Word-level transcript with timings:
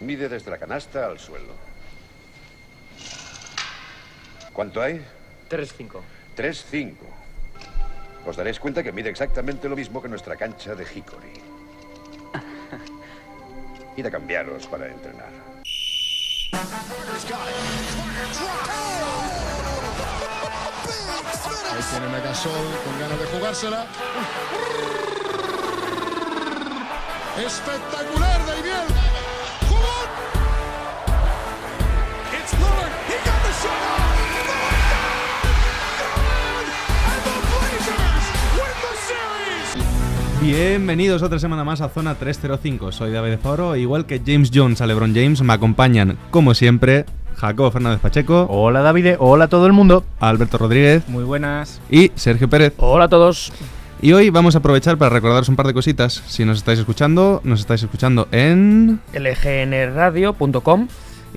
Mide 0.00 0.28
desde 0.28 0.50
la 0.50 0.58
canasta 0.58 1.06
al 1.06 1.18
suelo. 1.18 1.54
¿Cuánto 4.52 4.80
hay? 4.80 5.04
3-5. 5.50 6.00
3-5. 6.36 6.94
Os 8.26 8.36
daréis 8.36 8.58
cuenta 8.58 8.82
que 8.82 8.92
mide 8.92 9.08
exactamente 9.10 9.68
lo 9.68 9.76
mismo 9.76 10.02
que 10.02 10.08
nuestra 10.08 10.36
cancha 10.36 10.74
de 10.74 10.84
Hickory. 10.84 11.32
Id 13.96 14.06
a 14.06 14.10
cambiaros 14.10 14.66
para 14.66 14.88
entrenar. 14.88 15.30
Ahí 21.72 21.82
tienen 21.90 22.14
a 22.14 22.20
Gasol 22.20 22.52
con 22.84 22.98
ganas 22.98 23.18
de 23.18 23.26
jugársela. 23.26 23.86
Espectacular, 27.38 28.46
Daimiel. 28.46 29.15
Bienvenidos 40.46 41.24
otra 41.24 41.40
semana 41.40 41.64
más 41.64 41.80
a 41.80 41.88
Zona 41.88 42.14
305. 42.14 42.92
Soy 42.92 43.10
David 43.10 43.38
Foro. 43.42 43.74
Igual 43.74 44.06
que 44.06 44.22
James 44.24 44.52
Jones 44.54 44.80
a 44.80 44.86
LeBron 44.86 45.12
James, 45.12 45.42
me 45.42 45.52
acompañan, 45.52 46.18
como 46.30 46.54
siempre, 46.54 47.04
Jacobo 47.34 47.72
Fernández 47.72 47.98
Pacheco, 47.98 48.46
Hola 48.48 48.80
David, 48.80 49.16
hola 49.18 49.46
a 49.46 49.48
todo 49.48 49.66
el 49.66 49.72
mundo. 49.72 50.04
Alberto 50.20 50.56
Rodríguez 50.56 51.08
Muy 51.08 51.24
buenas. 51.24 51.80
y 51.90 52.12
Sergio 52.14 52.48
Pérez. 52.48 52.74
Hola 52.76 53.06
a 53.06 53.08
todos. 53.08 53.52
Y 54.00 54.12
hoy 54.12 54.30
vamos 54.30 54.54
a 54.54 54.58
aprovechar 54.58 54.96
para 54.96 55.10
recordaros 55.10 55.48
un 55.48 55.56
par 55.56 55.66
de 55.66 55.74
cositas. 55.74 56.22
Si 56.28 56.44
nos 56.44 56.58
estáis 56.58 56.78
escuchando, 56.78 57.40
nos 57.42 57.58
estáis 57.58 57.82
escuchando 57.82 58.28
en... 58.30 59.00
lgnradio.com. 59.14 60.86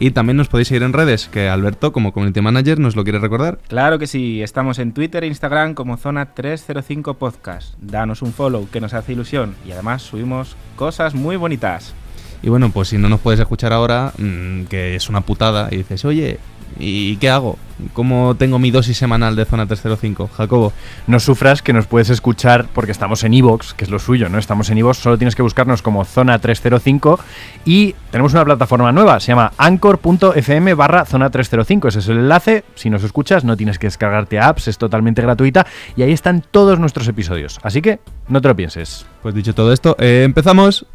Y 0.01 0.11
también 0.11 0.37
nos 0.37 0.47
podéis 0.47 0.69
seguir 0.69 0.83
en 0.83 0.93
redes, 0.93 1.27
que 1.27 1.49
Alberto, 1.49 1.91
como 1.91 2.13
Community 2.13 2.39
Manager, 2.39 2.79
nos 2.79 2.95
lo 2.95 3.03
quiere 3.03 3.19
recordar. 3.19 3.59
Claro 3.67 3.99
que 3.99 4.07
sí, 4.07 4.41
estamos 4.41 4.79
en 4.79 4.93
Twitter 4.93 5.25
e 5.25 5.27
Instagram 5.27 5.73
como 5.73 5.97
Zona 5.97 6.33
305 6.33 7.15
Podcast. 7.15 7.75
Danos 7.81 8.21
un 8.21 8.31
follow 8.31 8.69
que 8.71 8.79
nos 8.79 8.93
hace 8.93 9.11
ilusión 9.11 9.55
y 9.67 9.71
además 9.73 10.01
subimos 10.01 10.55
cosas 10.77 11.15
muy 11.15 11.35
bonitas. 11.35 11.93
Y 12.41 12.47
bueno, 12.47 12.71
pues 12.71 12.87
si 12.87 12.97
no 12.97 13.09
nos 13.09 13.19
puedes 13.19 13.41
escuchar 13.41 13.73
ahora, 13.73 14.13
mm, 14.17 14.63
que 14.63 14.95
es 14.95 15.09
una 15.09 15.19
putada, 15.19 15.67
y 15.69 15.75
dices, 15.75 16.05
oye, 16.05 16.39
¿y 16.77 17.17
qué 17.17 17.29
hago? 17.29 17.57
¿Cómo 17.93 18.35
tengo 18.35 18.59
mi 18.59 18.71
dosis 18.71 18.97
semanal 18.97 19.35
de 19.35 19.45
Zona 19.45 19.65
305? 19.65 20.29
Jacobo. 20.35 20.73
No 21.07 21.19
sufras 21.19 21.61
que 21.61 21.71
nos 21.71 21.87
puedes 21.87 22.09
escuchar 22.09 22.67
porque 22.73 22.91
estamos 22.91 23.23
en 23.23 23.33
Evox, 23.33 23.73
que 23.73 23.85
es 23.85 23.89
lo 23.89 23.99
suyo, 23.99 24.27
¿no? 24.27 24.37
Estamos 24.37 24.69
en 24.69 24.77
Evox, 24.79 24.97
solo 24.97 25.17
tienes 25.17 25.35
que 25.35 25.41
buscarnos 25.41 25.81
como 25.81 26.03
Zona 26.03 26.39
305 26.39 27.19
y 27.65 27.95
tenemos 28.11 28.33
una 28.33 28.43
plataforma 28.43 28.91
nueva, 28.91 29.19
se 29.19 29.27
llama 29.27 29.53
anchor.fm 29.57 30.73
barra 30.73 31.05
Zona 31.05 31.29
305. 31.29 31.87
Ese 31.87 31.99
es 31.99 32.07
el 32.09 32.17
enlace, 32.17 32.63
si 32.75 32.89
nos 32.89 33.03
escuchas 33.03 33.43
no 33.45 33.55
tienes 33.55 33.79
que 33.79 33.87
descargarte 33.87 34.39
apps, 34.39 34.67
es 34.67 34.77
totalmente 34.77 35.21
gratuita 35.21 35.65
y 35.95 36.01
ahí 36.01 36.11
están 36.11 36.43
todos 36.51 36.79
nuestros 36.79 37.07
episodios. 37.07 37.59
Así 37.63 37.81
que 37.81 37.99
no 38.27 38.41
te 38.41 38.47
lo 38.49 38.55
pienses. 38.55 39.05
Pues 39.21 39.35
dicho 39.35 39.53
todo 39.53 39.71
esto, 39.71 39.95
eh, 39.99 40.23
empezamos. 40.25 40.85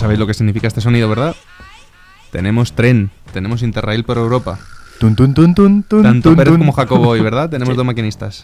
Sabéis 0.00 0.18
lo 0.18 0.26
que 0.26 0.34
significa 0.34 0.66
este 0.66 0.80
sonido, 0.80 1.08
¿verdad? 1.08 1.36
Tenemos 2.32 2.72
tren, 2.72 3.10
tenemos 3.32 3.62
Interrail 3.62 4.02
por 4.04 4.16
Europa. 4.16 4.58
Tun, 4.98 5.14
tun, 5.14 5.34
tun, 5.34 5.54
tun, 5.54 5.82
tun, 5.82 6.02
Tanto 6.02 6.30
tun, 6.30 6.36
Pérez 6.36 6.52
tun. 6.52 6.58
como 6.60 6.72
Jacobo 6.72 7.08
hoy, 7.08 7.20
¿verdad? 7.20 7.50
Tenemos 7.50 7.76
dos 7.76 7.84
maquinistas. 7.84 8.42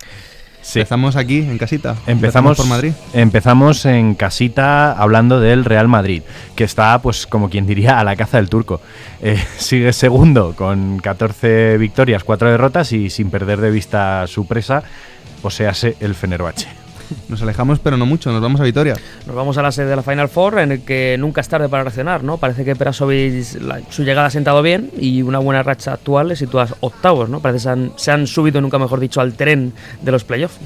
Sí. 0.61 0.81
Empezamos 0.81 1.17
aquí, 1.17 1.39
en 1.39 1.59
casita. 1.59 1.97
Empezamos 2.07 2.57
por 2.57 2.67
Madrid. 2.67 2.93
Empezamos 3.13 3.87
en 3.87 4.15
casita 4.17 4.93
hablando 4.93 5.41
del 5.41 5.65
Real 5.65 5.89
Madrid, 5.89 6.23
que 6.57 6.65
está, 6.65 7.01
pues, 7.01 7.27
como 7.27 7.49
quien 7.49 7.67
diría, 7.67 8.01
a 8.01 8.05
la 8.05 8.17
caza 8.17 8.37
del 8.37 8.49
turco. 8.49 8.81
Eh, 9.23 9.43
sigue 9.59 9.93
segundo 9.93 10.55
con 10.57 10.99
14 10.99 11.79
victorias, 11.79 12.25
4 12.25 12.51
derrotas 12.51 12.93
y 12.93 13.09
sin 13.11 13.31
perder 13.31 13.61
de 13.61 13.71
vista 13.71 14.27
su 14.27 14.47
presa, 14.47 14.83
o 15.43 15.51
sea, 15.51 15.73
el 16.01 16.15
Fenerbahce. 16.15 16.86
Nos 17.29 17.43
alejamos, 17.43 17.79
pero 17.79 17.97
no 17.97 18.07
mucho, 18.07 18.31
nos 18.33 18.41
vamos 18.41 18.61
a 18.61 18.65
Vitoria. 18.65 18.95
Nos 19.27 19.35
vamos 19.37 19.57
a 19.59 19.63
la 19.63 19.73
sede 19.73 19.87
de 19.91 19.97
la 19.97 20.03
Final 20.03 20.29
Four, 20.29 20.59
en 20.61 20.73
el 20.73 20.83
que 20.83 21.17
nunca 21.19 21.41
es 21.41 21.49
tarde 21.49 21.69
para 21.69 21.83
reaccionar, 21.85 22.23
¿no? 22.25 22.37
Parece 22.39 22.65
que 22.65 22.75
Perasovic, 22.77 23.61
la- 23.63 23.81
su 23.91 24.03
llegada 24.05 24.29
ha 24.29 24.31
sentado 24.31 24.63
bien 24.63 24.91
y 24.99 25.23
una 25.23 25.39
buena 25.39 25.63
racha 25.63 25.93
actual 25.93 26.29
le 26.29 26.37
sitúa 26.37 26.69
octavos, 26.81 27.29
¿no? 27.29 27.41
Parece 27.41 27.57
que 27.59 27.63
se 27.63 27.69
han, 27.71 27.93
se 27.97 28.11
han 28.13 28.27
subido, 28.27 28.61
nunca 28.61 28.79
mejor 28.79 29.01
dicho, 29.01 29.21
al 29.21 29.35
tren 29.35 29.73
de 30.03 30.13
los 30.13 30.25
playoffs. 30.25 30.57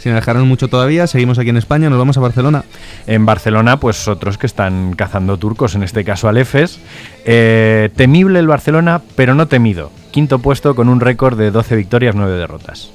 Sin 0.00 0.12
alejarnos 0.12 0.46
mucho 0.46 0.68
todavía, 0.68 1.08
seguimos 1.08 1.40
aquí 1.40 1.48
en 1.50 1.56
España, 1.56 1.90
nos 1.90 1.98
vamos 1.98 2.16
a 2.16 2.20
Barcelona. 2.20 2.64
En 3.08 3.26
Barcelona, 3.26 3.80
pues 3.80 4.06
otros 4.06 4.38
que 4.38 4.46
están 4.46 4.94
cazando 4.94 5.36
turcos, 5.38 5.74
en 5.74 5.82
este 5.82 6.04
caso 6.04 6.28
al 6.28 6.36
EFES. 6.36 6.78
Eh, 7.24 7.90
temible 7.96 8.38
el 8.38 8.46
Barcelona, 8.46 9.02
pero 9.16 9.34
no 9.34 9.48
temido. 9.48 9.90
Quinto 10.12 10.38
puesto 10.38 10.76
con 10.76 10.88
un 10.88 11.00
récord 11.00 11.36
de 11.36 11.50
12 11.50 11.74
victorias, 11.74 12.14
9 12.14 12.32
derrotas. 12.38 12.90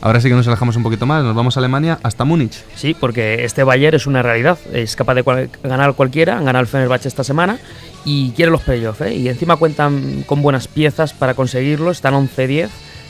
Ahora 0.00 0.20
sí 0.20 0.28
que 0.28 0.34
nos 0.34 0.46
alejamos 0.46 0.76
un 0.76 0.82
poquito 0.84 1.06
más, 1.06 1.24
nos 1.24 1.34
vamos 1.34 1.56
a 1.56 1.60
Alemania 1.60 1.98
hasta 2.02 2.24
Múnich. 2.24 2.62
Sí, 2.76 2.94
porque 2.98 3.44
este 3.44 3.64
Bayern 3.64 3.96
es 3.96 4.06
una 4.06 4.22
realidad. 4.22 4.58
Es 4.72 4.94
capaz 4.94 5.14
de 5.14 5.22
cual- 5.24 5.50
ganar 5.62 5.94
cualquiera. 5.94 6.38
Han 6.38 6.44
ganado 6.44 6.60
el 6.62 6.68
Fenerbahce 6.68 7.08
esta 7.08 7.24
semana 7.24 7.58
y 8.04 8.30
quiere 8.30 8.50
los 8.52 8.62
playoffs. 8.62 9.00
¿eh? 9.00 9.14
Y 9.14 9.28
encima 9.28 9.56
cuentan 9.56 10.22
con 10.26 10.40
buenas 10.40 10.68
piezas 10.68 11.12
para 11.12 11.34
conseguirlo. 11.34 11.90
Están 11.90 12.14
11-10, 12.14 12.68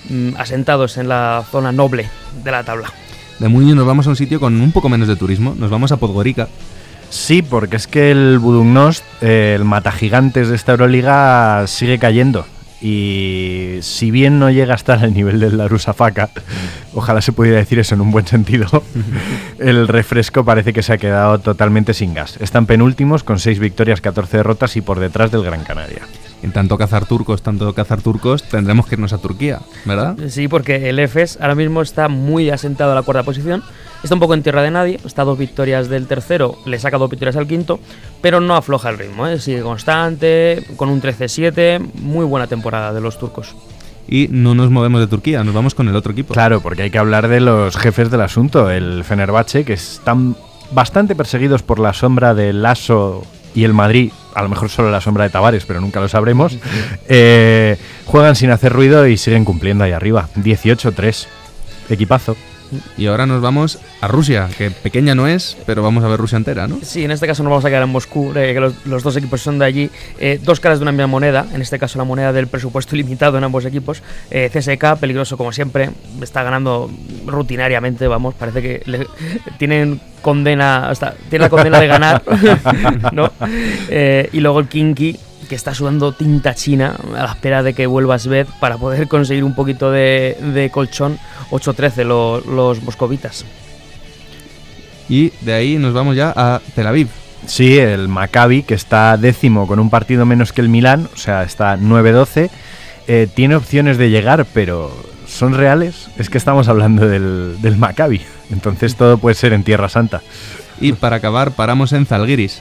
mm, 0.09 0.31
asentados 0.39 0.97
en 0.97 1.09
la 1.09 1.45
zona 1.51 1.73
noble 1.73 2.09
de 2.43 2.51
la 2.51 2.65
tabla. 2.65 2.91
De 3.39 3.49
Múnich 3.49 3.75
nos 3.75 3.87
vamos 3.87 4.07
a 4.07 4.11
un 4.11 4.17
sitio 4.17 4.41
con 4.41 4.59
un 4.61 4.73
poco 4.73 4.89
menos 4.89 5.07
de 5.09 5.15
turismo, 5.17 5.55
nos 5.57 5.71
vamos 5.71 5.93
a 5.93 5.99
Podgorica. 5.99 6.49
Sí, 7.11 7.41
porque 7.43 7.77
es 7.77 7.87
que 7.87 8.11
el 8.11 8.39
Budugnost, 8.39 9.05
eh, 9.23 9.53
el 9.57 9.65
matagigantes 9.65 10.49
de 10.49 10.57
esta 10.57 10.73
Euroliga, 10.73 11.65
sigue 11.67 11.99
cayendo. 11.99 12.45
Y 12.81 13.79
si 13.81 14.11
bien 14.11 14.39
no 14.39 14.51
llega 14.51 14.75
a 14.75 14.77
estar 14.77 15.01
al 15.01 15.13
nivel 15.13 15.41
del 15.41 15.57
Darusafaka, 15.57 16.31
ojalá 16.95 17.21
se 17.21 17.33
pudiera 17.33 17.59
decir 17.59 17.79
eso 17.79 17.95
en 17.95 18.01
un 18.01 18.11
buen 18.11 18.27
sentido, 18.27 18.85
el 19.59 19.89
refresco 19.89 20.45
parece 20.45 20.73
que 20.73 20.83
se 20.83 20.93
ha 20.93 20.99
quedado 20.99 21.39
totalmente 21.41 21.93
sin 21.93 22.15
gas. 22.15 22.37
Están 22.41 22.67
penúltimos 22.67 23.25
con 23.25 23.39
6 23.39 23.59
victorias, 23.59 24.01
14 24.01 24.37
derrotas 24.39 24.77
y 24.77 24.81
por 24.81 25.01
detrás 25.01 25.33
del 25.33 25.43
Gran 25.43 25.65
Canaria. 25.65 26.03
En 26.43 26.53
tanto 26.53 26.79
cazar 26.79 27.07
turcos, 27.07 27.43
tanto 27.43 27.75
cazar 27.75 28.01
turcos, 28.01 28.45
tendremos 28.45 28.87
que 28.87 28.95
irnos 28.95 29.13
a 29.13 29.19
Turquía, 29.19 29.61
¿verdad? 29.85 30.17
Sí, 30.29 30.47
porque 30.47 30.89
el 30.89 30.99
EFES 30.99 31.39
ahora 31.41 31.57
mismo 31.57 31.83
está 31.83 32.09
muy 32.09 32.51
asentado 32.51 32.93
a 32.93 32.95
la 32.95 33.03
cuarta 33.03 33.25
posición. 33.25 33.63
Está 34.03 34.15
un 34.15 34.21
poco 34.21 34.35
en 34.35 34.45
tierra 34.45 34.63
de 34.63 34.71
nadie. 34.71 35.01
Está 35.05 35.23
a 35.23 35.25
dos 35.25 35.39
victorias 35.39 35.89
del 35.89 36.07
tercero, 36.07 36.57
le 36.65 36.79
saca 36.79 36.99
dos 36.99 37.11
victorias 37.11 37.37
al 37.37 37.49
quinto, 37.49 37.81
pero 38.21 38.41
no 38.41 38.55
afloja 38.55 38.91
el 38.91 38.99
ritmo. 38.99 39.27
¿eh? 39.27 39.41
Sigue 39.41 39.63
constante, 39.63 40.65
con 40.77 40.89
un 40.89 41.03
13-7. 41.03 41.81
Muy 41.95 42.25
buena 42.25 42.47
temporada 42.47 42.93
de 42.93 43.01
los 43.01 43.19
turcos. 43.19 43.57
Y 44.07 44.29
no 44.31 44.55
nos 44.55 44.71
movemos 44.71 45.01
de 45.01 45.07
Turquía, 45.07 45.45
nos 45.45 45.55
vamos 45.55 45.75
con 45.75 45.89
el 45.89 45.97
otro 45.97 46.13
equipo. 46.13 46.33
Claro, 46.33 46.61
porque 46.61 46.83
hay 46.83 46.91
que 46.91 46.99
hablar 46.99 47.29
de 47.29 47.41
los 47.41 47.77
jefes 47.77 48.11
del 48.11 48.23
asunto, 48.23 48.71
el 48.71 49.05
Fenerbahce, 49.05 49.65
que 49.65 49.75
están 49.75 50.35
bastante 50.71 51.15
perseguidos 51.15 51.63
por 51.63 51.79
la 51.79 51.93
sombra 51.93 52.35
del 52.35 52.63
Lasso 52.63 53.23
y 53.55 53.65
el 53.65 53.73
Madrid, 53.73 54.13
a 54.35 54.43
lo 54.43 54.49
mejor 54.49 54.69
solo 54.69 54.91
la 54.91 55.01
sombra 55.01 55.25
de 55.25 55.31
Tavares, 55.31 55.65
pero 55.65 55.81
nunca 55.81 56.01
lo 56.01 56.09
sabremos. 56.09 56.59
Eh, 57.11 57.79
juegan 58.05 58.37
sin 58.37 58.51
hacer 58.51 58.71
ruido 58.71 59.07
y 59.07 59.17
siguen 59.17 59.47
cumpliendo 59.47 59.83
ahí 59.83 59.93
arriba. 59.93 60.29
18-3. 60.37 61.27
Equipazo. 61.89 62.37
Y 62.97 63.07
ahora 63.07 63.27
nos 63.27 63.41
vamos 63.41 63.79
a 64.01 64.09
Rusia, 64.09 64.49
que 64.59 64.71
pequeña 64.71 65.15
no 65.15 65.27
es, 65.27 65.57
pero 65.67 65.83
vamos 65.83 66.05
a 66.05 66.09
ver 66.09 66.19
Rusia 66.19 66.37
entera, 66.37 66.67
¿no? 66.69 66.79
Sí, 66.83 67.05
en 67.05 67.11
este 67.11 67.27
caso 67.27 67.43
nos 67.43 67.51
vamos 67.51 67.65
a 67.65 67.69
quedar 67.69 67.83
en 67.83 67.89
Moscú, 67.89 68.33
eh, 68.35 68.53
que 68.55 68.61
los, 68.61 69.03
dos 69.03 69.17
equipos 69.17 69.41
son 69.41 69.59
de 69.59 69.65
allí. 69.65 69.91
Eh, 70.19 70.39
dos 70.43 70.61
caras 70.61 70.79
de 70.79 70.83
una 70.83 70.93
misma 70.93 71.07
moneda, 71.07 71.47
en 71.55 71.63
este 71.63 71.79
caso 71.79 71.99
la 71.99 72.05
moneda 72.05 72.33
del 72.33 72.47
presupuesto 72.47 72.95
ilimitado 72.97 73.39
en 73.39 73.45
ambos 73.45 73.65
equipos. 73.65 74.03
Eh, 74.31 74.51
CSK, 74.53 74.99
peligroso 75.01 75.37
como 75.37 75.53
siempre, 75.53 75.91
está 76.23 76.43
ganando 76.43 76.91
rutinariamente, 77.27 78.07
vamos, 78.07 78.35
parece 78.35 78.63
que 78.63 78.83
le- 78.87 79.07
tienen 79.59 80.01
condena, 80.23 80.89
hasta, 80.89 81.15
tiene 81.31 81.45
la 81.45 81.49
condena 81.51 81.79
de 81.81 81.87
ganar, 81.87 82.23
¿no? 83.13 83.31
Eh, 83.89 84.29
y 84.33 84.41
luego 84.41 84.61
el 84.61 84.69
Kinky, 84.69 85.17
que 85.49 85.55
está 85.55 85.75
sudando 85.75 86.13
tinta 86.13 86.55
china 86.55 86.95
a 87.17 87.23
la 87.25 87.31
espera 87.33 87.63
de 87.63 87.73
que 87.75 87.87
vuelva 87.87 88.19
Sved 88.19 88.47
para 88.61 88.77
poder 88.77 89.09
conseguir 89.15 89.45
un 89.45 89.55
poquito 89.55 89.91
de, 89.91 90.37
de 90.55 90.71
colchón 90.71 91.19
8-13 91.51 92.05
lo- 92.05 92.41
los 92.41 92.83
moscovitas. 92.83 93.45
Y 95.09 95.33
de 95.41 95.53
ahí 95.55 95.77
nos 95.79 95.95
vamos 95.95 96.17
ya 96.17 96.33
a 96.37 96.61
Tel 96.75 96.87
Aviv. 96.87 97.09
Sí, 97.47 97.79
el 97.79 98.09
Maccabi, 98.09 98.63
que 98.63 98.75
está 98.75 99.17
décimo 99.17 99.67
con 99.67 99.79
un 99.79 99.91
partido 99.91 100.27
menos 100.27 100.53
que 100.53 100.61
el 100.61 100.69
Milán, 100.69 101.09
o 101.15 101.17
sea, 101.17 101.45
está 101.45 101.77
9-12. 101.79 102.51
eh, 103.07 103.27
tiene 103.33 103.57
opciones 103.57 103.97
de 103.97 104.11
llegar, 104.11 104.45
pero 104.53 104.93
¿son 105.27 105.55
reales? 105.55 106.09
Es 106.19 106.29
que 106.29 106.37
estamos 106.37 106.69
hablando 106.69 107.07
del, 107.09 107.57
del 107.63 107.77
Maccabi. 107.79 108.21
Entonces 108.51 108.97
todo 108.97 109.17
puede 109.19 109.35
ser 109.35 109.53
en 109.55 109.63
Tierra 109.65 109.89
Santa. 109.89 110.21
Y 110.81 110.93
para 110.93 111.17
acabar, 111.17 111.53
paramos 111.53 111.93
en 111.93 112.05
Zalgiris. 112.05 112.61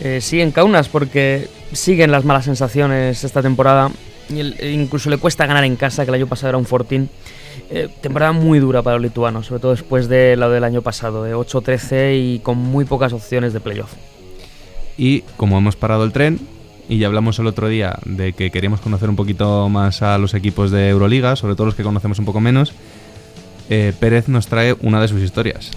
Eh, 0.00 0.18
sí, 0.20 0.40
en 0.40 0.50
Kaunas, 0.50 0.88
porque 0.88 1.48
siguen 1.74 2.10
las 2.10 2.24
malas 2.24 2.44
sensaciones 2.46 3.24
esta 3.24 3.42
temporada. 3.42 3.90
e 4.30 4.70
incluso 4.70 5.10
le 5.10 5.18
cuesta 5.18 5.46
ganar 5.46 5.64
en 5.64 5.76
casa, 5.76 6.04
que 6.04 6.10
el 6.10 6.14
año 6.14 6.26
pasado 6.26 6.48
era 6.50 6.58
un 6.58 6.64
fortín. 6.64 7.10
Eh, 7.70 7.88
temporada 8.00 8.32
muy 8.32 8.58
dura 8.58 8.82
para 8.82 8.96
los 8.96 9.02
lituanos, 9.02 9.46
sobre 9.46 9.60
todo 9.60 9.72
después 9.72 10.08
de 10.08 10.36
lo 10.36 10.50
del 10.50 10.64
año 10.64 10.82
pasado, 10.82 11.22
de 11.24 11.34
8-13 11.34 12.16
y 12.16 12.38
con 12.40 12.58
muy 12.58 12.84
pocas 12.84 13.12
opciones 13.12 13.52
de 13.52 13.60
playoff. 13.60 13.92
Y 14.96 15.22
como 15.36 15.58
hemos 15.58 15.76
parado 15.76 16.04
el 16.04 16.12
tren, 16.12 16.40
y 16.88 16.98
ya 16.98 17.06
hablamos 17.06 17.38
el 17.38 17.46
otro 17.46 17.68
día 17.68 17.98
de 18.04 18.32
que 18.32 18.50
queríamos 18.50 18.80
conocer 18.80 19.08
un 19.08 19.16
poquito 19.16 19.68
más 19.68 20.02
a 20.02 20.18
los 20.18 20.34
equipos 20.34 20.70
de 20.70 20.88
Euroliga, 20.88 21.36
sobre 21.36 21.54
todo 21.54 21.66
los 21.66 21.74
que 21.74 21.82
conocemos 21.82 22.18
un 22.18 22.24
poco 22.24 22.40
menos, 22.40 22.72
eh, 23.70 23.92
Pérez 23.98 24.28
nos 24.28 24.46
trae 24.46 24.76
una 24.80 25.00
de 25.00 25.08
sus 25.08 25.22
historias. 25.22 25.70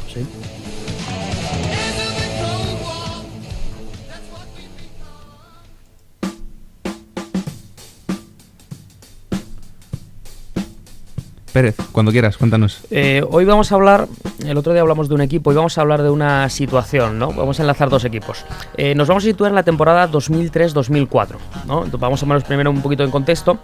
Cuando 11.91 12.11
quieras, 12.11 12.37
cuéntanos. 12.37 12.81
Eh, 12.91 13.23
hoy 13.29 13.43
vamos 13.43 13.71
a 13.71 13.75
hablar, 13.75 14.07
el 14.45 14.57
otro 14.57 14.73
día 14.73 14.81
hablamos 14.81 15.09
de 15.09 15.15
un 15.15 15.21
equipo, 15.21 15.51
y 15.51 15.55
vamos 15.55 15.77
a 15.77 15.81
hablar 15.81 16.03
de 16.03 16.09
una 16.09 16.49
situación, 16.49 17.17
¿no? 17.17 17.31
Vamos 17.33 17.59
a 17.59 17.63
enlazar 17.63 17.89
dos 17.89 18.05
equipos. 18.05 18.45
Eh, 18.75 18.93
nos 18.93 19.07
vamos 19.07 19.23
a 19.23 19.27
situar 19.27 19.49
en 19.49 19.55
la 19.55 19.63
temporada 19.63 20.07
2003-2004, 20.11 21.35
¿no? 21.65 21.77
Entonces, 21.77 21.99
vamos 21.99 22.21
a 22.21 22.25
ponernos 22.25 22.43
primero 22.43 22.69
un 22.69 22.81
poquito 22.81 23.03
en 23.03 23.09
contexto. 23.09 23.57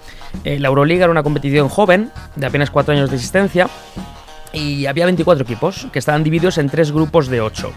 Eh, 0.44 0.60
la 0.60 0.70
Euroliga 0.70 1.04
era 1.04 1.12
una 1.12 1.22
competición 1.22 1.70
joven, 1.70 2.12
de 2.36 2.46
apenas 2.48 2.72
cuatro 2.72 2.96
años 2.96 3.12
de 3.12 3.16
existencia, 3.16 3.70
y 4.52 4.88
había 4.88 5.06
24 5.06 5.44
equipos 5.44 5.88
que 5.92 6.00
estaban 6.00 6.24
divididos 6.24 6.58
en 6.58 6.70
tres 6.70 6.92
grupos 6.92 7.28
de 7.28 7.42
8. 7.42 7.72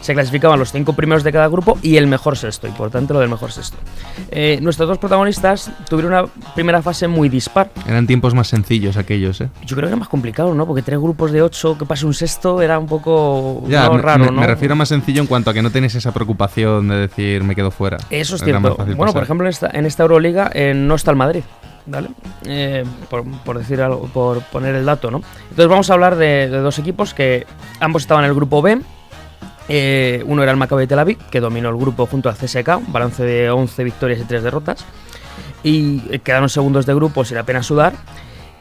Se 0.00 0.14
clasificaban 0.14 0.58
los 0.58 0.72
cinco 0.72 0.94
primeros 0.94 1.22
de 1.22 1.30
cada 1.32 1.46
grupo 1.48 1.78
y 1.82 1.96
el 1.98 2.06
mejor 2.06 2.36
sexto, 2.38 2.66
importante 2.66 3.12
lo 3.12 3.20
del 3.20 3.28
mejor 3.28 3.52
sexto. 3.52 3.76
Eh, 4.30 4.58
nuestros 4.62 4.88
dos 4.88 4.96
protagonistas 4.98 5.70
tuvieron 5.88 6.12
una 6.12 6.26
primera 6.54 6.80
fase 6.80 7.06
muy 7.06 7.28
dispar. 7.28 7.70
Eran 7.86 8.06
tiempos 8.06 8.34
más 8.34 8.48
sencillos 8.48 8.96
aquellos, 8.96 9.40
¿eh? 9.42 9.50
Yo 9.66 9.76
creo 9.76 9.88
que 9.88 9.92
era 9.92 9.96
más 9.96 10.08
complicado, 10.08 10.54
¿no? 10.54 10.66
Porque 10.66 10.80
tres 10.82 10.98
grupos 10.98 11.32
de 11.32 11.42
8 11.42 11.76
que 11.78 11.84
pase 11.84 12.06
un 12.06 12.14
sexto 12.14 12.62
era 12.62 12.78
un 12.78 12.86
poco 12.86 13.62
Ya, 13.68 13.86
no, 13.88 13.98
raro, 13.98 14.24
me- 14.24 14.30
¿no? 14.30 14.40
me 14.40 14.46
refiero 14.46 14.72
a 14.72 14.76
más 14.76 14.88
sencillo 14.88 15.20
en 15.20 15.26
cuanto 15.26 15.50
a 15.50 15.54
que 15.54 15.60
no 15.62 15.70
tenéis 15.70 15.94
esa 15.94 16.12
preocupación 16.12 16.88
de 16.88 16.96
decir 16.96 17.44
me 17.44 17.54
quedo 17.54 17.70
fuera. 17.70 17.98
Eso 18.08 18.36
es 18.36 18.42
Era 18.42 18.58
cierto. 18.60 18.76
Bueno, 18.96 19.12
por 19.12 19.22
ejemplo, 19.22 19.46
en 19.46 19.50
esta, 19.50 19.70
en 19.72 19.84
esta 19.84 20.02
Euroliga 20.04 20.50
eh, 20.54 20.72
no 20.74 20.94
está 20.94 21.10
el 21.10 21.16
Madrid, 21.18 21.42
¿vale? 21.86 22.08
Eh, 22.46 22.84
por, 23.10 23.24
por 23.44 23.58
decir 23.58 23.82
algo, 23.82 24.08
por 24.12 24.40
poner 24.44 24.74
el 24.74 24.86
dato, 24.86 25.10
¿no? 25.10 25.18
Entonces 25.42 25.68
vamos 25.68 25.90
a 25.90 25.92
hablar 25.92 26.16
de, 26.16 26.48
de 26.48 26.58
dos 26.58 26.78
equipos 26.78 27.12
que 27.12 27.46
ambos 27.80 28.02
estaban 28.02 28.24
en 28.24 28.30
el 28.30 28.34
grupo 28.34 28.62
B. 28.62 28.80
Eh, 29.72 30.24
uno 30.26 30.42
era 30.42 30.50
el 30.50 30.58
Maccabi 30.58 30.88
Tel 30.88 30.98
Aviv, 30.98 31.16
que 31.30 31.38
dominó 31.38 31.68
el 31.68 31.76
grupo 31.76 32.04
junto 32.04 32.28
al 32.28 32.34
CSK, 32.34 32.78
un 32.78 32.92
balance 32.92 33.22
de 33.22 33.50
11 33.50 33.84
victorias 33.84 34.18
y 34.18 34.24
3 34.24 34.42
derrotas. 34.42 34.84
Y 35.62 36.02
eh, 36.10 36.18
quedaron 36.18 36.48
segundos 36.48 36.86
de 36.86 36.94
grupo 36.94 37.24
sin 37.24 37.38
apenas 37.38 37.66
sudar. 37.66 37.92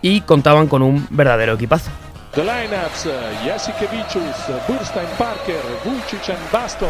Y 0.03 0.21
contaban 0.21 0.67
con 0.67 0.83
un 0.83 1.07
verdadero 1.09 1.53
equipazo. 1.53 1.89
The 2.35 2.44
lineups 2.44 3.07
uh, 3.07 3.09
uh, 3.09 4.71
Burstein 4.71 5.07
Parker, 5.17 5.59
Vucic 5.83 6.29
and 6.29 6.51
Baston 6.51 6.88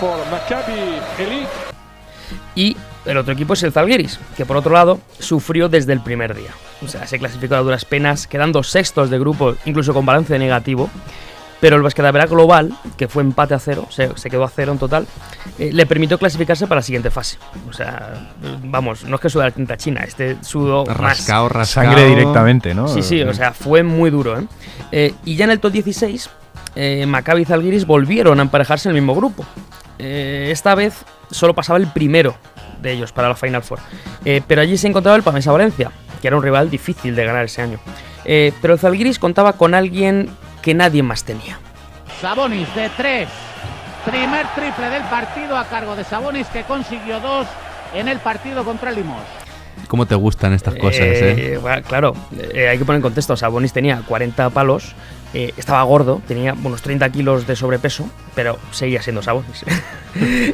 for 0.00 0.18
Maccabi 0.32 0.98
Elite. 1.20 1.48
Y 2.56 2.76
el 3.04 3.16
otro 3.18 3.34
equipo 3.34 3.54
es 3.54 3.62
el 3.62 3.70
Zalgiris, 3.70 4.18
que 4.36 4.44
por 4.44 4.56
otro 4.56 4.72
lado 4.72 4.98
sufrió 5.20 5.68
desde 5.68 5.92
el 5.92 6.00
primer 6.00 6.34
día. 6.34 6.50
O 6.84 6.88
sea, 6.88 7.06
se 7.06 7.20
clasificó 7.20 7.54
a 7.54 7.60
duras 7.60 7.84
penas, 7.84 8.26
quedando 8.26 8.64
sextos 8.64 9.10
de 9.10 9.18
grupo, 9.20 9.54
incluso 9.64 9.94
con 9.94 10.04
balance 10.04 10.36
negativo. 10.40 10.90
Pero 11.64 11.76
el 11.76 11.82
Basquetavera 11.82 12.26
Global, 12.26 12.74
que 12.98 13.08
fue 13.08 13.22
empate 13.22 13.54
a 13.54 13.58
cero, 13.58 13.86
se, 13.88 14.14
se 14.18 14.28
quedó 14.28 14.44
a 14.44 14.50
cero 14.50 14.72
en 14.72 14.78
total, 14.78 15.06
eh, 15.58 15.70
le 15.72 15.86
permitió 15.86 16.18
clasificarse 16.18 16.66
para 16.66 16.80
la 16.80 16.82
siguiente 16.82 17.10
fase. 17.10 17.38
O 17.70 17.72
sea, 17.72 18.34
vamos, 18.64 19.04
no 19.04 19.14
es 19.14 19.22
que 19.22 19.30
sudara 19.30 19.50
tinta 19.50 19.78
china, 19.78 20.02
este 20.06 20.36
sudó 20.42 20.84
más. 20.84 20.98
Rascado, 20.98 21.48
rascado. 21.48 21.86
Sangre 21.86 22.06
directamente, 22.06 22.74
¿no? 22.74 22.86
Sí, 22.86 23.02
sí, 23.02 23.22
o 23.22 23.32
sea, 23.32 23.54
fue 23.54 23.82
muy 23.82 24.10
duro. 24.10 24.38
¿eh? 24.38 24.46
Eh, 24.92 25.14
y 25.24 25.36
ya 25.36 25.46
en 25.46 25.52
el 25.52 25.60
top 25.60 25.72
16, 25.72 26.28
eh, 26.76 27.06
Maccabi 27.06 27.40
y 27.40 27.44
Zalgiris 27.46 27.86
volvieron 27.86 28.40
a 28.40 28.42
emparejarse 28.42 28.90
en 28.90 28.96
el 28.96 29.00
mismo 29.00 29.14
grupo. 29.14 29.46
Eh, 29.98 30.48
esta 30.50 30.74
vez 30.74 31.06
solo 31.30 31.54
pasaba 31.54 31.78
el 31.78 31.86
primero 31.86 32.34
de 32.82 32.92
ellos 32.92 33.12
para 33.12 33.28
la 33.28 33.36
Final 33.36 33.62
Four. 33.62 33.78
Eh, 34.26 34.42
pero 34.46 34.60
allí 34.60 34.76
se 34.76 34.86
encontraba 34.86 35.16
el 35.16 35.22
Pamesa 35.22 35.50
Valencia, 35.50 35.90
que 36.20 36.28
era 36.28 36.36
un 36.36 36.42
rival 36.42 36.68
difícil 36.68 37.16
de 37.16 37.24
ganar 37.24 37.46
ese 37.46 37.62
año. 37.62 37.78
Eh, 38.26 38.52
pero 38.60 38.74
el 38.74 38.80
Zalgiris 38.80 39.18
contaba 39.18 39.54
con 39.54 39.74
alguien 39.74 40.28
que 40.64 40.72
nadie 40.72 41.02
más 41.02 41.24
tenía. 41.24 41.58
Sabonis 42.22 42.74
de 42.74 42.88
tres. 42.96 43.28
Primer 44.06 44.46
triple 44.54 44.88
del 44.88 45.02
partido 45.04 45.58
a 45.58 45.66
cargo 45.66 45.94
de 45.94 46.04
Sabonis 46.04 46.46
que 46.48 46.62
consiguió 46.62 47.20
dos 47.20 47.46
en 47.94 48.08
el 48.08 48.18
partido 48.18 48.64
contra 48.64 48.88
el 48.88 48.96
Limos. 48.96 49.20
¿Cómo 49.88 50.06
te 50.06 50.14
gustan 50.14 50.54
estas 50.54 50.74
cosas, 50.76 51.00
eh? 51.00 51.54
Eh, 51.54 51.58
bueno, 51.58 51.82
claro, 51.86 52.14
eh, 52.54 52.68
hay 52.68 52.78
que 52.78 52.84
poner 52.84 52.98
en 52.98 53.02
contexto. 53.02 53.36
Sabonis 53.36 53.74
tenía 53.74 54.00
40 54.06 54.50
palos, 54.50 54.94
eh, 55.34 55.52
estaba 55.56 55.82
gordo, 55.82 56.22
tenía 56.26 56.54
unos 56.54 56.80
30 56.80 57.10
kilos 57.10 57.46
de 57.46 57.56
sobrepeso, 57.56 58.08
pero 58.34 58.58
seguía 58.70 59.02
siendo 59.02 59.22
Sabonis. 59.22 59.64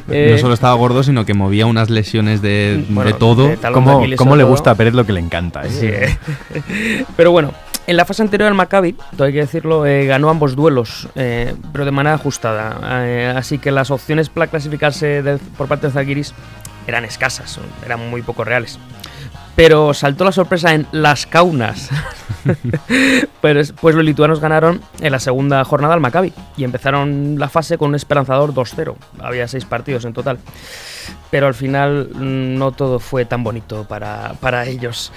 Eh, 0.08 0.30
no 0.32 0.38
solo 0.38 0.54
estaba 0.54 0.72
gordo, 0.72 1.02
sino 1.02 1.26
que 1.26 1.34
movía 1.34 1.66
unas 1.66 1.90
lesiones 1.90 2.40
de, 2.40 2.82
bueno, 2.88 3.12
de 3.12 3.18
todo. 3.18 3.48
de 3.48 3.58
¿Cómo, 3.58 4.02
cómo 4.16 4.34
le 4.34 4.42
gusta 4.42 4.70
a 4.70 4.74
Pérez 4.74 4.94
lo 4.94 5.04
que 5.04 5.12
le 5.12 5.20
encanta? 5.20 5.66
¿eh? 5.66 5.70
Sí, 5.70 5.86
eh. 5.86 7.04
Pero 7.16 7.30
bueno, 7.30 7.52
en 7.90 7.96
la 7.96 8.04
fase 8.04 8.22
anterior 8.22 8.48
al 8.48 8.54
Maccabi, 8.54 8.92
todo 9.16 9.24
hay 9.24 9.32
que 9.32 9.40
decirlo, 9.40 9.84
eh, 9.84 10.06
ganó 10.06 10.30
ambos 10.30 10.54
duelos, 10.54 11.08
eh, 11.16 11.54
pero 11.72 11.84
de 11.84 11.90
manera 11.90 12.14
ajustada. 12.14 13.04
Eh, 13.04 13.34
así 13.36 13.58
que 13.58 13.72
las 13.72 13.90
opciones 13.90 14.28
para 14.28 14.46
clasificarse 14.46 15.24
por 15.58 15.66
parte 15.66 15.88
de 15.88 15.92
Zalgiris 15.92 16.32
eran 16.86 17.04
escasas, 17.04 17.58
eran 17.84 18.08
muy 18.08 18.22
poco 18.22 18.44
reales. 18.44 18.78
Pero 19.56 19.92
saltó 19.94 20.24
la 20.24 20.32
sorpresa 20.32 20.74
en 20.74 20.86
las 20.92 21.26
Kaunas. 21.26 21.90
pues, 23.40 23.72
pues 23.72 23.94
los 23.94 24.04
lituanos 24.04 24.40
ganaron 24.40 24.80
en 25.00 25.12
la 25.12 25.18
segunda 25.18 25.64
jornada 25.64 25.94
al 25.94 26.00
Maccabi 26.00 26.32
y 26.56 26.64
empezaron 26.64 27.38
la 27.38 27.48
fase 27.48 27.76
con 27.76 27.90
un 27.90 27.94
esperanzador 27.94 28.54
2-0. 28.54 28.94
Había 29.20 29.48
seis 29.48 29.64
partidos 29.64 30.04
en 30.04 30.12
total. 30.12 30.38
Pero 31.30 31.46
al 31.46 31.54
final 31.54 32.10
mm, 32.14 32.58
no 32.58 32.72
todo 32.72 32.98
fue 32.98 33.24
tan 33.24 33.44
bonito 33.44 33.84
para, 33.84 34.34
para 34.40 34.66
ellos. 34.66 35.12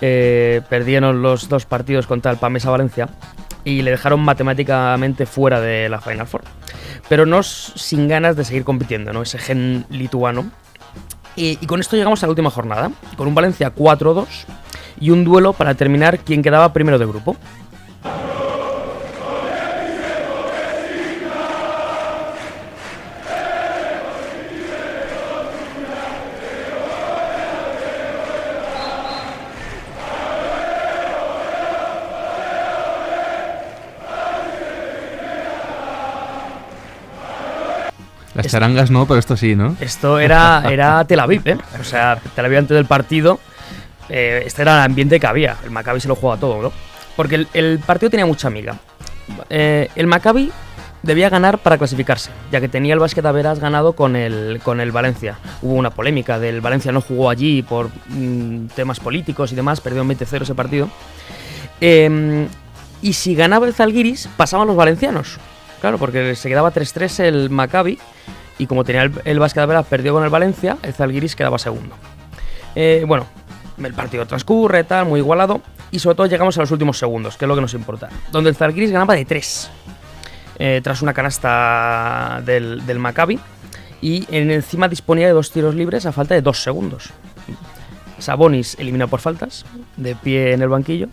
Eh, 0.00 0.62
perdieron 0.68 1.22
los 1.22 1.48
dos 1.48 1.66
partidos 1.66 2.06
contra 2.06 2.30
el 2.30 2.38
Pamesa 2.38 2.70
Valencia 2.70 3.08
y 3.64 3.82
le 3.82 3.90
dejaron 3.90 4.20
matemáticamente 4.20 5.26
fuera 5.26 5.60
de 5.60 5.88
la 5.88 6.00
Final 6.00 6.26
Four. 6.26 6.42
Pero 7.08 7.26
no 7.26 7.42
sin 7.42 8.08
ganas 8.08 8.36
de 8.36 8.44
seguir 8.44 8.64
compitiendo, 8.64 9.12
¿no? 9.12 9.22
Ese 9.22 9.38
gen 9.38 9.84
lituano. 9.90 10.50
Y, 11.38 11.56
y 11.60 11.66
con 11.66 11.78
esto 11.78 11.96
llegamos 11.96 12.20
a 12.22 12.26
la 12.26 12.30
última 12.30 12.50
jornada, 12.50 12.90
con 13.16 13.28
un 13.28 13.34
Valencia 13.34 13.72
4-2 13.72 14.26
y 15.00 15.10
un 15.10 15.24
duelo 15.24 15.52
para 15.52 15.70
determinar 15.70 16.18
quién 16.18 16.42
quedaba 16.42 16.72
primero 16.72 16.98
de 16.98 17.06
grupo. 17.06 17.36
Las 38.42 38.52
charangas 38.52 38.90
no, 38.90 39.04
pero 39.04 39.18
esto 39.18 39.36
sí, 39.36 39.56
¿no? 39.56 39.76
Esto 39.80 40.20
era, 40.20 40.62
era 40.70 41.04
Tel 41.04 41.18
Aviv, 41.18 41.42
¿eh? 41.44 41.58
O 41.80 41.82
sea, 41.82 42.20
Tel 42.36 42.44
Aviv 42.44 42.58
antes 42.58 42.76
del 42.76 42.86
partido, 42.86 43.40
eh, 44.08 44.44
este 44.46 44.62
era 44.62 44.76
el 44.76 44.82
ambiente 44.82 45.18
que 45.18 45.26
había. 45.26 45.56
El 45.64 45.72
Maccabi 45.72 45.98
se 46.00 46.06
lo 46.06 46.14
juega 46.14 46.36
todo, 46.36 46.62
¿no? 46.62 46.72
Porque 47.16 47.34
el, 47.34 47.48
el 47.52 47.80
partido 47.80 48.10
tenía 48.10 48.26
mucha 48.26 48.46
amiga. 48.46 48.76
Eh, 49.50 49.88
el 49.96 50.06
Maccabi 50.06 50.52
debía 51.02 51.28
ganar 51.30 51.58
para 51.58 51.78
clasificarse, 51.78 52.30
ya 52.52 52.60
que 52.60 52.68
tenía 52.68 52.94
el 52.94 53.00
Básquet 53.00 53.26
Averas 53.26 53.58
ganado 53.58 53.94
con 53.94 54.14
el, 54.14 54.60
con 54.62 54.80
el 54.80 54.92
Valencia. 54.92 55.38
Hubo 55.60 55.74
una 55.74 55.90
polémica 55.90 56.38
del 56.38 56.60
Valencia 56.60 56.92
no 56.92 57.00
jugó 57.00 57.30
allí 57.30 57.62
por 57.62 57.90
mm, 58.06 58.66
temas 58.68 59.00
políticos 59.00 59.50
y 59.50 59.56
demás, 59.56 59.80
perdió 59.80 60.04
20-0 60.04 60.42
ese 60.42 60.54
partido. 60.54 60.88
Eh, 61.80 62.46
y 63.02 63.12
si 63.14 63.34
ganaba 63.34 63.66
el 63.66 63.74
Zalgiris, 63.74 64.28
pasaban 64.36 64.68
los 64.68 64.76
valencianos. 64.76 65.38
Claro, 65.80 65.98
porque 65.98 66.34
se 66.34 66.48
quedaba 66.48 66.72
3-3 66.72 67.20
el 67.24 67.50
Maccabi 67.50 67.98
y 68.58 68.66
como 68.66 68.84
tenía 68.84 69.02
el, 69.02 69.12
el 69.24 69.38
Básquet 69.38 69.62
Averas 69.62 69.86
perdió 69.86 70.12
con 70.12 70.24
el 70.24 70.30
Valencia, 70.30 70.76
el 70.82 70.92
Zalgiris 70.92 71.36
quedaba 71.36 71.58
segundo. 71.58 71.94
Eh, 72.74 73.04
bueno, 73.06 73.26
el 73.82 73.94
partido 73.94 74.26
transcurre, 74.26 74.84
tal, 74.84 75.06
muy 75.06 75.20
igualado 75.20 75.60
y 75.90 75.98
sobre 75.98 76.16
todo 76.16 76.26
llegamos 76.26 76.56
a 76.58 76.60
los 76.60 76.70
últimos 76.70 76.98
segundos, 76.98 77.36
que 77.36 77.44
es 77.44 77.48
lo 77.48 77.54
que 77.54 77.60
nos 77.60 77.74
importa, 77.74 78.08
donde 78.30 78.50
el 78.50 78.56
Zalgiris 78.56 78.90
ganaba 78.90 79.14
de 79.14 79.24
3 79.24 79.70
eh, 80.58 80.80
tras 80.82 81.02
una 81.02 81.14
canasta 81.14 82.42
del, 82.44 82.98
Maccabi 82.98 83.38
y 84.00 84.26
en 84.34 84.50
encima 84.50 84.88
disponía 84.88 85.28
de 85.28 85.32
dos 85.32 85.50
tiros 85.50 85.74
libres 85.74 86.06
a 86.06 86.12
falta 86.12 86.34
de 86.34 86.42
dos 86.42 86.62
segundos. 86.62 87.10
Sabonis 88.18 88.76
eliminado 88.80 89.08
por 89.08 89.20
faltas, 89.20 89.64
de 89.96 90.16
pie 90.16 90.52
en 90.52 90.62
el 90.62 90.68
banquillo. 90.68 91.08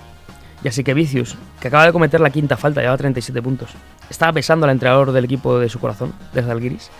Y 0.64 0.68
así 0.68 0.84
que 0.84 0.92
Vicius, 0.94 1.36
que 1.60 1.68
acaba 1.68 1.86
de 1.86 1.92
cometer 1.92 2.20
la 2.20 2.30
quinta 2.30 2.56
falta, 2.56 2.80
llevaba 2.80 2.98
37 2.98 3.40
puntos. 3.42 3.70
Estaba 4.10 4.32
besando 4.32 4.66
al 4.66 4.72
entrenador 4.72 5.12
del 5.12 5.24
equipo 5.24 5.58
de 5.58 5.68
su 5.68 5.78
corazón, 5.80 6.12
de 6.34 6.42
Zalgiris. 6.42 6.90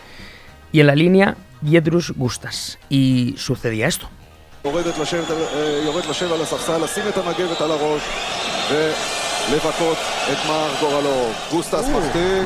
Y 0.72 0.80
en 0.80 0.87
la 0.87 0.94
línea, 0.94 1.37
Yedrus 1.62 2.12
Gustas. 2.16 2.78
Y 2.88 3.34
sucedía 3.37 3.87
esto. 3.88 4.08
יורדת 4.64 4.99
לשבת, 4.99 5.30
על- 5.30 5.37
אה, 5.54 5.80
יורד 5.84 6.04
לשבת 6.06 6.32
על 6.32 6.42
הספסל, 6.42 6.84
לשים 6.84 7.02
את 7.08 7.16
המגבת 7.18 7.60
על 7.60 7.70
הראש 7.70 8.02
ולבכות 8.70 9.96
את 10.32 10.37
מר 10.49 10.68
גורלו. 10.80 11.28
גוסטס 11.50 11.88
מחטיא, 11.88 12.42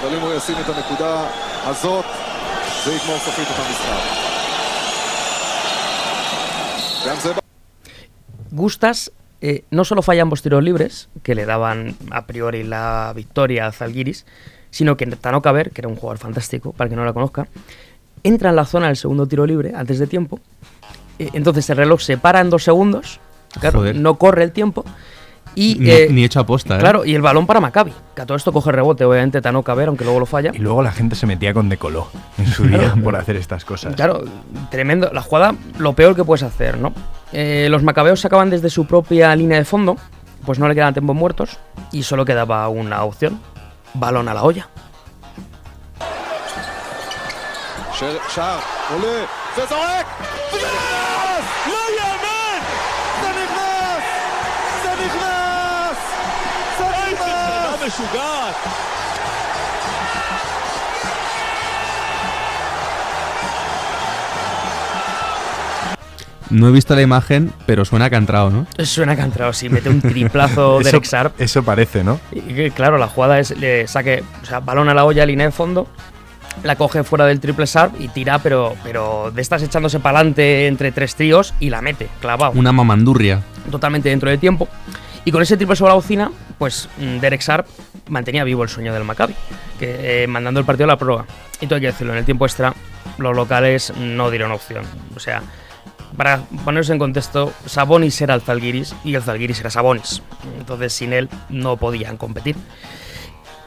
אבל 0.00 0.14
אם 0.16 0.20
הוא 0.20 0.34
ישים 0.34 0.54
את 0.60 0.76
הנקודה 0.76 1.24
הזאת, 1.64 2.04
זה 2.84 2.94
יגמור 2.94 3.18
סופית 3.18 3.48
את 3.50 3.56
המשחק. 3.58 4.02
גם 7.08 7.16
זה 7.22 7.32
Gustas 8.53 9.11
eh, 9.41 9.63
no 9.71 9.83
solo 9.83 10.01
falla 10.01 10.21
ambos 10.21 10.41
tiros 10.41 10.63
libres, 10.63 11.09
que 11.23 11.35
le 11.35 11.45
daban 11.45 11.95
a 12.11 12.25
priori 12.25 12.63
la 12.63 13.11
victoria 13.15 13.67
a 13.67 13.71
Zalgiris, 13.71 14.25
sino 14.69 14.95
que 14.95 15.05
Tanoka 15.07 15.51
Ver, 15.51 15.71
que 15.71 15.81
era 15.81 15.87
un 15.89 15.95
jugador 15.95 16.19
fantástico, 16.19 16.71
para 16.71 16.85
el 16.87 16.89
que 16.91 16.95
no 16.95 17.03
la 17.03 17.13
conozca, 17.13 17.47
entra 18.23 18.51
en 18.51 18.55
la 18.55 18.65
zona 18.65 18.87
del 18.87 18.95
segundo 18.95 19.27
tiro 19.27 19.45
libre 19.45 19.73
antes 19.75 19.99
de 19.99 20.07
tiempo. 20.07 20.39
eh, 21.19 21.29
entonces 21.33 21.69
el 21.69 21.77
reloj 21.77 21.99
se 22.01 22.17
para 22.17 22.39
en 22.41 22.49
dos 22.49 22.63
segundos, 22.63 23.19
claro, 23.59 23.79
Joder. 23.79 23.95
no 23.95 24.15
corre 24.15 24.43
el 24.43 24.51
tiempo. 24.51 24.85
Y, 25.55 25.75
Ni, 25.79 25.91
eh, 25.91 26.07
ni 26.09 26.23
hecho 26.23 26.39
aposta, 26.39 26.77
¿eh? 26.77 26.79
Claro, 26.79 27.05
y 27.05 27.13
el 27.13 27.21
balón 27.21 27.45
para 27.45 27.59
Maccabi, 27.59 27.93
que 28.15 28.21
a 28.21 28.25
todo 28.25 28.37
esto 28.37 28.51
coge 28.53 28.71
rebote, 28.71 29.03
obviamente 29.03 29.41
Tanoka 29.41 29.73
Ver, 29.75 29.87
aunque 29.89 30.03
luego 30.03 30.19
lo 30.19 30.25
falla. 30.25 30.51
Y 30.53 30.59
luego 30.59 30.81
la 30.81 30.91
gente 30.91 31.15
se 31.15 31.27
metía 31.27 31.53
con 31.53 31.69
decoló 31.69 32.07
en 32.37 32.47
su 32.47 32.63
día 32.63 32.95
por 33.03 33.15
hacer 33.15 33.35
estas 33.35 33.65
cosas. 33.65 33.95
Claro, 33.95 34.23
tremendo. 34.71 35.11
La 35.13 35.21
jugada, 35.21 35.53
lo 35.77 35.93
peor 35.93 36.15
que 36.15 36.23
puedes 36.23 36.43
hacer, 36.43 36.77
¿no? 36.79 36.93
Eh, 37.33 37.67
los 37.69 37.81
macabeos 37.81 38.21
sacaban 38.21 38.51
desde 38.51 38.69
su 38.69 38.85
propia 38.85 39.35
línea 39.35 39.57
de 39.57 39.65
fondo, 39.65 39.97
pues 40.45 40.59
no 40.59 40.67
le 40.67 40.75
quedaban 40.75 40.93
tiempos 40.93 41.15
muertos 41.15 41.57
y 41.91 42.03
solo 42.03 42.25
quedaba 42.25 42.67
una 42.69 43.03
opción: 43.03 43.41
balón 43.95 44.29
a 44.29 44.35
la 44.35 44.43
olla. 44.43 44.69
No 66.53 66.67
he 66.67 66.71
visto 66.71 66.93
la 66.95 67.01
imagen, 67.01 67.51
pero 67.65 67.83
suena 67.83 68.11
cantrao, 68.11 68.51
¿no? 68.51 68.67
Suena 68.85 69.15
cantado, 69.15 69.51
sí, 69.53 69.69
mete 69.69 69.89
un 69.89 70.01
triplazo 70.01 70.77
de 70.83 70.83
eso, 70.83 70.97
Rexarp. 70.97 71.41
eso 71.41 71.63
parece, 71.63 72.03
¿no? 72.03 72.19
Y 72.31 72.41
que, 72.41 72.69
claro, 72.71 72.99
la 72.99 73.07
jugada 73.07 73.39
es 73.39 73.57
le 73.57 73.87
saque, 73.87 74.23
o 74.43 74.45
sea, 74.45 74.59
balón 74.59 74.87
a 74.87 74.93
la 74.93 75.03
olla, 75.03 75.25
línea 75.25 75.47
de 75.47 75.51
fondo, 75.51 75.87
la 76.63 76.75
coge 76.75 77.03
fuera 77.03 77.25
del 77.25 77.39
triple 77.39 77.65
sarp 77.65 77.99
y 77.99 78.07
tira, 78.07 78.37
pero, 78.37 78.75
pero 78.83 79.31
de 79.33 79.41
estas 79.41 79.63
echándose 79.63 79.99
para 79.99 80.19
adelante 80.19 80.67
entre 80.67 80.91
tres 80.91 81.15
tríos 81.15 81.55
y 81.59 81.71
la 81.71 81.81
mete, 81.81 82.07
clavado. 82.21 82.51
Una 82.53 82.71
mamandurria. 82.71 83.41
totalmente 83.71 84.09
dentro 84.09 84.29
de 84.29 84.37
tiempo. 84.37 84.67
Y 85.25 85.31
con 85.31 85.41
ese 85.41 85.57
triple 85.57 85.75
sobre 85.75 85.89
la 85.89 85.95
bocina, 85.95 86.31
pues 86.59 86.87
mm, 86.99 87.17
Derek 87.17 87.41
Sharp 87.41 87.65
mantenía 88.09 88.43
vivo 88.43 88.61
el 88.61 88.69
sueño 88.69 88.93
del 88.93 89.05
Maccabi, 89.05 89.33
que, 89.79 90.23
eh, 90.23 90.27
mandando 90.27 90.59
el 90.59 90.65
partido 90.67 90.83
a 90.83 90.87
la 90.89 90.97
prórroga. 90.97 91.25
Y 91.61 91.65
todo 91.65 91.75
hay 91.75 91.81
que 91.81 91.87
decirlo, 91.87 92.13
en 92.13 92.19
el 92.19 92.25
tiempo 92.25 92.45
extra, 92.45 92.75
los 93.17 93.35
locales 93.35 93.91
no 93.97 94.29
dieron 94.29 94.51
opción. 94.51 94.83
O 95.15 95.19
sea, 95.19 95.41
para 96.17 96.41
ponerse 96.65 96.93
en 96.93 96.99
contexto, 96.99 97.51
Sabonis 97.65 98.21
era 98.21 98.33
el 98.33 98.41
Zalgiris 98.41 98.95
y 99.03 99.15
el 99.15 99.21
Zalgiris 99.23 99.59
era 99.59 99.69
Sabonis. 99.69 100.21
Entonces, 100.57 100.93
sin 100.93 101.13
él 101.13 101.29
no 101.49 101.77
podían 101.77 102.17
competir. 102.17 102.55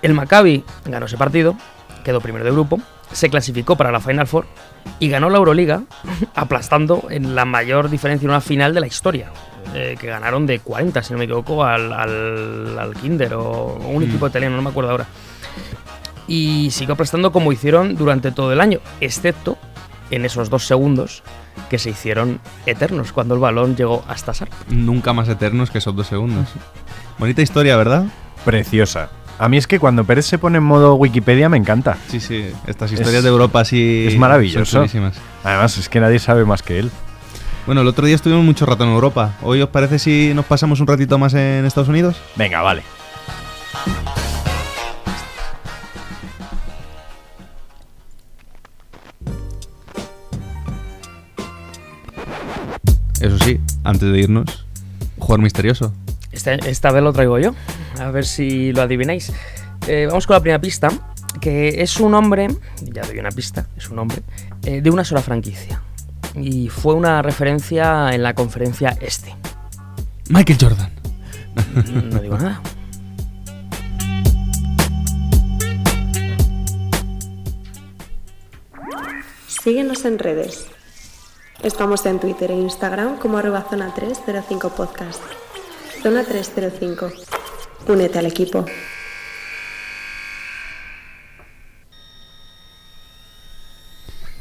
El 0.02 0.14
Maccabi 0.14 0.64
ganó 0.84 1.06
ese 1.06 1.16
partido, 1.16 1.56
quedó 2.04 2.20
primero 2.20 2.44
de 2.44 2.50
grupo, 2.52 2.80
se 3.12 3.28
clasificó 3.30 3.76
para 3.76 3.90
la 3.90 4.00
Final 4.00 4.26
Four 4.26 4.46
y 5.00 5.08
ganó 5.08 5.30
la 5.30 5.38
Euroliga 5.38 5.82
aplastando 6.34 7.06
en 7.10 7.34
la 7.34 7.44
mayor 7.44 7.90
diferencia 7.90 8.26
en 8.26 8.30
una 8.30 8.40
final 8.40 8.74
de 8.74 8.80
la 8.80 8.86
historia. 8.86 9.30
eh, 9.74 9.96
que 9.98 10.06
ganaron 10.06 10.46
de 10.46 10.60
40, 10.60 11.02
si 11.02 11.12
no 11.12 11.18
me 11.18 11.24
equivoco, 11.24 11.64
al, 11.64 11.92
al, 11.92 12.78
al 12.78 12.94
Kinder 12.94 13.34
o 13.34 13.74
un 13.74 14.02
equipo 14.04 14.28
italiano, 14.28 14.54
no 14.56 14.62
me 14.62 14.70
acuerdo 14.70 14.90
ahora. 14.92 15.06
Y 16.28 16.70
siguió 16.70 16.94
aplastando 16.94 17.32
como 17.32 17.52
hicieron 17.52 17.96
durante 17.96 18.30
todo 18.32 18.52
el 18.52 18.60
año, 18.60 18.80
excepto 19.00 19.58
en 20.10 20.24
esos 20.24 20.50
dos 20.50 20.66
segundos 20.66 21.22
que 21.70 21.78
se 21.78 21.90
hicieron 21.90 22.40
eternos 22.66 23.12
cuando 23.12 23.34
el 23.34 23.40
balón 23.40 23.76
llegó 23.76 24.04
hasta 24.08 24.34
Sarp. 24.34 24.52
Nunca 24.68 25.12
más 25.12 25.28
eternos 25.28 25.70
que 25.70 25.78
esos 25.78 25.94
dos 25.96 26.06
segundos. 26.06 26.48
Bonita 27.18 27.42
historia, 27.42 27.76
¿verdad? 27.76 28.04
Preciosa. 28.44 29.08
A 29.38 29.48
mí 29.48 29.56
es 29.58 29.66
que 29.66 29.78
cuando 29.78 30.04
Pérez 30.04 30.24
se 30.26 30.38
pone 30.38 30.58
en 30.58 30.64
modo 30.64 30.94
Wikipedia 30.94 31.48
me 31.48 31.56
encanta. 31.58 31.98
Sí, 32.08 32.20
sí. 32.20 32.50
Estas 32.66 32.90
historias 32.92 33.16
Es- 33.18 33.22
de 33.24 33.28
Europa 33.28 33.60
así. 33.60 34.06
es 34.08 34.16
maravilloso. 34.18 34.86
son. 34.86 35.12
Además, 35.44 35.76
es 35.78 35.88
que 35.88 36.00
nadie 36.00 36.18
sabe 36.18 36.44
más 36.44 36.62
que 36.62 36.78
él. 36.78 36.90
Bueno, 37.66 37.80
el 37.82 37.88
otro 37.88 38.06
día 38.06 38.14
estuvimos 38.14 38.44
mucho 38.44 38.64
rato 38.64 38.84
en 38.84 38.90
Europa. 38.90 39.32
¿Hoy 39.42 39.60
os 39.60 39.68
parece 39.68 39.98
si 39.98 40.32
nos 40.34 40.44
pasamos 40.46 40.80
un 40.80 40.86
ratito 40.86 41.18
más 41.18 41.34
en 41.34 41.66
Estados 41.66 41.88
Unidos? 41.88 42.16
Venga, 42.36 42.62
vale. 42.62 42.82
Eso 53.20 53.38
sí, 53.38 53.60
antes 53.84 54.12
de 54.12 54.18
irnos, 54.20 54.66
jugador 55.18 55.42
misterioso. 55.42 55.92
Esta, 56.32 56.54
esta 56.54 56.92
vez 56.92 57.02
lo 57.02 57.12
traigo 57.12 57.38
yo, 57.38 57.54
a 57.98 58.10
ver 58.10 58.26
si 58.26 58.72
lo 58.72 58.82
adivináis. 58.82 59.32
Eh, 59.88 60.06
vamos 60.06 60.26
con 60.26 60.34
la 60.34 60.40
primera 60.40 60.60
pista, 60.60 60.90
que 61.40 61.82
es 61.82 61.98
un 61.98 62.14
hombre, 62.14 62.48
ya 62.82 63.02
doy 63.06 63.18
una 63.18 63.30
pista, 63.30 63.66
es 63.76 63.88
un 63.88 63.98
hombre, 63.98 64.22
eh, 64.64 64.80
de 64.82 64.90
una 64.90 65.04
sola 65.04 65.22
franquicia. 65.22 65.80
Y 66.34 66.68
fue 66.68 66.94
una 66.94 67.22
referencia 67.22 68.10
en 68.12 68.22
la 68.22 68.34
conferencia 68.34 68.96
este. 69.00 69.34
Michael 70.28 70.58
Jordan. 70.60 70.90
No 72.10 72.20
digo 72.20 72.36
nada. 72.36 72.60
Síguenos 79.48 80.04
en 80.04 80.18
redes. 80.18 80.75
Estamos 81.70 82.00
en 82.10 82.16
Twitter 82.22 82.50
e 82.52 82.54
Instagram 82.68 83.10
como 83.22 83.34
arroba 83.38 83.62
zona 83.70 83.88
305 83.94 84.70
podcast. 84.80 85.22
Zona 86.02 86.22
305. 86.24 87.10
Únete 87.92 88.18
al 88.20 88.26
equipo. 88.26 88.64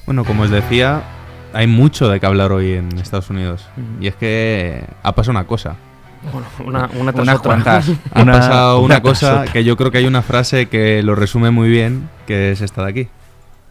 Bueno, 0.05 0.23
como 0.23 0.43
os 0.43 0.49
decía, 0.51 1.03
hay 1.53 1.67
mucho 1.67 2.09
de 2.09 2.19
qué 2.19 2.25
hablar 2.25 2.51
hoy 2.51 2.73
en 2.73 2.97
Estados 2.99 3.29
Unidos. 3.29 3.65
Y 3.99 4.07
es 4.07 4.15
que 4.15 4.85
ha 5.01 5.15
pasado 5.15 5.31
una 5.31 5.47
cosa. 5.47 5.75
Bueno, 6.31 6.47
una, 6.59 6.89
una 6.99 7.11
tras 7.11 7.23
Unas 7.23 7.35
otra. 7.37 7.49
cuantas. 7.51 7.89
Ha 8.13 8.21
Una- 8.21 8.31
pasado 8.33 8.81
una, 8.81 9.01
cosa 9.01 9.45
que 9.51 9.63
yo 9.63 9.75
creo 9.77 9.91
que 9.91 9.99
hay 9.99 10.05
una 10.07 10.21
frase 10.21 10.67
que 10.67 11.01
lo 11.03 11.15
resume 11.15 11.51
muy 11.51 11.69
bien, 11.69 12.09
que 12.27 12.51
es 12.51 12.61
esta 12.61 12.83
de 12.83 12.89
aquí. 12.89 13.07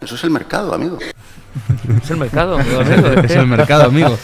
Eso 0.01 0.15
es 0.15 0.23
el 0.23 0.29
mercado, 0.31 0.73
amigo. 0.73 0.97
Es 2.03 2.11
el 2.11 2.17
mercado. 2.17 2.57
amigo, 2.57 2.81
amigo. 2.81 3.07
es 3.23 3.31
el 3.31 3.47
mercado, 3.47 3.85
amigo. 3.85 4.17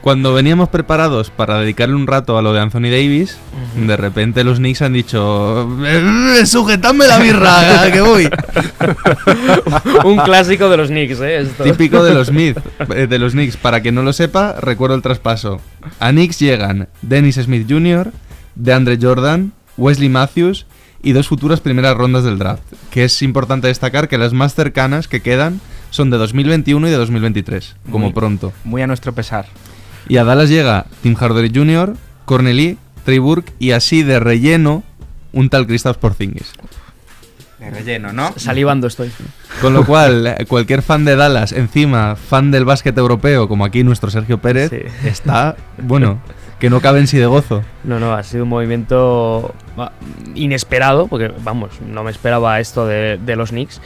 Cuando 0.00 0.32
veníamos 0.32 0.68
preparados 0.68 1.30
para 1.30 1.58
dedicarle 1.58 1.96
un 1.96 2.06
rato 2.06 2.38
a 2.38 2.42
lo 2.42 2.52
de 2.52 2.60
Anthony 2.60 2.82
Davis, 2.90 3.38
de 3.74 3.96
repente 3.96 4.44
los 4.44 4.58
Knicks 4.58 4.82
han 4.82 4.92
dicho: 4.92 5.68
"Eh, 5.84 6.46
¡Sujetadme 6.46 7.08
la 7.08 7.18
birra, 7.18 7.90
que 7.92 8.00
voy! 8.00 8.28
Un 10.04 10.18
clásico 10.18 10.68
de 10.68 10.76
los 10.76 10.90
Knicks, 10.90 11.20
¿eh? 11.20 11.40
Esto. 11.40 11.64
Típico 11.64 12.04
de 12.04 12.14
los 12.14 12.28
Smith, 12.28 12.56
eh, 12.94 13.08
de 13.08 13.18
los 13.18 13.32
Knicks. 13.32 13.56
Para 13.56 13.80
quien 13.80 13.96
no 13.96 14.02
lo 14.02 14.12
sepa, 14.12 14.54
recuerdo 14.60 14.94
el 14.94 15.02
traspaso. 15.02 15.60
A 15.98 16.10
Knicks 16.10 16.38
llegan 16.38 16.88
Dennis 17.02 17.34
Smith 17.36 17.66
Jr., 17.68 18.12
DeAndre 18.54 18.98
Jordan, 19.00 19.52
Wesley 19.76 20.08
Matthews 20.08 20.66
y 21.02 21.12
dos 21.12 21.26
futuras 21.26 21.60
primeras 21.60 21.96
rondas 21.96 22.22
del 22.22 22.38
draft. 22.38 22.62
Que 22.90 23.04
es 23.04 23.22
importante 23.22 23.66
destacar 23.66 24.08
que 24.08 24.18
las 24.18 24.32
más 24.32 24.54
cercanas 24.54 25.08
que 25.08 25.20
quedan 25.20 25.60
son 25.90 26.10
de 26.10 26.16
2021 26.18 26.86
y 26.88 26.90
de 26.90 26.96
2023, 26.96 27.76
como 27.90 28.06
Muy- 28.06 28.12
pronto. 28.14 28.52
Muy 28.64 28.82
a 28.82 28.86
nuestro 28.86 29.12
pesar. 29.14 29.46
Y 30.08 30.18
a 30.18 30.24
Dallas 30.24 30.48
llega 30.48 30.86
Tim 31.02 31.14
Hardaway 31.14 31.50
Jr., 31.54 31.94
Cornely, 32.24 32.78
Trey 33.04 33.18
Burke 33.18 33.52
y 33.58 33.72
así 33.72 34.02
de 34.02 34.20
relleno 34.20 34.82
un 35.32 35.48
tal 35.50 35.66
Kristaps 35.66 35.98
Porzingis. 35.98 36.52
De 37.58 37.70
relleno, 37.70 38.12
¿no? 38.12 38.32
Salivando 38.36 38.86
estoy. 38.86 39.10
Con 39.60 39.72
lo 39.72 39.84
cual, 39.86 40.36
cualquier 40.48 40.82
fan 40.82 41.04
de 41.04 41.16
Dallas, 41.16 41.52
encima 41.52 42.14
fan 42.16 42.50
del 42.50 42.64
básquet 42.64 42.96
europeo, 42.98 43.48
como 43.48 43.64
aquí 43.64 43.82
nuestro 43.82 44.10
Sergio 44.10 44.38
Pérez, 44.38 44.70
Sí. 44.70 45.08
está, 45.08 45.56
bueno, 45.78 46.20
que 46.60 46.68
no 46.70 46.80
cabe 46.80 47.00
en 47.00 47.06
sí 47.06 47.16
de 47.18 47.26
gozo. 47.26 47.62
No, 47.84 47.98
no, 47.98 48.12
ha 48.12 48.22
sido 48.22 48.44
un 48.44 48.50
movimiento 48.50 49.54
inesperado, 50.34 51.06
porque 51.08 51.32
vamos, 51.42 51.70
no 51.86 52.02
me 52.04 52.10
esperaba 52.10 52.60
esto 52.60 52.86
de, 52.86 53.18
de 53.24 53.36
los 53.36 53.50
Knicks. 53.50 53.80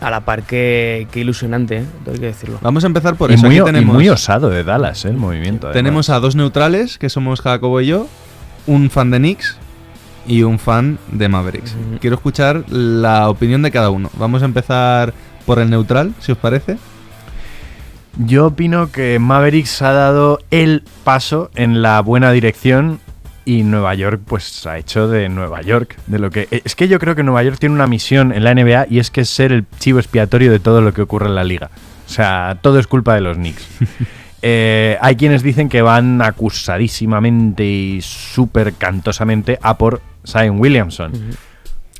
A 0.00 0.10
la 0.10 0.20
par 0.20 0.44
que, 0.44 1.06
que 1.10 1.20
ilusionante, 1.20 1.78
¿eh? 1.78 1.84
Tengo 2.04 2.18
que 2.18 2.26
decirlo. 2.26 2.58
Vamos 2.62 2.84
a 2.84 2.86
empezar 2.86 3.16
por 3.16 3.30
y, 3.30 3.34
eso. 3.34 3.46
muy, 3.46 3.56
Aquí 3.56 3.62
y 3.62 3.64
tenemos, 3.64 3.94
muy 3.94 4.08
osado 4.08 4.48
de 4.48 4.64
Dallas, 4.64 5.04
¿eh? 5.04 5.08
el 5.08 5.16
movimiento. 5.16 5.66
además. 5.68 5.74
tenemos 5.74 6.10
a 6.10 6.20
dos 6.20 6.36
neutrales, 6.36 6.98
que 6.98 7.10
somos 7.10 7.40
Jacobo 7.42 7.80
y 7.80 7.88
yo, 7.88 8.06
un 8.66 8.88
fan 8.88 9.10
de 9.10 9.18
Knicks 9.18 9.58
y 10.26 10.42
un 10.42 10.58
fan 10.58 10.98
de 11.12 11.28
Mavericks. 11.28 11.74
Quiero 12.00 12.16
escuchar 12.16 12.64
la 12.70 13.28
opinión 13.28 13.62
de 13.62 13.70
cada 13.70 13.90
uno. 13.90 14.10
Vamos 14.14 14.42
a 14.42 14.46
empezar 14.46 15.12
por 15.44 15.58
el 15.58 15.68
neutral, 15.68 16.14
si 16.20 16.32
os 16.32 16.38
parece. 16.38 16.78
Yo 18.18 18.46
opino 18.46 18.90
que 18.90 19.18
Mavericks 19.18 19.82
ha 19.82 19.92
dado 19.92 20.38
el 20.50 20.82
paso 21.04 21.50
en 21.54 21.82
la 21.82 22.00
buena 22.00 22.32
dirección 22.32 23.00
y 23.50 23.64
Nueva 23.64 23.96
York 23.96 24.20
pues 24.24 24.64
ha 24.68 24.78
hecho 24.78 25.08
de 25.08 25.28
Nueva 25.28 25.60
York 25.62 25.96
de 26.06 26.20
lo 26.20 26.30
que 26.30 26.46
es 26.50 26.76
que 26.76 26.86
yo 26.86 27.00
creo 27.00 27.16
que 27.16 27.24
Nueva 27.24 27.42
York 27.42 27.58
tiene 27.58 27.74
una 27.74 27.88
misión 27.88 28.32
en 28.32 28.44
la 28.44 28.54
NBA 28.54 28.86
y 28.88 29.00
es 29.00 29.10
que 29.10 29.22
es 29.22 29.28
ser 29.28 29.50
el 29.50 29.64
chivo 29.80 29.98
expiatorio 29.98 30.52
de 30.52 30.60
todo 30.60 30.80
lo 30.80 30.94
que 30.94 31.02
ocurre 31.02 31.26
en 31.26 31.34
la 31.34 31.42
liga. 31.42 31.68
O 32.06 32.08
sea, 32.08 32.58
todo 32.62 32.78
es 32.78 32.86
culpa 32.86 33.14
de 33.14 33.22
los 33.22 33.36
Knicks. 33.36 33.66
Eh, 34.42 34.96
hay 35.02 35.16
quienes 35.16 35.42
dicen 35.42 35.68
que 35.68 35.82
van 35.82 36.22
acusadísimamente 36.22 37.62
y 37.62 38.00
súper 38.00 38.72
cantosamente 38.72 39.58
a 39.60 39.76
por 39.76 40.00
Zion 40.26 40.58
Williamson. 40.58 41.12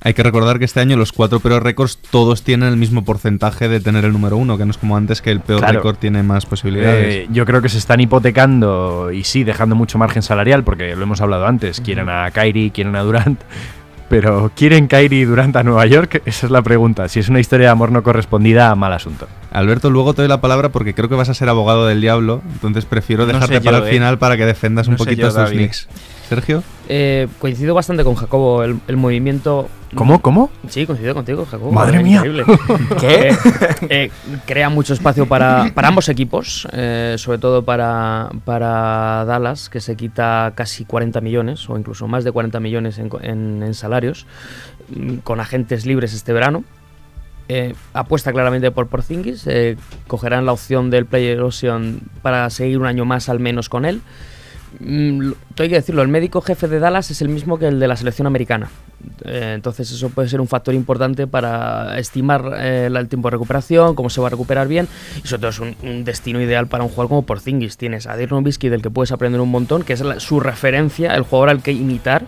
Hay 0.02 0.14
que 0.14 0.22
recordar 0.22 0.58
que 0.58 0.64
este 0.64 0.80
año 0.80 0.96
los 0.96 1.12
cuatro 1.12 1.40
peores 1.40 1.62
récords 1.62 1.98
todos 2.10 2.42
tienen 2.42 2.68
el 2.70 2.76
mismo 2.78 3.04
porcentaje 3.04 3.68
de 3.68 3.80
tener 3.80 4.04
el 4.06 4.12
número 4.12 4.38
uno, 4.38 4.56
que 4.56 4.64
no 4.64 4.70
es 4.70 4.78
como 4.78 4.96
antes 4.96 5.20
que 5.20 5.30
el 5.30 5.40
peor 5.40 5.60
Claro. 5.60 5.74
récord 5.80 5.96
tiene 5.96 6.22
más 6.22 6.46
posibilidades. 6.46 7.14
Eh, 7.14 7.28
yo 7.30 7.44
creo 7.44 7.60
que 7.60 7.68
se 7.68 7.76
están 7.78 8.00
hipotecando 8.00 9.10
y 9.12 9.24
sí, 9.24 9.44
dejando 9.44 9.74
mucho 9.76 9.98
margen 9.98 10.22
salarial, 10.22 10.64
porque 10.64 10.96
lo 10.96 11.02
hemos 11.02 11.20
hablado 11.20 11.46
antes. 11.46 11.80
Quieren 11.82 12.08
a 12.08 12.30
Kyrie, 12.30 12.70
quieren 12.70 12.96
a 12.96 13.02
Durant. 13.02 13.40
Pero 14.08 14.50
¿quieren 14.56 14.88
Kyrie 14.88 15.20
y 15.20 15.24
Durant 15.24 15.54
a 15.54 15.62
Nueva 15.62 15.86
York? 15.86 16.22
Esa 16.24 16.46
es 16.46 16.50
la 16.50 16.62
pregunta. 16.62 17.06
Si 17.08 17.20
es 17.20 17.28
una 17.28 17.38
historia 17.38 17.66
de 17.66 17.70
amor 17.72 17.92
no 17.92 18.02
correspondida, 18.02 18.74
mal 18.74 18.92
asunto. 18.92 19.28
Alberto, 19.52 19.88
luego 19.88 20.14
te 20.14 20.22
doy 20.22 20.28
la 20.28 20.40
palabra 20.40 20.70
porque 20.70 20.94
creo 20.94 21.08
que 21.08 21.14
vas 21.14 21.28
a 21.28 21.34
ser 21.34 21.48
abogado 21.48 21.86
del 21.86 22.00
diablo, 22.00 22.42
entonces 22.52 22.86
prefiero 22.86 23.24
No 23.24 23.32
dejarte 23.34 23.60
para 23.60 23.78
el 23.78 23.84
eh. 23.86 23.90
final 23.90 24.18
para 24.18 24.36
que 24.36 24.46
defendas 24.46 24.88
un 24.88 24.94
No 24.94 24.98
poquito 24.98 25.20
yo, 25.22 25.26
a 25.26 25.28
estos. 25.28 25.50
Knicks. 25.50 25.88
Sergio, 26.30 26.62
Eh, 26.88 27.26
coincido 27.40 27.74
bastante 27.74 28.04
con 28.04 28.14
Jacobo. 28.14 28.62
El, 28.62 28.78
el 28.86 28.96
movimiento. 28.96 29.68
¿Cómo? 29.96 30.22
¿Cómo? 30.22 30.48
Sí, 30.68 30.86
coincido 30.86 31.12
contigo, 31.12 31.44
Jacobo. 31.44 31.72
Madre 31.72 31.98
Eh, 31.98 32.02
mía. 32.04 32.16
increíble. 32.18 32.44
¿Qué? 33.00 33.34
Eh, 33.90 34.10
crea 34.46 34.68
mucho 34.70 34.94
espacio 34.94 35.26
para, 35.26 35.72
para 35.74 35.88
ambos 35.88 36.08
equipos, 36.08 36.68
eh, 36.72 37.16
sobre 37.18 37.38
todo 37.38 37.64
para, 37.64 38.30
para 38.44 39.24
Dallas, 39.24 39.68
que 39.68 39.80
se 39.80 39.96
quita 39.96 40.52
casi 40.54 40.84
40 40.84 41.20
millones 41.20 41.68
o 41.68 41.76
incluso 41.76 42.06
más 42.06 42.22
de 42.22 42.30
40 42.30 42.60
millones 42.60 42.98
en, 42.98 43.10
en- 43.22 43.62
en 43.64 43.74
salarios, 43.74 44.24
mm, 44.94 45.16
con 45.24 45.40
agentes 45.40 45.84
libres 45.84 46.14
este 46.14 46.32
verano. 46.32 46.62
Eh, 47.48 47.74
apuesta 47.92 48.32
claramente 48.32 48.70
por 48.70 48.86
Porzingis, 48.86 49.44
eh, 49.48 49.76
cogerán 50.06 50.46
la 50.46 50.52
opción 50.52 50.90
del 50.90 51.06
player 51.06 51.40
option 51.40 52.00
para 52.22 52.48
seguir 52.50 52.78
un 52.78 52.86
año 52.86 53.04
más 53.04 53.28
al 53.28 53.40
menos 53.40 53.68
con 53.68 53.84
él. 53.84 54.00
Mm, 54.78 55.32
Tengo 55.54 55.68
que 55.68 55.76
decirlo, 55.76 56.02
el 56.02 56.08
médico 56.08 56.40
jefe 56.40 56.68
de 56.68 56.78
Dallas 56.78 57.10
es 57.10 57.20
el 57.22 57.28
mismo 57.28 57.58
que 57.58 57.66
el 57.66 57.80
de 57.80 57.88
la 57.88 57.96
selección 57.96 58.26
americana. 58.26 58.70
Eh, 59.24 59.52
entonces 59.54 59.90
eso 59.90 60.10
puede 60.10 60.28
ser 60.28 60.40
un 60.40 60.48
factor 60.48 60.74
importante 60.74 61.26
para 61.26 61.98
estimar 61.98 62.52
eh, 62.56 62.86
el 62.86 63.08
tiempo 63.08 63.28
de 63.28 63.32
recuperación, 63.32 63.94
cómo 63.94 64.10
se 64.10 64.20
va 64.20 64.28
a 64.28 64.30
recuperar 64.30 64.68
bien. 64.68 64.88
Y 65.22 65.26
sobre 65.26 65.40
todo 65.40 65.50
es 65.50 65.58
un, 65.58 66.04
destino 66.04 66.40
ideal 66.40 66.66
para 66.68 66.84
un 66.84 66.90
jugador 66.90 67.08
como 67.08 67.22
Porzingis. 67.22 67.76
Tienes 67.76 68.06
a 68.06 68.16
Dirk 68.16 68.30
Nowitzki 68.30 68.68
del 68.68 68.82
que 68.82 68.90
puedes 68.90 69.12
aprender 69.12 69.40
un 69.40 69.50
montón, 69.50 69.82
que 69.82 69.94
es 69.94 70.02
su 70.18 70.40
referencia, 70.40 71.14
el 71.14 71.22
jugador 71.22 71.50
al 71.50 71.62
que 71.62 71.72
imitar. 71.72 72.24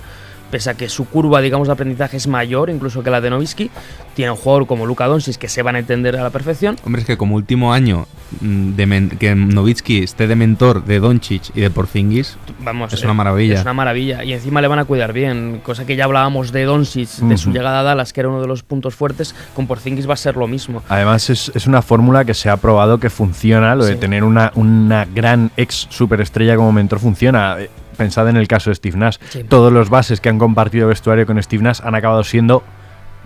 Pese 0.53 0.69
a 0.71 0.75
que 0.75 0.89
su 0.91 1.07
curva, 1.07 1.41
digamos, 1.41 1.67
de 1.67 1.73
aprendizaje 1.73 2.19
es 2.19 2.29
mayor 2.29 2.69
incluso 2.69 3.03
que 3.03 3.11
la 3.11 3.23
de 3.23 3.31
Nowitzki, 3.31 3.71
tiene 4.15 4.33
un 4.33 4.37
jugador 4.37 4.67
como 4.67 4.85
Luka 4.85 5.07
Doncic 5.07 5.37
que 5.37 5.49
se 5.49 5.63
van 5.63 5.77
a 5.77 5.79
entender 5.79 6.17
a 6.17 6.23
la 6.23 6.31
perfección. 6.31 6.77
hombre, 6.85 7.01
es 7.01 7.07
que 7.07 7.17
como 7.17 7.37
último 7.37 7.73
año 7.73 8.07
mm, 8.41 8.75
de 8.75 9.17
que 9.19 9.35
Novitsky 9.35 10.03
esté 10.03 10.27
de 10.27 10.37
mentor 10.37 10.85
de 10.85 11.01
Doncic 11.01 11.57
y 11.57 11.63
de 11.63 11.71
Porzingis, 11.71 12.37
Vamos, 12.61 12.93
es 12.93 13.03
una 13.03 13.15
maravilla. 13.15 13.55
Es 13.55 13.63
una 13.63 13.73
maravilla. 13.73 14.23
Y 14.25 14.33
encima 14.33 14.61
le 14.61 14.69
van 14.69 14.79
a 14.79 14.85
cuidar 14.85 15.13
bien. 15.13 15.61
Cosa 15.63 15.87
que 15.87 15.97
ya 15.97 16.05
hablábamos 16.05 16.53
de 16.53 16.65
Doncic, 16.65 17.09
de 17.09 17.39
su 17.39 17.51
llegada 17.51 17.81
a 17.81 17.83
Dallas, 17.83 18.13
que 18.13 18.21
era 18.21 18.29
uno 18.29 18.41
de 18.41 18.47
los 18.47 18.63
puntos 18.63 18.95
fuertes. 18.95 19.35
Con 19.55 19.67
Porzingis 19.67 20.09
va 20.09 20.15
a 20.15 20.19
ser 20.19 20.37
lo 20.37 20.47
mismo. 20.47 20.83
Además, 20.89 21.31
es, 21.31 21.51
es 21.55 21.67
una 21.67 21.83
fórmula 21.83 22.25
que 22.25 22.35
se 22.35 22.51
ha 22.51 22.57
probado 22.57 22.99
que 22.99 23.11
funciona. 23.11 23.75
Lo 23.75 23.85
de 23.85 23.97
tener 23.97 24.25
una, 24.25 24.53
una 24.55 25.07
gran 25.07 25.51
ex 25.57 25.87
superestrella 25.91 26.57
como 26.57 26.73
mentor 26.73 27.01
funciona. 27.01 27.57
Pensad 27.97 28.29
en 28.29 28.37
el 28.37 28.49
caso 28.49 28.71
de 28.71 28.77
Steve 28.77 28.99
Nash. 28.99 29.19
Sí. 29.29 29.45
Todos 29.45 29.73
los 29.73 29.91
bases 29.91 30.21
que 30.21 30.29
han 30.29 30.39
compartido 30.39 30.89
vestuario 30.89 31.27
con 31.27 31.43
Steve 31.43 31.63
Nash 31.63 31.81
han 31.83 31.95
acabado 31.95 32.25
siendo, 32.25 32.63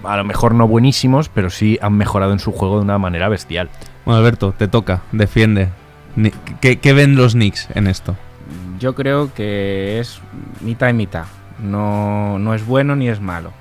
a 0.04 0.16
lo 0.16 0.24
mejor 0.24 0.54
no 0.54 0.68
buenísimos, 0.68 1.28
pero 1.28 1.50
sí 1.50 1.78
han 1.80 1.94
mejorado 1.94 2.32
en 2.32 2.38
su 2.38 2.52
juego 2.52 2.76
de 2.76 2.82
una 2.82 2.98
manera 2.98 3.28
bestial. 3.28 3.68
Bueno, 4.04 4.18
Alberto, 4.18 4.54
te 4.56 4.68
toca, 4.68 5.02
defiende. 5.12 5.68
¿Qué, 6.60 6.78
qué 6.78 6.92
ven 6.92 7.16
los 7.16 7.32
Knicks 7.32 7.68
en 7.74 7.86
esto? 7.86 8.16
Yo 8.78 8.94
creo 8.94 9.32
que 9.34 10.00
es 10.00 10.20
mitad 10.60 10.88
y 10.88 10.92
mitad. 10.92 11.24
No, 11.58 12.38
no 12.38 12.54
es 12.54 12.64
bueno 12.66 12.96
ni 12.96 13.08
es 13.08 13.20
malo. 13.20 13.52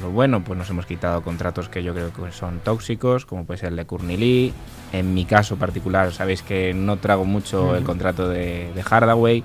Lo 0.00 0.10
bueno, 0.10 0.42
pues 0.42 0.58
nos 0.58 0.68
hemos 0.70 0.86
quitado 0.86 1.22
contratos 1.22 1.68
que 1.68 1.82
yo 1.82 1.94
creo 1.94 2.12
que 2.12 2.32
son 2.32 2.58
tóxicos, 2.60 3.26
como 3.26 3.44
puede 3.44 3.58
ser 3.58 3.68
el 3.68 3.76
de 3.76 4.16
Lee. 4.16 4.52
En 4.92 5.14
mi 5.14 5.24
caso 5.24 5.56
particular, 5.56 6.12
sabéis 6.12 6.42
que 6.42 6.74
no 6.74 6.96
trago 6.96 7.24
mucho 7.24 7.76
el 7.76 7.84
contrato 7.84 8.28
de, 8.28 8.72
de 8.74 8.82
Hardaway, 8.82 9.44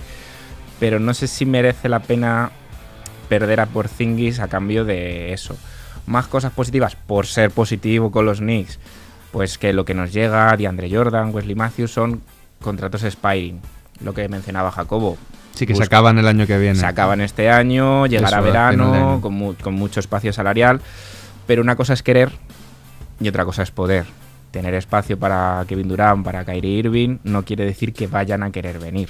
pero 0.79 0.99
no 0.99 1.13
sé 1.13 1.27
si 1.27 1.45
merece 1.45 1.89
la 1.89 1.99
pena 1.99 2.51
perder 3.29 3.59
a 3.59 3.65
Porzingis 3.65 4.39
a 4.39 4.47
cambio 4.47 4.85
de 4.85 5.33
eso. 5.33 5.55
Más 6.05 6.27
cosas 6.27 6.53
positivas, 6.53 6.95
por 6.95 7.25
ser 7.27 7.51
positivo 7.51 8.11
con 8.11 8.25
los 8.25 8.39
Knicks, 8.39 8.79
pues 9.31 9.57
que 9.57 9.73
lo 9.73 9.83
que 9.85 9.93
nos 9.93 10.13
llega, 10.13 10.55
DeAndre 10.55 10.89
Jordan, 10.89 11.33
Wesley 11.33 11.55
Matthews, 11.55 11.91
son 11.91 12.21
contratos 12.61 13.03
expiring. 13.03 13.59
Lo 14.01 14.13
que 14.13 14.29
mencionaba 14.29 14.71
Jacobo, 14.71 15.17
Sí, 15.55 15.65
que 15.65 15.73
se 15.75 15.83
acaban 15.83 16.19
el 16.19 16.27
año 16.27 16.45
que 16.45 16.57
viene. 16.59 16.75
se 16.79 16.85
acaban 16.85 17.19
este 17.19 17.49
año, 17.49 18.05
llegará 18.05 18.37
Eso, 18.37 18.45
verano, 18.45 18.93
año. 18.93 19.21
con, 19.21 19.33
mu- 19.33 19.55
con 19.55 19.73
mucho 19.73 19.99
espacio 19.99 20.31
salarial, 20.31 20.79
pero 21.47 21.63
una 21.63 21.75
cosa 21.75 21.93
es 21.93 22.03
querer 22.03 22.31
y 23.19 23.27
otra 23.27 23.43
cosa 23.43 23.63
es 23.63 23.71
poder. 23.71 24.05
Tener 24.51 24.75
espacio 24.75 25.17
para 25.17 25.65
Kevin 25.67 25.87
Durant, 25.89 26.23
para 26.23 26.45
Kyrie 26.45 26.77
Irving, 26.79 27.17
no 27.23 27.43
quiere 27.43 27.65
decir 27.65 27.91
que 27.91 28.05
vayan 28.07 28.43
a 28.43 28.51
querer 28.51 28.77
venir. 28.79 29.09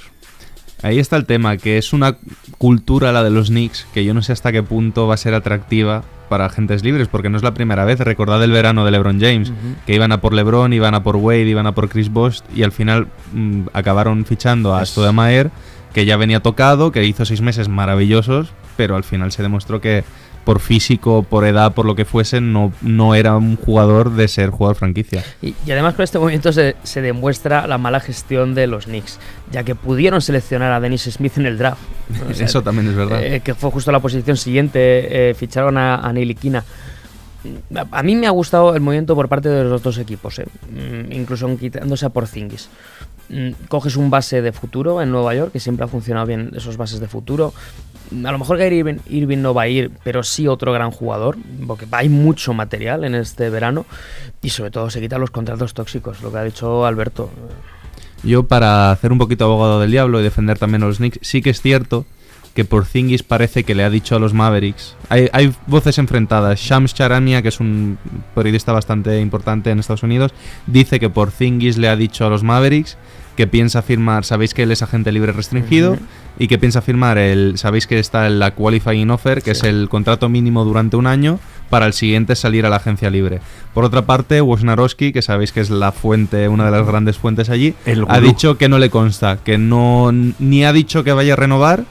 Ahí 0.82 0.98
está 0.98 1.16
el 1.16 1.26
tema, 1.26 1.56
que 1.56 1.78
es 1.78 1.92
una 1.92 2.16
cultura 2.56 3.12
la 3.12 3.24
de 3.24 3.30
los 3.30 3.48
Knicks, 3.48 3.86
que 3.92 4.04
yo 4.04 4.14
no 4.14 4.22
sé 4.22 4.32
hasta 4.32 4.52
qué 4.52 4.62
punto 4.62 5.06
va 5.06 5.14
a 5.14 5.18
ser 5.18 5.34
atractiva 5.34 6.04
para 6.28 6.46
agentes 6.46 6.84
libres, 6.84 7.08
porque 7.08 7.30
no 7.30 7.36
es 7.36 7.42
la 7.42 7.54
primera 7.54 7.84
vez. 7.84 7.98
Recordad 8.00 8.42
el 8.44 8.52
verano 8.52 8.84
de 8.84 8.90
LeBron 8.92 9.20
James, 9.20 9.52
que 9.86 9.94
iban 9.94 10.12
a 10.12 10.20
por 10.20 10.34
LeBron, 10.34 10.72
iban 10.72 10.94
a 10.94 11.02
por 11.02 11.16
Wade, 11.16 11.48
iban 11.48 11.66
a 11.66 11.74
por 11.74 11.88
Chris 11.88 12.12
Bosh, 12.12 12.40
y 12.54 12.62
al 12.62 12.72
final 12.72 13.08
mm, 13.32 13.62
acabaron 13.72 14.24
fichando 14.24 14.74
a 14.74 14.84
Stoudemire, 14.84 15.50
que 15.92 16.04
ya 16.04 16.16
venía 16.16 16.40
tocado, 16.40 16.92
que 16.92 17.04
hizo 17.04 17.24
seis 17.24 17.40
meses 17.40 17.68
maravillosos, 17.68 18.52
pero 18.76 18.94
al 18.94 19.04
final 19.04 19.32
se 19.32 19.42
demostró 19.42 19.80
que 19.80 20.04
por 20.48 20.60
físico, 20.60 21.24
por 21.24 21.44
edad, 21.44 21.74
por 21.74 21.84
lo 21.84 21.94
que 21.94 22.06
fuese, 22.06 22.40
no, 22.40 22.72
no 22.80 23.14
era 23.14 23.36
un 23.36 23.56
jugador 23.56 24.14
de 24.14 24.28
ser 24.28 24.48
jugador 24.48 24.76
franquicia. 24.76 25.22
Y, 25.42 25.54
y 25.66 25.70
además 25.72 25.92
con 25.92 26.04
este 26.04 26.18
movimiento 26.18 26.54
se, 26.54 26.74
se 26.84 27.02
demuestra 27.02 27.66
la 27.66 27.76
mala 27.76 28.00
gestión 28.00 28.54
de 28.54 28.66
los 28.66 28.86
Knicks, 28.86 29.18
ya 29.52 29.62
que 29.62 29.74
pudieron 29.74 30.22
seleccionar 30.22 30.72
a 30.72 30.80
Dennis 30.80 31.02
Smith 31.02 31.36
en 31.36 31.44
el 31.44 31.58
draft. 31.58 31.82
O 32.30 32.32
sea, 32.32 32.46
Eso 32.46 32.62
también 32.62 32.88
es 32.88 32.94
verdad. 32.94 33.22
eh, 33.22 33.40
que 33.40 33.54
fue 33.54 33.70
justo 33.70 33.92
la 33.92 34.00
posición 34.00 34.38
siguiente, 34.38 35.28
eh, 35.30 35.34
ficharon 35.34 35.76
a, 35.76 35.96
a 35.96 36.10
Niliquina. 36.14 36.64
A, 37.76 37.98
a 37.98 38.02
mí 38.02 38.16
me 38.16 38.26
ha 38.26 38.30
gustado 38.30 38.74
el 38.74 38.80
movimiento 38.80 39.14
por 39.14 39.28
parte 39.28 39.50
de 39.50 39.64
los 39.64 39.82
dos 39.82 39.98
equipos, 39.98 40.38
eh. 40.38 40.46
Mm, 40.72 41.12
incluso 41.12 41.54
quitándose 41.58 42.06
a 42.06 42.08
Porzingis. 42.08 42.70
Mm, 43.28 43.50
Coges 43.68 43.96
un 43.96 44.08
base 44.08 44.40
de 44.40 44.52
futuro 44.52 45.02
en 45.02 45.10
Nueva 45.12 45.34
York, 45.34 45.52
que 45.52 45.60
siempre 45.60 45.84
ha 45.84 45.88
funcionado 45.88 46.24
bien 46.26 46.52
esos 46.56 46.78
bases 46.78 47.00
de 47.00 47.06
futuro. 47.06 47.52
A 48.10 48.32
lo 48.32 48.38
mejor 48.38 48.60
Irving, 48.60 48.98
Irving 49.08 49.38
no 49.38 49.54
va 49.54 49.62
a 49.62 49.68
ir, 49.68 49.90
pero 50.02 50.22
sí 50.22 50.46
otro 50.46 50.72
gran 50.72 50.90
jugador, 50.90 51.36
porque 51.66 51.86
hay 51.90 52.08
mucho 52.08 52.54
material 52.54 53.04
en 53.04 53.14
este 53.14 53.50
verano. 53.50 53.86
Y 54.42 54.50
sobre 54.50 54.70
todo 54.70 54.90
se 54.90 55.00
quitan 55.00 55.20
los 55.20 55.30
contratos 55.30 55.74
tóxicos, 55.74 56.22
lo 56.22 56.32
que 56.32 56.38
ha 56.38 56.44
dicho 56.44 56.86
Alberto. 56.86 57.30
Yo, 58.22 58.44
para 58.44 58.90
hacer 58.90 59.12
un 59.12 59.18
poquito 59.18 59.44
abogado 59.44 59.80
del 59.80 59.90
diablo 59.90 60.20
y 60.20 60.22
defender 60.22 60.58
también 60.58 60.82
a 60.82 60.86
los 60.86 60.98
Knicks, 60.98 61.18
sí 61.22 61.42
que 61.42 61.50
es 61.50 61.60
cierto 61.60 62.06
que 62.54 62.64
Porzingis 62.64 63.22
parece 63.22 63.62
que 63.62 63.76
le 63.76 63.84
ha 63.84 63.90
dicho 63.90 64.16
a 64.16 64.18
los 64.18 64.34
Mavericks. 64.34 64.96
Hay, 65.10 65.28
hay 65.32 65.54
voces 65.68 65.98
enfrentadas. 65.98 66.58
Shams 66.58 66.92
Charania, 66.92 67.40
que 67.40 67.48
es 67.48 67.60
un 67.60 67.98
periodista 68.34 68.72
bastante 68.72 69.20
importante 69.20 69.70
en 69.70 69.78
Estados 69.78 70.02
Unidos, 70.02 70.34
dice 70.66 70.98
que 70.98 71.08
Porzingis 71.08 71.78
le 71.78 71.88
ha 71.88 71.94
dicho 71.94 72.26
a 72.26 72.30
los 72.30 72.42
Mavericks 72.42 72.96
que 73.38 73.46
piensa 73.46 73.82
firmar, 73.82 74.24
sabéis 74.24 74.52
que 74.52 74.64
él 74.64 74.72
es 74.72 74.82
agente 74.82 75.12
libre 75.12 75.30
restringido, 75.30 75.96
y 76.40 76.48
que 76.48 76.58
piensa 76.58 76.82
firmar 76.82 77.18
el, 77.18 77.56
sabéis 77.56 77.86
que 77.86 78.00
está 78.00 78.26
en 78.26 78.40
la 78.40 78.50
qualifying 78.50 79.08
offer, 79.12 79.42
que 79.42 79.54
Sí. 79.54 79.60
es 79.60 79.62
el 79.72 79.88
contrato 79.88 80.28
mínimo 80.28 80.64
durante 80.64 80.96
un 80.96 81.06
año, 81.06 81.38
para 81.70 81.86
el 81.86 81.92
siguiente 81.92 82.34
salir 82.34 82.66
a 82.66 82.68
la 82.68 82.76
agencia 82.76 83.10
libre. 83.10 83.38
Por 83.74 83.84
otra 83.84 84.02
parte, 84.02 84.40
Wojnarowski, 84.42 85.12
que 85.12 85.22
sabéis 85.22 85.52
que 85.52 85.60
es 85.60 85.70
la 85.70 85.92
fuente, 85.92 86.48
una 86.48 86.64
de 86.64 86.72
las 86.72 86.84
grandes 86.84 87.16
fuentes 87.16 87.48
allí, 87.48 87.74
El 87.86 88.04
ha 88.08 88.18
dicho 88.18 88.58
que 88.58 88.68
no 88.68 88.80
le 88.80 88.90
consta, 88.90 89.36
que 89.36 89.56
no 89.56 90.10
ni 90.40 90.64
ha 90.64 90.72
dicho 90.72 91.04
que 91.04 91.12
vaya 91.12 91.34
a 91.34 91.36
renovar, 91.36 91.84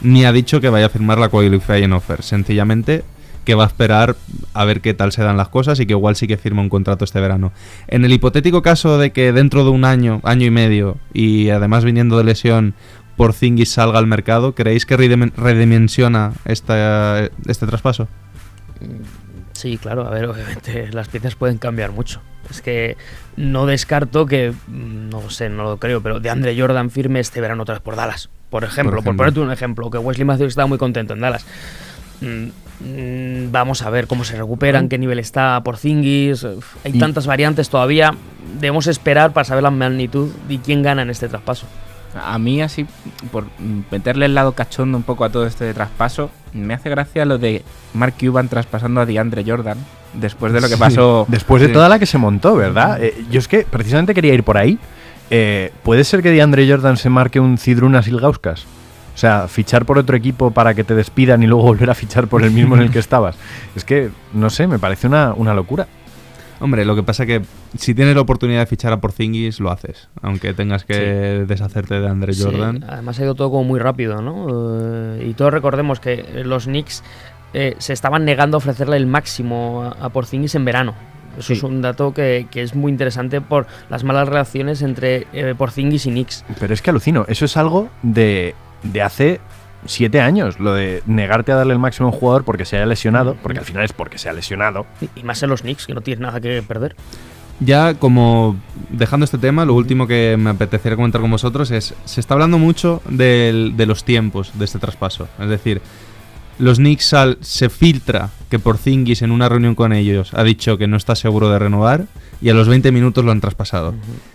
ni 0.00 0.24
ha 0.24 0.32
dicho 0.32 0.62
que 0.62 0.70
vaya 0.70 0.86
a 0.86 0.88
firmar 0.88 1.18
la 1.18 1.28
qualifying 1.28 1.92
offer. 1.92 2.22
Sencillamente 2.22 3.04
que 3.44 3.54
va 3.54 3.64
a 3.64 3.66
esperar 3.66 4.16
a 4.52 4.64
ver 4.64 4.80
qué 4.80 4.94
tal 4.94 5.12
se 5.12 5.22
dan 5.22 5.36
las 5.36 5.48
cosas 5.48 5.78
y 5.80 5.86
que 5.86 5.92
igual 5.92 6.16
sí 6.16 6.26
que 6.26 6.36
firma 6.36 6.62
un 6.62 6.68
contrato 6.68 7.04
este 7.04 7.20
verano. 7.20 7.52
En 7.88 8.04
el 8.04 8.12
hipotético 8.12 8.62
caso 8.62 8.98
de 8.98 9.12
que 9.12 9.32
dentro 9.32 9.64
de 9.64 9.70
un 9.70 9.84
año, 9.84 10.20
año 10.24 10.46
y 10.46 10.50
medio, 10.50 10.96
y 11.12 11.50
además 11.50 11.84
viniendo 11.84 12.16
de 12.18 12.24
lesión, 12.24 12.74
Porzingis 13.16 13.70
salga 13.70 13.98
al 13.98 14.06
mercado, 14.06 14.54
¿creéis 14.54 14.86
que 14.86 14.96
redime- 14.98 15.32
redimensiona 15.36 16.32
esta, 16.44 17.30
este 17.46 17.66
traspaso? 17.66 18.08
Sí, 19.52 19.78
claro, 19.78 20.06
a 20.06 20.10
ver, 20.10 20.26
obviamente 20.26 20.88
las 20.92 21.08
piezas 21.08 21.34
pueden 21.36 21.58
cambiar 21.58 21.92
mucho. 21.92 22.20
Es 22.50 22.60
que 22.60 22.96
no 23.36 23.66
descarto 23.66 24.26
que, 24.26 24.50
mm, 24.50 25.08
no 25.08 25.30
sé, 25.30 25.48
no 25.48 25.62
lo 25.64 25.76
creo, 25.78 26.02
pero 26.02 26.20
de 26.20 26.28
Andre 26.30 26.58
Jordan 26.58 26.90
firme 26.90 27.20
este 27.20 27.40
verano 27.40 27.62
otra 27.62 27.76
vez 27.76 27.82
por 27.82 27.96
Dallas. 27.96 28.28
Por 28.50 28.64
ejemplo, 28.64 28.92
por, 28.92 29.00
ejemplo. 29.00 29.16
ponerte 29.16 29.40
un 29.40 29.50
ejemplo, 29.50 29.90
que 29.90 29.98
Wesley 29.98 30.24
Matthews 30.24 30.48
estaba 30.50 30.66
muy 30.66 30.78
contento 30.78 31.14
en 31.14 31.20
Dallas. 31.20 31.46
Mm, 32.20 32.46
mm, 32.80 33.52
Vamos 33.52 33.82
a 33.82 33.90
ver 33.90 34.06
cómo 34.06 34.24
se 34.24 34.36
recuperan, 34.36 34.88
qué 34.88 34.98
nivel 34.98 35.18
está 35.18 35.60
por 35.62 35.76
Zingis. 35.76 36.44
Hay 36.84 36.92
Y- 36.92 36.98
tantas 36.98 37.26
variantes 37.26 37.68
todavía. 37.68 38.14
Debemos 38.60 38.86
esperar 38.86 39.32
para 39.32 39.44
saber 39.44 39.62
la 39.62 39.70
magnitud 39.70 40.30
y 40.48 40.58
quién 40.58 40.82
gana 40.82 41.02
en 41.02 41.10
este 41.10 41.28
traspaso. 41.28 41.66
A 42.20 42.38
mí, 42.38 42.62
así, 42.62 42.86
por 43.32 43.44
meterle 43.90 44.26
el 44.26 44.34
lado 44.34 44.52
cachondo 44.52 44.96
un 44.96 45.02
poco 45.02 45.24
a 45.24 45.30
todo 45.30 45.46
este 45.46 45.74
traspaso, 45.74 46.30
me 46.52 46.72
hace 46.74 46.88
gracia 46.88 47.24
lo 47.24 47.38
de 47.38 47.62
Mark 47.92 48.14
Cuban 48.20 48.48
traspasando 48.48 49.00
a 49.00 49.06
DeAndre 49.06 49.42
Jordan 49.44 49.78
después 50.12 50.52
de 50.52 50.60
lo 50.60 50.68
que 50.68 50.74
Sí, 50.74 50.80
pasó. 50.80 51.26
Después 51.28 51.60
de 51.62 51.68
Sí. 51.68 51.72
toda 51.74 51.88
la 51.88 51.98
que 51.98 52.06
se 52.06 52.18
montó, 52.18 52.54
¿verdad? 52.54 53.02
Eh, 53.02 53.24
yo 53.32 53.40
es 53.40 53.48
que 53.48 53.66
precisamente 53.68 54.14
quería 54.14 54.32
ir 54.32 54.44
por 54.44 54.56
ahí. 54.58 54.78
Eh, 55.30 55.72
¿Puede 55.82 56.04
ser 56.04 56.22
que 56.22 56.30
DeAndre 56.30 56.68
Jordan 56.70 56.96
se 56.96 57.10
marque 57.10 57.40
un 57.40 57.58
Cidrunas 57.58 58.06
Ilgauskas? 58.06 58.64
O 59.14 59.16
sea, 59.16 59.46
fichar 59.48 59.84
por 59.86 59.96
otro 59.98 60.16
equipo 60.16 60.50
para 60.50 60.74
que 60.74 60.82
te 60.84 60.94
despidan 60.94 61.42
y 61.42 61.46
luego 61.46 61.62
volver 61.62 61.88
a 61.90 61.94
fichar 61.94 62.26
por 62.26 62.42
el 62.42 62.50
mismo 62.50 62.74
en 62.74 62.82
el 62.82 62.90
que 62.90 62.98
estabas. 63.00 63.36
Es 63.76 63.84
que, 63.84 64.10
no 64.32 64.50
sé, 64.50 64.66
me 64.66 64.78
parece 64.78 65.06
una, 65.06 65.32
una 65.34 65.54
locura. 65.54 65.86
Hombre, 66.60 66.84
lo 66.84 66.94
que 66.96 67.02
pasa 67.02 67.26
que 67.26 67.42
si 67.76 67.94
tienes 67.94 68.14
la 68.14 68.20
oportunidad 68.22 68.60
de 68.60 68.66
fichar 68.66 68.92
a 68.92 69.00
Porzingis, 69.00 69.60
lo 69.60 69.70
haces. 69.70 70.08
Aunque 70.22 70.54
tengas 70.54 70.84
que 70.84 71.44
deshacerte 71.46 72.00
de 72.00 72.08
Andre 72.08 72.32
Sí, 72.32 72.42
Jordan. 72.44 72.84
además 72.88 73.18
ha 73.18 73.24
ido 73.24 73.34
todo 73.34 73.50
como 73.50 73.64
muy 73.64 73.80
rápido, 73.80 74.22
¿no? 74.22 74.46
Eh, 75.18 75.26
y 75.28 75.34
todos 75.34 75.52
recordemos 75.52 76.00
que 76.00 76.42
los 76.44 76.64
Knicks 76.64 77.02
eh, 77.54 77.74
se 77.78 77.92
estaban 77.92 78.24
negando 78.24 78.56
a 78.56 78.58
ofrecerle 78.58 78.96
el 78.96 79.06
máximo 79.06 79.82
a, 80.00 80.06
a 80.06 80.08
Porzingis 80.10 80.54
en 80.54 80.64
verano. 80.64 80.94
Eso 81.36 81.48
Sí. 81.48 81.52
es 81.54 81.62
un 81.64 81.82
dato 81.82 82.14
que, 82.14 82.46
que 82.50 82.62
es 82.62 82.76
muy 82.76 82.92
interesante 82.92 83.40
por 83.40 83.66
las 83.90 84.04
malas 84.04 84.28
relaciones 84.28 84.80
entre 84.82 85.26
eh, 85.32 85.54
Porzingis 85.58 86.06
y 86.06 86.10
Knicks. 86.10 86.44
Pero 86.60 86.72
es 86.72 86.80
que 86.80 86.90
alucino, 86.90 87.24
eso 87.28 87.44
es 87.44 87.56
algo 87.56 87.88
de, 88.02 88.54
de 88.84 89.02
hace 89.02 89.40
siete 89.86 90.20
años, 90.20 90.58
lo 90.60 90.72
de 90.72 91.02
negarte 91.06 91.52
a 91.52 91.56
darle 91.56 91.72
el 91.74 91.78
máximo 91.78 92.08
a 92.08 92.12
un 92.12 92.16
jugador 92.18 92.44
porque 92.44 92.64
se 92.64 92.76
haya 92.76 92.86
lesionado, 92.86 93.36
porque 93.42 93.58
al 93.58 93.64
final 93.66 93.84
es 93.84 93.92
porque 93.92 94.16
se 94.18 94.28
ha 94.28 94.32
lesionado. 94.32 94.86
Y, 95.16 95.22
más 95.24 95.42
en 95.42 95.50
los 95.50 95.60
Knicks, 95.62 95.86
que 95.86 95.92
no 95.94 96.00
tienes 96.00 96.20
nada 96.20 96.40
que 96.40 96.62
perder. 96.62 96.96
Ya 97.60 97.94
como 97.94 98.56
dejando 98.90 99.24
este 99.24 99.38
tema, 99.38 99.64
lo 99.64 99.74
último 99.74 100.06
que 100.06 100.36
me 100.38 100.50
apetecería 100.50 100.96
comentar 100.96 101.20
con 101.20 101.30
vosotros 101.30 101.70
es, 101.70 101.94
se 102.04 102.20
está 102.20 102.34
hablando 102.34 102.58
mucho 102.58 103.02
del- 103.08 103.74
de 103.76 103.86
los 103.86 104.04
tiempos 104.04 104.52
de 104.54 104.64
este 104.64 104.78
traspaso. 104.78 105.28
Es 105.38 105.48
decir, 105.48 105.80
los 106.58 106.78
Knicks 106.78 107.12
al- 107.14 107.38
se 107.42 107.68
filtra 107.68 108.30
que 108.50 108.58
Porzingis 108.58 109.22
en 109.22 109.30
una 109.32 109.48
reunión 109.48 109.74
con 109.74 109.92
ellos 109.92 110.32
ha 110.34 110.42
dicho 110.44 110.78
que 110.78 110.86
no 110.88 110.96
está 110.96 111.14
seguro 111.14 111.48
de 111.50 111.58
renovar 111.58 112.06
y 112.40 112.48
a 112.48 112.54
los 112.54 112.68
20 112.68 112.90
minutos 112.90 113.24
lo 113.24 113.30
han 113.32 113.40
traspasado. 113.40 113.94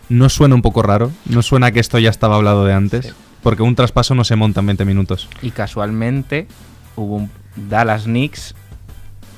¿No 0.10 0.30
suena 0.30 0.56
un 0.56 0.62
poco 0.62 0.82
raro? 0.84 1.12
¿No 1.26 1.42
suena 1.42 1.72
que 1.72 1.80
esto 1.80 1.98
ya 2.00 2.10
estaba 2.10 2.36
hablado 2.36 2.66
de 2.66 2.74
antes? 2.74 3.14
Porque 3.41 3.63
un 3.63 3.75
traspaso 3.75 4.15
no 4.15 4.23
se 4.23 4.36
monta 4.36 4.60
en 4.60 4.67
20 4.67 4.86
minutos. 4.86 5.30
Y 5.41 5.52
casualmente 5.52 6.47
hubo 6.95 7.15
un 7.15 7.32
Dallas 7.56 8.04
Knicks 8.04 8.56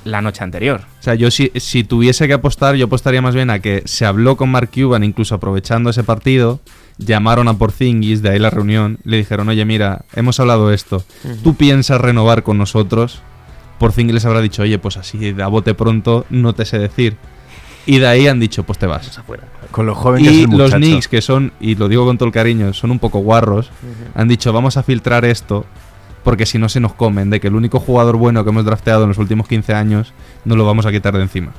la 0.03 0.21
noche 0.21 0.43
anterior. 0.43 0.81
O 0.99 1.03
sea, 1.03 1.15
yo 1.15 1.29
si, 1.31 1.51
si 1.55 1.83
tuviese 1.83 2.27
que 2.27 2.33
apostar, 2.33 2.75
yo 2.75 2.85
apostaría 2.85 3.21
más 3.21 3.35
bien 3.35 3.49
a 3.49 3.59
que 3.59 3.83
se 3.85 4.05
habló 4.05 4.37
con 4.37 4.49
Mark 4.49 4.69
Cuban, 4.73 5.03
incluso 5.03 5.35
aprovechando 5.35 5.89
ese 5.89 6.03
partido, 6.03 6.59
llamaron 6.97 7.47
a 7.47 7.57
Porzingis, 7.57 8.21
de 8.21 8.29
ahí 8.29 8.39
la 8.39 8.49
reunión, 8.49 8.99
le 9.03 9.17
dijeron, 9.17 9.49
oye, 9.49 9.65
mira, 9.65 10.05
hemos 10.13 10.39
hablado 10.39 10.71
esto, 10.71 11.03
¿tú 11.43 11.55
piensas 11.55 12.01
renovar 12.01 12.43
con 12.43 12.57
nosotros? 12.57 13.21
Porzingis 13.79 14.13
les 14.13 14.25
habrá 14.25 14.41
dicho, 14.41 14.63
oye, 14.63 14.79
pues 14.79 14.97
así, 14.97 15.33
de 15.33 15.43
a 15.43 15.47
bote 15.47 15.73
pronto, 15.73 16.25
no 16.29 16.53
te 16.53 16.65
sé 16.65 16.79
decir. 16.79 17.17
Y 17.85 17.99
de 17.99 18.07
ahí 18.07 18.27
han 18.27 18.39
dicho, 18.39 18.63
pues 18.63 18.77
te 18.77 18.85
vas. 18.85 19.19
Con 19.71 19.85
lo 19.85 19.95
joven 19.95 20.23
que 20.23 20.29
es 20.29 20.35
Y 20.35 20.43
el 20.43 20.49
los. 20.57 20.73
Knicks, 20.73 21.07
que 21.07 21.21
son, 21.21 21.51
y 21.59 21.75
lo 21.75 21.87
digo 21.87 22.05
con 22.05 22.17
todo 22.17 22.27
el 22.27 22.33
cariño, 22.33 22.73
son 22.73 22.91
un 22.91 22.99
poco 22.99 23.19
guarros, 23.19 23.69
han 24.15 24.27
dicho, 24.27 24.53
vamos 24.53 24.77
a 24.77 24.83
filtrar 24.83 25.25
esto, 25.25 25.65
porque 26.23 26.45
si 26.45 26.57
no 26.59 26.69
se 26.69 26.79
nos 26.79 26.93
comen, 26.93 27.29
de 27.29 27.39
que 27.39 27.47
el 27.47 27.55
único 27.55 27.79
jugador 27.79 28.17
bueno 28.17 28.43
que 28.43 28.49
hemos 28.51 28.65
drafteado 28.65 29.03
en 29.03 29.09
los 29.09 29.17
últimos 29.17 29.47
15 29.47 29.73
años, 29.73 30.13
no 30.45 30.55
lo 30.55 30.65
vamos 30.65 30.85
a 30.85 30.91
quitar 30.91 31.15
de 31.15 31.21
encima. 31.23 31.51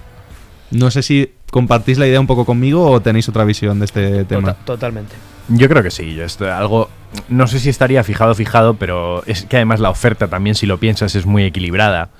No 0.71 0.91
sé 0.91 1.03
si 1.03 1.33
compartís 1.51 1.99
la 1.99 2.07
idea 2.07 2.21
un 2.21 2.27
poco 2.27 2.45
conmigo 2.45 2.89
o 2.91 3.01
tenéis 3.01 3.29
otra 3.29 3.45
visión 3.45 3.79
de 3.79 3.85
este 3.85 4.25
tema. 4.25 4.55
Tota- 4.55 4.65
totalmente. 4.65 5.15
Yo 5.49 5.69
creo 5.69 5.83
que 5.83 5.91
sí, 5.91 6.15
yo 6.15 6.25
esto, 6.25 6.51
algo, 6.51 6.89
no 7.29 7.49
sé 7.49 7.59
si 7.59 7.69
estaría 7.69 8.05
fijado, 8.05 8.35
fijado, 8.35 8.75
pero 8.75 9.25
es 9.27 9.45
que 9.45 9.57
además 9.57 9.81
la 9.81 9.91
oferta 9.91 10.29
también, 10.29 10.55
si 10.55 10.67
lo 10.67 10.79
piensas, 10.79 11.17
es 11.17 11.27
muy 11.27 11.43
equilibrada. 11.45 12.11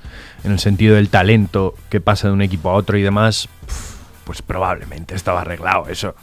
En 0.43 0.51
el 0.51 0.59
sentido 0.59 0.95
del 0.95 1.07
talento 1.07 1.73
que 1.89 2.01
pasa 2.01 2.27
de 2.27 2.33
un 2.33 2.41
equipo 2.41 2.69
a 2.69 2.73
otro 2.73 2.97
y 2.97 3.01
demás, 3.01 3.47
pf, 3.65 3.92
pues 4.23 4.41
probablemente 4.41 5.15
estaba 5.15 5.41
arreglado 5.41 5.87
eso. 5.89 6.15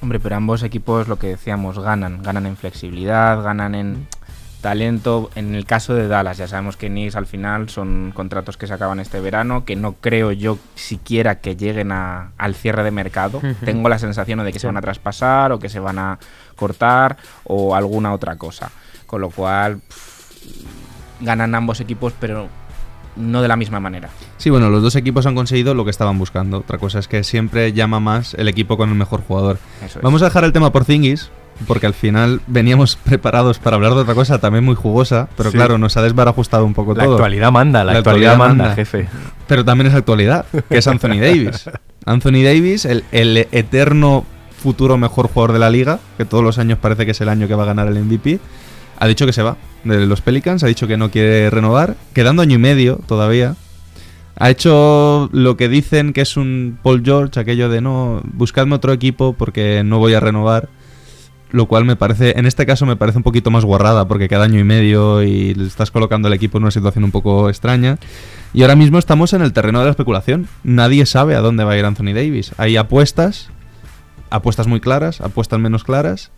Hombre, 0.00 0.18
pero 0.18 0.36
ambos 0.36 0.62
equipos, 0.62 1.06
lo 1.08 1.18
que 1.18 1.28
decíamos, 1.28 1.78
ganan. 1.78 2.22
Ganan 2.22 2.46
en 2.46 2.56
flexibilidad, 2.56 3.40
ganan 3.42 3.74
en 3.76 4.08
talento. 4.60 5.30
En 5.36 5.54
el 5.54 5.64
caso 5.64 5.94
de 5.94 6.08
Dallas, 6.08 6.38
ya 6.38 6.48
sabemos 6.48 6.76
que 6.76 6.88
Knicks 6.88 7.14
al 7.16 7.26
final 7.26 7.68
son 7.68 8.12
contratos 8.14 8.56
que 8.56 8.66
se 8.66 8.74
acaban 8.74 8.98
este 9.00 9.20
verano, 9.20 9.64
que 9.64 9.76
no 9.76 9.94
creo 9.94 10.32
yo 10.32 10.58
siquiera 10.74 11.40
que 11.40 11.56
lleguen 11.56 11.92
a- 11.92 12.30
al 12.38 12.54
cierre 12.54 12.82
de 12.82 12.90
mercado. 12.90 13.40
Tengo 13.64 13.88
la 13.88 13.98
sensación 13.98 14.38
de 14.40 14.46
que 14.52 14.58
Sí. 14.58 14.62
se 14.62 14.66
van 14.68 14.76
a 14.76 14.80
traspasar 14.80 15.52
o 15.52 15.58
que 15.58 15.68
se 15.68 15.78
van 15.80 15.98
a 15.98 16.18
cortar 16.56 17.16
o 17.44 17.74
alguna 17.76 18.12
otra 18.12 18.36
cosa. 18.36 18.70
Con 19.06 19.20
lo 19.20 19.30
cual, 19.30 19.78
pff, 19.78 21.20
ganan 21.20 21.54
ambos 21.54 21.80
equipos, 21.80 22.12
pero 22.18 22.48
no 23.16 23.42
de 23.42 23.48
la 23.48 23.56
misma 23.56 23.80
manera. 23.80 24.08
Sí, 24.38 24.50
bueno, 24.50 24.70
los 24.70 24.82
dos 24.82 24.96
equipos 24.96 25.26
han 25.26 25.34
conseguido 25.34 25.74
lo 25.74 25.84
que 25.84 25.90
estaban 25.90 26.18
buscando. 26.18 26.58
Otra 26.58 26.78
cosa 26.78 26.98
es 26.98 27.08
que 27.08 27.24
siempre 27.24 27.72
llama 27.72 28.00
más 28.00 28.34
el 28.34 28.48
equipo 28.48 28.76
con 28.76 28.88
el 28.88 28.94
mejor 28.94 29.22
jugador. 29.26 29.58
Eso 29.84 29.98
es. 29.98 30.02
Vamos 30.02 30.22
a 30.22 30.26
dejar 30.26 30.44
el 30.44 30.52
tema 30.52 30.72
por 30.72 30.84
Zingis, 30.84 31.30
porque 31.66 31.86
al 31.86 31.94
final 31.94 32.40
veníamos 32.46 32.96
preparados 33.04 33.58
para 33.58 33.76
hablar 33.76 33.94
de 33.94 34.00
otra 34.00 34.14
cosa 34.14 34.38
también 34.38 34.64
muy 34.64 34.74
jugosa, 34.74 35.28
pero 35.36 35.50
Sí. 35.50 35.56
claro, 35.56 35.78
nos 35.78 35.96
ha 35.96 36.02
desbarajustado 36.02 36.64
un 36.64 36.74
poco 36.74 36.94
La 36.94 37.04
todo. 37.04 37.14
actualidad 37.14 37.52
manda, 37.52 37.84
la, 37.84 37.92
actualidad, 37.92 38.36
manda, 38.36 38.74
jefe. 38.74 39.08
Pero 39.46 39.64
también 39.64 39.88
es 39.88 39.94
actualidad, 39.94 40.46
que 40.68 40.78
es 40.78 40.86
Anthony 40.86 41.08
Davis. 41.20 41.68
Anthony 42.06 42.42
Davis, 42.42 42.84
el, 42.84 43.04
el 43.12 43.36
eterno 43.52 44.24
futuro 44.62 44.96
mejor 44.96 45.28
jugador 45.28 45.52
de 45.52 45.58
la 45.58 45.70
liga, 45.70 45.98
que 46.16 46.24
todos 46.24 46.42
los 46.42 46.58
años 46.58 46.78
parece 46.80 47.04
que 47.04 47.10
es 47.12 47.20
el 47.20 47.28
año 47.28 47.48
que 47.48 47.54
va 47.54 47.64
a 47.64 47.66
ganar 47.66 47.88
el 47.88 47.98
MVP, 48.02 48.38
ha 49.02 49.08
dicho 49.08 49.26
que 49.26 49.32
se 49.32 49.42
va 49.42 49.56
de 49.82 50.06
los 50.06 50.20
Pelicans, 50.20 50.62
ha 50.62 50.68
dicho 50.68 50.86
que 50.86 50.96
no 50.96 51.10
quiere 51.10 51.50
renovar, 51.50 51.96
quedando 52.14 52.40
año 52.40 52.54
y 52.54 52.58
medio 52.58 53.00
todavía. 53.08 53.56
Ha 54.36 54.48
hecho 54.48 55.28
lo 55.32 55.56
que 55.56 55.68
dicen 55.68 56.12
que 56.12 56.20
es 56.20 56.36
un 56.36 56.78
Paul 56.84 57.02
George, 57.04 57.40
aquello 57.40 57.68
de 57.68 57.80
no, 57.80 58.22
buscadme 58.32 58.76
otro 58.76 58.92
equipo 58.92 59.32
porque 59.32 59.82
no 59.84 59.98
voy 59.98 60.14
a 60.14 60.20
renovar. 60.20 60.68
Lo 61.50 61.66
cual 61.66 61.84
me 61.84 61.96
parece, 61.96 62.38
en 62.38 62.46
este 62.46 62.64
caso 62.64 62.86
me 62.86 62.94
parece 62.94 63.18
un 63.18 63.24
poquito 63.24 63.50
más 63.50 63.64
guarrada 63.64 64.06
porque 64.06 64.28
cada 64.28 64.44
año 64.44 64.60
y 64.60 64.64
medio 64.64 65.24
y 65.24 65.50
estás 65.66 65.90
colocando 65.90 66.28
al 66.28 66.34
equipo 66.34 66.58
en 66.58 66.64
una 66.64 66.70
situación 66.70 67.02
un 67.02 67.10
poco 67.10 67.48
extraña. 67.48 67.98
Y 68.54 68.62
ahora 68.62 68.76
mismo 68.76 69.00
estamos 69.00 69.32
en 69.32 69.42
el 69.42 69.52
terreno 69.52 69.80
de 69.80 69.86
la 69.86 69.90
especulación. 69.90 70.46
Nadie 70.62 71.06
sabe 71.06 71.34
a 71.34 71.40
dónde 71.40 71.64
va 71.64 71.72
a 71.72 71.76
ir 71.76 71.84
Anthony 71.84 72.14
Davis. 72.14 72.52
Hay 72.56 72.76
apuestas, 72.76 73.50
apuestas 74.30 74.68
muy 74.68 74.78
claras, 74.78 75.20
apuestas 75.20 75.58
menos 75.58 75.82
claras. 75.82 76.30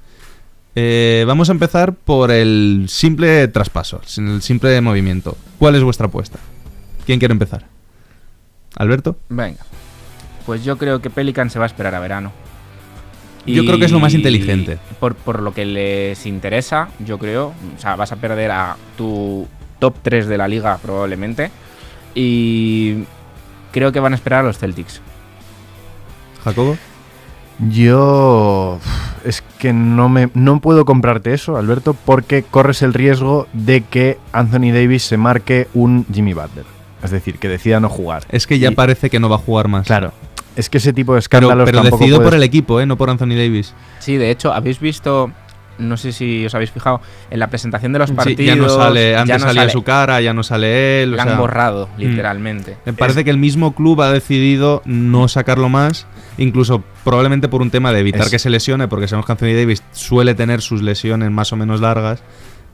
Eh, 0.76 1.24
vamos 1.26 1.48
a 1.48 1.52
empezar 1.52 1.94
por 1.94 2.30
el 2.30 2.86
simple 2.88 3.46
traspaso, 3.48 4.00
el 4.18 4.42
simple 4.42 4.80
movimiento. 4.80 5.36
¿Cuál 5.58 5.76
es 5.76 5.82
vuestra 5.82 6.06
apuesta? 6.06 6.38
¿Quién 7.06 7.18
quiere 7.18 7.32
empezar? 7.32 7.66
¿Alberto? 8.76 9.16
Venga. 9.28 9.60
Pues 10.46 10.64
yo 10.64 10.76
creo 10.76 11.00
que 11.00 11.10
Pelican 11.10 11.48
se 11.50 11.58
va 11.58 11.64
a 11.64 11.68
esperar 11.68 11.94
a 11.94 12.00
verano. 12.00 12.32
Yo 13.46 13.64
creo 13.64 13.78
que 13.78 13.84
es 13.84 13.92
lo 13.92 14.00
más 14.00 14.14
inteligente. 14.14 14.78
Por, 14.98 15.14
por 15.14 15.42
lo 15.42 15.52
que 15.52 15.66
les 15.66 16.24
interesa, 16.26 16.88
yo 16.98 17.18
creo. 17.18 17.52
O 17.76 17.80
sea, 17.80 17.94
vas 17.94 18.10
a 18.10 18.16
perder 18.16 18.50
a 18.50 18.76
tu 18.96 19.46
top 19.78 19.96
3 20.02 20.26
de 20.26 20.38
la 20.38 20.48
liga 20.48 20.78
probablemente. 20.78 21.50
Y 22.14 23.04
creo 23.70 23.92
que 23.92 24.00
van 24.00 24.12
a 24.12 24.16
esperar 24.16 24.40
a 24.40 24.42
los 24.44 24.58
Celtics. 24.58 25.02
¿Jacobo? 26.42 26.78
Yo 27.70 28.78
es 29.24 29.42
que 29.58 29.72
no 29.72 30.08
me 30.08 30.28
no 30.34 30.60
puedo 30.60 30.84
comprarte 30.84 31.32
eso, 31.32 31.56
Alberto, 31.56 31.94
porque 32.04 32.42
corres 32.42 32.82
el 32.82 32.92
riesgo 32.94 33.46
de 33.52 33.82
que 33.82 34.18
Anthony 34.32 34.72
Davis 34.72 35.02
se 35.04 35.16
marque 35.16 35.68
un 35.74 36.04
Jimmy 36.12 36.34
Butler. 36.34 36.64
Es 37.02 37.10
decir, 37.10 37.38
que 37.38 37.48
decida 37.48 37.80
no 37.80 37.88
jugar. 37.88 38.24
Es 38.30 38.46
que 38.46 38.58
ya 38.58 38.70
Y- 38.70 38.74
parece 38.74 39.10
que 39.10 39.20
no 39.20 39.28
va 39.28 39.36
a 39.36 39.38
jugar 39.38 39.68
más. 39.68 39.86
Claro. 39.86 40.12
Es 40.56 40.70
que 40.70 40.78
ese 40.78 40.92
tipo 40.92 41.12
de 41.14 41.16
Pero, 41.16 41.20
escándalos 41.20 41.64
pero 41.66 41.78
tampoco 41.82 41.96
decidido 41.98 42.22
por 42.22 42.34
el 42.34 42.42
equipo, 42.42 42.80
¿eh? 42.80 42.86
no 42.86 42.96
por 42.96 43.10
Anthony 43.10 43.34
Davis. 43.36 43.74
Sí, 43.98 44.16
de 44.16 44.30
hecho, 44.30 44.52
habéis 44.52 44.78
visto. 44.80 45.30
No 45.78 45.96
sé 45.96 46.12
si 46.12 46.46
os 46.46 46.54
habéis 46.54 46.70
fijado. 46.70 47.00
En 47.30 47.38
la 47.40 47.48
presentación 47.48 47.92
de 47.92 47.98
los 47.98 48.10
Sí, 48.10 48.14
partidos. 48.14 48.44
ya 48.46 48.54
no 48.56 48.68
sale, 48.68 49.16
antes 49.16 49.28
ya 49.28 49.38
no 49.38 49.44
salía 49.46 49.62
sale. 49.62 49.72
su 49.72 49.82
cara, 49.82 50.20
ya 50.20 50.32
no 50.32 50.42
sale 50.42 51.02
él. 51.02 51.12
o 51.14 51.16
La 51.16 51.22
han 51.24 51.28
sea, 51.30 51.38
borrado, 51.38 51.88
mm. 51.96 52.00
literalmente. 52.00 52.76
Me 52.84 52.92
parece 52.92 53.24
que 53.24 53.30
el 53.30 53.38
mismo 53.38 53.74
club 53.74 54.00
ha 54.02 54.12
decidido 54.12 54.82
no 54.84 55.26
sacarlo 55.28 55.68
más, 55.68 56.06
incluso 56.38 56.84
probablemente 57.02 57.48
por 57.48 57.60
un 57.62 57.70
tema 57.70 57.92
de 57.92 58.00
evitar 58.00 58.22
Es- 58.22 58.30
que 58.30 58.38
se 58.38 58.50
lesione, 58.50 58.86
porque 58.88 59.08
sabemos 59.08 59.26
que 59.26 59.32
Anthony 59.32 59.54
Davis 59.56 59.82
suele 59.92 60.34
tener 60.34 60.60
sus 60.60 60.82
lesiones 60.82 61.30
más 61.30 61.52
o 61.52 61.56
menos 61.56 61.80
largas, 61.80 62.22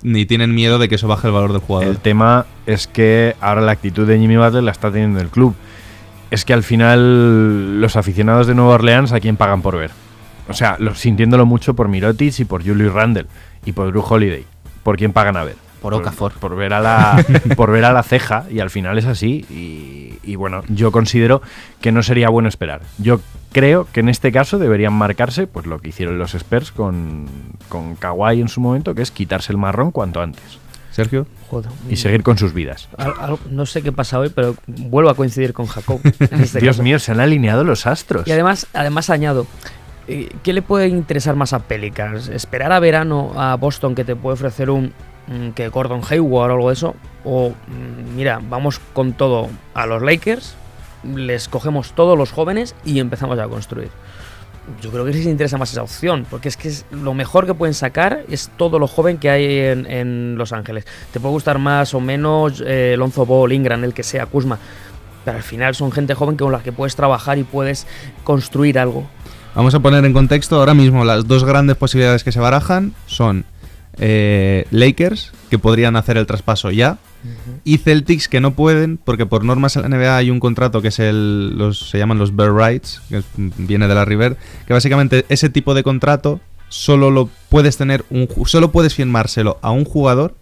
ni 0.02 0.24
tienen 0.26 0.54
miedo 0.54 0.78
de 0.78 0.88
que 0.88 0.94
eso 0.94 1.08
baje 1.08 1.26
el 1.26 1.32
valor 1.32 1.52
del 1.52 1.60
jugador. 1.60 1.88
El 1.90 1.98
tema 1.98 2.46
es 2.66 2.86
que 2.86 3.34
ahora 3.40 3.60
la 3.60 3.72
actitud 3.72 4.06
de 4.06 4.18
Jimmy 4.18 4.36
Butler 4.36 4.62
la 4.62 4.70
está 4.72 4.90
teniendo 4.90 5.20
el 5.20 5.28
club. 5.28 5.54
es 6.30 6.44
que 6.44 6.52
al 6.52 6.62
final 6.62 7.80
los 7.80 7.96
aficionados 7.96 8.46
de 8.46 8.54
Nueva 8.54 8.74
Orleans 8.74 9.10
a 9.12 9.18
quién 9.18 9.36
pagan 9.36 9.62
por 9.62 9.76
ver. 9.76 9.90
O 10.50 10.54
sea, 10.54 10.76
lo- 10.78 10.94
sintiéndolo 10.94 11.46
mucho 11.46 11.74
por 11.74 11.88
Mirotic 11.88 12.38
y 12.40 12.44
por 12.44 12.64
Julius 12.64 12.92
Randle 12.92 13.26
y 13.64 13.72
por 13.72 13.90
Drew 13.90 14.04
Holiday. 14.08 14.44
¿Por 14.82 14.96
quién 14.96 15.12
pagan 15.12 15.36
a 15.36 15.44
ver? 15.44 15.56
Por 15.82 15.94
Okafor. 15.94 16.32
Por, 16.34 16.56
ver 16.56 16.74
a 16.74 16.80
la 16.80 17.24
por 17.56 17.70
ver 17.70 17.84
a 17.86 17.92
la 17.92 18.02
ceja 18.02 18.44
y 18.50 18.60
al 18.60 18.68
final 18.70 18.98
es 18.98 19.06
así 19.06 19.46
y, 19.48 20.18
y 20.30 20.36
bueno, 20.36 20.62
yo 20.68 20.92
considero 20.92 21.40
que 21.80 21.90
no 21.92 22.02
sería 22.02 22.28
bueno 22.28 22.48
esperar. 22.50 22.82
Yo 22.98 23.20
creo 23.52 23.86
que 23.90 24.00
en 24.00 24.10
este 24.10 24.30
caso 24.30 24.58
deberían 24.58 24.92
marcarse 24.92 25.46
pues 25.46 25.64
lo 25.66 25.78
que 25.78 25.88
hicieron 25.88 26.18
los 26.18 26.34
Spurs 26.34 26.70
con 26.70 27.26
con 27.70 27.96
Kawhi 27.96 28.40
en 28.42 28.48
su 28.48 28.60
momento, 28.60 28.94
que 28.94 29.00
es 29.02 29.10
quitarse 29.10 29.52
el 29.52 29.58
marrón 29.58 29.90
cuanto 29.90 30.20
antes 30.20 30.42
Sergio. 30.90 31.26
Joder. 31.48 31.70
y 31.88 31.96
seguir 31.96 32.22
con 32.22 32.36
sus 32.36 32.52
vidas. 32.52 32.88
Al- 32.98 33.14
al- 33.18 33.38
no 33.50 33.64
sé 33.66 33.80
qué 33.82 33.90
pasa 33.90 34.18
hoy, 34.18 34.28
pero 34.28 34.54
vuelvo 34.66 35.08
a 35.10 35.14
coincidir 35.14 35.52
con 35.54 35.66
Jacob. 35.66 36.00
este 36.04 36.60
Dios 36.60 36.76
caso. 36.76 36.82
mío, 36.82 36.98
se 36.98 37.10
han 37.12 37.20
alineado 37.20 37.64
los 37.64 37.86
astros. 37.86 38.26
Y 38.28 38.32
además, 38.32 38.66
además 38.74 39.08
añado, 39.10 39.46
¿qué 40.42 40.52
le 40.52 40.62
puede 40.62 40.88
interesar 40.88 41.36
más 41.36 41.52
a 41.52 41.60
Pelicans? 41.60 42.28
¿Esperar 42.28 42.72
a 42.72 42.80
verano 42.80 43.32
a 43.36 43.56
Boston 43.56 43.94
que 43.94 44.04
te 44.04 44.16
puede 44.16 44.34
ofrecer 44.34 44.70
un 44.70 44.92
mm, 45.26 45.50
que 45.50 45.68
Gordon 45.68 46.02
Hayward 46.08 46.50
o 46.50 46.54
algo 46.54 46.68
de 46.68 46.74
eso? 46.74 46.94
O 47.24 47.50
mm, 47.50 48.16
mira, 48.16 48.40
vamos 48.42 48.80
con 48.92 49.12
todo 49.12 49.48
a 49.74 49.86
los 49.86 50.02
Lakers, 50.02 50.54
les 51.04 51.48
cogemos 51.48 51.92
todos 51.92 52.16
los 52.16 52.32
jóvenes 52.32 52.74
y 52.84 52.98
empezamos 52.98 53.38
a 53.38 53.48
construir. 53.48 53.90
Yo 54.80 54.90
creo 54.90 55.04
que 55.04 55.12
sí 55.12 55.18
les 55.18 55.28
interesa 55.28 55.58
más 55.58 55.72
esa 55.72 55.82
opción, 55.82 56.26
porque 56.30 56.48
es 56.48 56.56
que 56.56 56.72
lo 56.92 57.14
mejor 57.14 57.46
que 57.46 57.54
pueden 57.54 57.74
sacar 57.74 58.24
es 58.28 58.50
todo 58.56 58.78
lo 58.78 58.86
joven 58.86 59.18
que 59.18 59.30
hay 59.30 59.58
en, 59.58 59.86
en 59.86 60.36
Los 60.36 60.52
Ángeles. 60.52 60.86
Te 61.12 61.18
puede 61.18 61.32
gustar 61.32 61.58
más 61.58 61.94
o 61.94 62.00
menos 62.00 62.62
eh, 62.64 62.94
Lonzo 62.96 63.26
Ball, 63.26 63.52
Ingram, 63.52 63.82
el 63.84 63.94
que 63.94 64.02
sea, 64.02 64.26
Kuzma, 64.26 64.58
pero 65.24 65.38
al 65.38 65.42
final 65.42 65.74
son 65.74 65.90
gente 65.92 66.14
joven 66.14 66.36
con 66.36 66.52
la 66.52 66.60
que 66.60 66.72
puedes 66.72 66.94
trabajar 66.94 67.38
y 67.38 67.44
puedes 67.44 67.86
construir 68.22 68.78
algo. 68.78 69.08
Vamos 69.54 69.74
a 69.74 69.80
poner 69.80 70.04
en 70.04 70.12
contexto 70.12 70.56
ahora 70.56 70.74
mismo 70.74 71.04
las 71.04 71.26
dos 71.26 71.44
grandes 71.44 71.76
posibilidades 71.76 72.24
que 72.24 72.32
se 72.32 72.40
barajan 72.40 72.94
son 73.06 73.44
eh, 73.98 74.64
Lakers, 74.70 75.32
que 75.50 75.58
podrían 75.58 75.96
hacer 75.96 76.16
el 76.16 76.26
traspaso 76.26 76.70
ya, 76.70 76.98
y 77.64 77.78
Celtics, 77.78 78.28
que 78.28 78.40
no 78.40 78.52
pueden, 78.52 78.96
porque 78.96 79.26
por 79.26 79.44
normas 79.44 79.76
en 79.76 79.82
la 79.82 79.88
NBA 79.88 80.16
hay 80.16 80.30
un 80.30 80.40
contrato 80.40 80.80
que 80.80 80.88
es 80.88 80.98
el, 80.98 81.58
los, 81.58 81.90
se 81.90 81.98
llaman 81.98 82.18
los 82.18 82.34
Bear 82.34 82.54
Rights, 82.54 83.02
que 83.08 83.22
viene 83.36 83.88
de 83.88 83.94
la 83.94 84.04
River, 84.04 84.36
que 84.66 84.72
básicamente 84.72 85.26
ese 85.28 85.50
tipo 85.50 85.74
de 85.74 85.82
contrato 85.82 86.40
solo 86.68 87.10
lo 87.10 87.28
puedes 87.48 87.76
tener, 87.76 88.04
un, 88.08 88.28
solo 88.46 88.72
puedes 88.72 88.94
firmárselo 88.94 89.58
a 89.60 89.70
un 89.70 89.84
jugador 89.84 90.34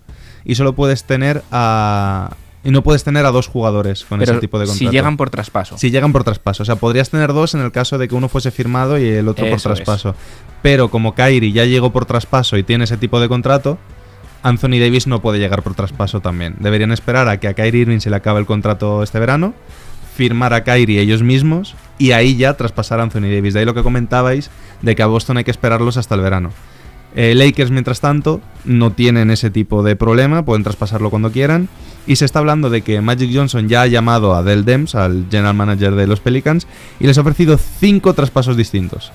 y 0.45 0.55
solo 0.55 0.75
puedes 0.75 1.05
tener 1.05 1.43
a... 1.51 2.37
Y 2.65 2.71
no 2.71 2.83
puedes 2.83 3.05
tener 3.05 3.25
a 3.25 3.31
dos 3.31 3.47
jugadores 3.47 4.05
con 4.05 4.19
Pero 4.19 4.33
ese 4.33 4.41
tipo 4.41 4.59
de 4.59 4.67
contrato. 4.67 4.91
si 4.91 4.91
llegan 4.91 5.17
por 5.17 5.31
traspaso. 5.31 5.79
Si 5.79 5.91
llegan 5.91 6.13
por 6.13 6.25
traspaso. 6.25 6.65
O 6.65 6.67
sea, 6.67 6.77
podrías 6.77 7.09
tener 7.09 7.33
dos 7.33 7.55
en 7.55 7.61
el 7.61 7.71
caso 7.71 7.99
de 7.99 8.09
que 8.09 8.15
uno 8.15 8.29
fuese 8.29 8.51
firmado 8.51 8.99
y 8.99 9.07
el 9.09 9.29
otro 9.29 9.47
por 9.47 9.57
es. 9.57 9.63
traspaso. 9.63 10.15
Pero 10.61 10.91
como 10.91 11.15
Kyrie 11.15 11.53
ya 11.53 11.65
llegó 11.65 11.93
por 11.93 12.05
traspaso 12.05 12.57
y 12.57 12.65
tiene 12.65 12.85
ese 12.85 12.97
tipo 12.97 13.21
de 13.21 13.29
contrato, 13.29 13.79
Anthony 14.43 14.79
Davis 14.81 15.07
no 15.07 15.21
puede 15.23 15.39
llegar 15.39 15.63
por 15.63 15.75
traspaso 15.75 16.21
también. 16.21 16.57
Deberían 16.59 16.93
esperar 16.93 17.29
a 17.29 17.39
que 17.39 17.49
a 17.49 17.55
Kyrie 17.55 17.83
Irving 17.83 18.01
se 18.01 18.11
le 18.11 18.17
acabe 18.17 18.41
el 18.41 18.47
contrato 18.47 19.03
este 19.03 19.19
verano, 19.19 19.55
firmar 20.17 20.53
a 20.53 20.65
Kyrie 20.65 21.01
ellos 21.01 21.23
mismos 21.23 21.77
y 21.97 22.11
ahí 22.11 22.37
ya 22.37 22.57
traspasar 22.57 22.99
a 23.01 23.05
Anthony 23.05 23.31
Davis. 23.33 23.55
De 23.55 23.61
ahí 23.61 23.67
lo 23.67 23.75
que 23.75 23.83
comentabais 23.85 24.51
de 24.83 24.97
que 24.97 25.03
a 25.03 25.07
Boston 25.07 25.37
hay 25.39 25.45
que 25.45 25.51
esperarlos 25.53 25.97
hasta 25.97 26.17
el 26.17 26.21
verano. 26.23 26.51
Eh, 27.15 27.35
Lakers, 27.35 27.71
mientras 27.71 28.01
tanto, 28.01 28.41
no 28.65 28.93
tienen 28.93 29.31
ese 29.31 29.51
tipo 29.51 29.83
de 29.83 29.97
problema, 29.97 30.45
pueden 30.45 30.63
traspasarlo 30.63 31.11
cuando 31.11 31.33
quieran. 31.33 31.69
Y 32.07 32.17
se 32.17 32.25
está 32.25 32.39
hablando 32.39 32.71
de 32.71 32.83
que 32.83 33.01
Magic 33.01 33.31
Johnson 33.33 33.69
ya 33.69 33.83
ha 33.83 33.87
llamado 33.87 34.35
a 34.35 34.43
Del 34.43 34.65
Dems, 34.65 34.95
al 34.95 35.27
general 35.31 35.55
manager 35.55 35.95
de 35.95 36.07
los 36.07 36.21
Pelicans, 36.21 36.67
y 37.01 37.07
les 37.07 37.19
ha 37.19 37.21
ofrecido 37.21 37.59
cinco 37.59 38.15
traspasos 38.15 38.57
distintos. 38.57 39.13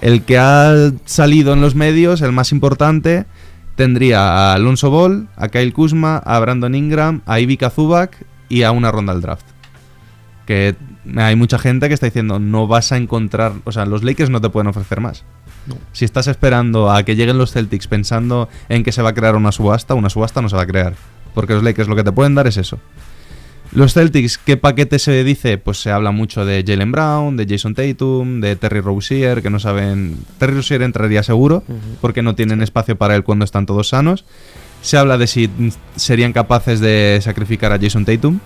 El 0.00 0.22
que 0.22 0.38
ha 0.38 0.92
salido 1.04 1.52
en 1.52 1.60
los 1.60 1.74
medios, 1.74 2.22
el 2.22 2.32
más 2.32 2.52
importante, 2.52 3.26
tendría 3.74 4.20
a 4.20 4.54
Alonso 4.54 4.90
Ball, 4.90 5.28
a 5.36 5.48
Kyle 5.48 5.72
Kuzma, 5.72 6.18
a 6.18 6.38
Brandon 6.38 6.74
Ingram, 6.74 7.20
a 7.26 7.40
Ivica 7.40 7.70
Zubac 7.70 8.16
y 8.48 8.62
a 8.62 8.72
una 8.72 8.90
ronda 8.90 9.12
al 9.12 9.20
draft. 9.20 9.46
Que 10.46 10.74
hay 11.16 11.36
mucha 11.36 11.58
gente 11.58 11.88
que 11.88 11.94
está 11.94 12.06
diciendo, 12.06 12.38
no 12.38 12.66
vas 12.66 12.92
a 12.92 12.96
encontrar, 12.96 13.52
o 13.64 13.72
sea, 13.72 13.84
los 13.84 14.02
Lakers 14.02 14.30
no 14.30 14.40
te 14.40 14.50
pueden 14.50 14.68
ofrecer 14.68 15.00
más. 15.00 15.24
Si 15.92 16.04
estás 16.04 16.26
esperando 16.26 16.90
a 16.90 17.02
que 17.02 17.16
lleguen 17.16 17.38
los 17.38 17.52
Celtics 17.52 17.86
pensando 17.86 18.48
en 18.68 18.82
que 18.82 18.92
se 18.92 19.02
va 19.02 19.10
a 19.10 19.14
crear 19.14 19.36
una 19.36 19.52
subasta, 19.52 19.94
una 19.94 20.10
subasta 20.10 20.42
no 20.42 20.48
se 20.48 20.56
va 20.56 20.62
a 20.62 20.66
crear. 20.66 20.94
Porque 21.34 21.54
los 21.54 21.62
Lakers 21.62 21.88
lo 21.88 21.96
que 21.96 22.04
te 22.04 22.12
pueden 22.12 22.34
dar 22.34 22.46
es 22.46 22.56
eso. 22.56 22.78
Los 23.72 23.94
Celtics, 23.94 24.36
¿qué 24.36 24.56
paquete 24.56 24.98
se 24.98 25.22
dice? 25.22 25.56
Pues 25.56 25.80
se 25.80 25.92
habla 25.92 26.10
mucho 26.10 26.44
de 26.44 26.64
Jalen 26.66 26.90
Brown, 26.90 27.36
de 27.36 27.46
Jason 27.48 27.74
Tatum, 27.74 28.40
de 28.40 28.56
Terry 28.56 28.80
Rozier, 28.80 29.42
que 29.42 29.50
no 29.50 29.60
saben... 29.60 30.16
Terry 30.38 30.54
Rozier 30.54 30.82
entraría 30.82 31.22
seguro, 31.22 31.62
porque 32.00 32.20
no 32.22 32.34
tienen 32.34 32.62
espacio 32.62 32.96
para 32.96 33.14
él 33.14 33.22
cuando 33.22 33.44
están 33.44 33.66
todos 33.66 33.90
sanos. 33.90 34.24
Se 34.82 34.96
habla 34.96 35.18
de 35.18 35.28
si 35.28 35.48
serían 35.94 36.32
capaces 36.32 36.80
de 36.80 37.20
sacrificar 37.22 37.72
a 37.72 37.78
Jason 37.78 38.04
Tatum, 38.04 38.40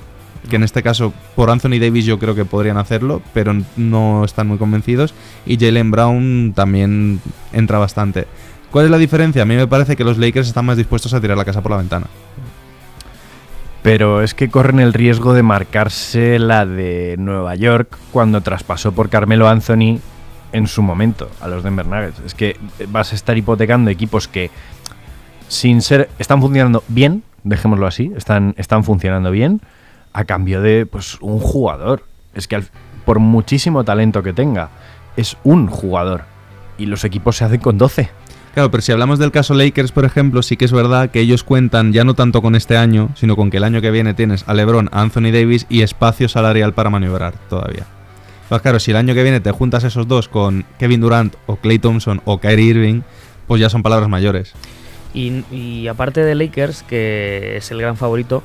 que 0.48 0.56
en 0.56 0.62
este 0.62 0.82
caso 0.82 1.12
por 1.34 1.50
Anthony 1.50 1.78
Davis 1.80 2.04
yo 2.04 2.18
creo 2.18 2.34
que 2.34 2.44
podrían 2.44 2.76
hacerlo, 2.76 3.22
pero 3.32 3.54
no 3.76 4.24
están 4.24 4.48
muy 4.48 4.58
convencidos. 4.58 5.14
Y 5.46 5.58
Jalen 5.58 5.90
Brown 5.90 6.52
también 6.54 7.20
entra 7.52 7.78
bastante. 7.78 8.26
¿Cuál 8.70 8.86
es 8.86 8.90
la 8.90 8.98
diferencia? 8.98 9.42
A 9.42 9.44
mí 9.44 9.56
me 9.56 9.66
parece 9.66 9.96
que 9.96 10.04
los 10.04 10.18
Lakers 10.18 10.48
están 10.48 10.66
más 10.66 10.76
dispuestos 10.76 11.14
a 11.14 11.20
tirar 11.20 11.36
la 11.36 11.44
casa 11.44 11.62
por 11.62 11.70
la 11.70 11.78
ventana. 11.78 12.06
Pero 13.82 14.22
es 14.22 14.34
que 14.34 14.48
corren 14.48 14.80
el 14.80 14.92
riesgo 14.92 15.34
de 15.34 15.42
marcarse 15.42 16.38
la 16.38 16.64
de 16.64 17.16
Nueva 17.18 17.54
York 17.54 17.98
cuando 18.12 18.40
traspasó 18.40 18.92
por 18.92 19.10
Carmelo 19.10 19.48
Anthony 19.48 20.00
en 20.52 20.66
su 20.66 20.82
momento 20.82 21.28
a 21.40 21.48
los 21.48 21.62
Denver 21.62 21.86
Nuggets. 21.86 22.20
Es 22.24 22.34
que 22.34 22.56
vas 22.88 23.12
a 23.12 23.14
estar 23.14 23.36
hipotecando 23.36 23.90
equipos 23.90 24.26
que 24.26 24.50
sin 25.48 25.82
ser 25.82 26.08
están 26.18 26.40
funcionando 26.40 26.82
bien, 26.88 27.22
dejémoslo 27.42 27.86
así, 27.86 28.10
están, 28.16 28.54
están 28.56 28.84
funcionando 28.84 29.30
bien 29.30 29.60
a 30.14 30.24
cambio 30.24 30.62
de 30.62 30.86
pues 30.86 31.18
un 31.20 31.38
jugador. 31.40 32.04
Es 32.34 32.48
que 32.48 32.56
al- 32.56 32.68
por 33.04 33.18
muchísimo 33.18 33.84
talento 33.84 34.22
que 34.22 34.32
tenga, 34.32 34.70
es 35.16 35.36
un 35.44 35.66
jugador 35.66 36.22
y 36.78 36.86
los 36.86 37.04
equipos 37.04 37.36
se 37.36 37.44
hacen 37.44 37.60
con 37.60 37.76
12. 37.76 38.08
Claro, 38.54 38.70
pero 38.70 38.80
si 38.82 38.92
hablamos 38.92 39.18
del 39.18 39.32
caso 39.32 39.52
Lakers, 39.52 39.90
por 39.92 40.04
ejemplo, 40.04 40.40
sí 40.42 40.56
que 40.56 40.64
es 40.64 40.72
verdad 40.72 41.10
que 41.10 41.20
ellos 41.20 41.42
cuentan 41.44 41.92
ya 41.92 42.04
no 42.04 42.14
tanto 42.14 42.40
con 42.40 42.54
este 42.54 42.76
año, 42.76 43.10
sino 43.16 43.34
con 43.36 43.50
que 43.50 43.56
el 43.58 43.64
año 43.64 43.80
que 43.80 43.90
viene 43.90 44.14
tienes 44.14 44.44
a 44.48 44.54
LeBron, 44.54 44.88
a 44.92 45.00
Anthony 45.02 45.32
Davis 45.32 45.66
y 45.68 45.82
espacio 45.82 46.28
salarial 46.28 46.72
para 46.72 46.88
maniobrar 46.88 47.34
todavía. 47.50 47.84
Pues 48.48 48.62
claro, 48.62 48.78
si 48.78 48.92
el 48.92 48.96
año 48.96 49.12
que 49.14 49.22
viene 49.24 49.40
te 49.40 49.50
juntas 49.50 49.82
esos 49.84 50.06
dos 50.06 50.28
con 50.28 50.64
Kevin 50.78 51.00
Durant 51.00 51.34
o 51.46 51.56
Clay 51.56 51.78
Thompson 51.80 52.22
o 52.24 52.38
Kyrie 52.38 52.66
Irving, 52.70 53.00
pues 53.48 53.60
ya 53.60 53.68
son 53.68 53.82
palabras 53.82 54.08
mayores. 54.08 54.52
Y, 55.14 55.44
y 55.52 55.88
aparte 55.88 56.22
de 56.24 56.34
Lakers, 56.36 56.82
que 56.84 57.56
es 57.56 57.70
el 57.72 57.80
gran 57.80 57.96
favorito, 57.96 58.42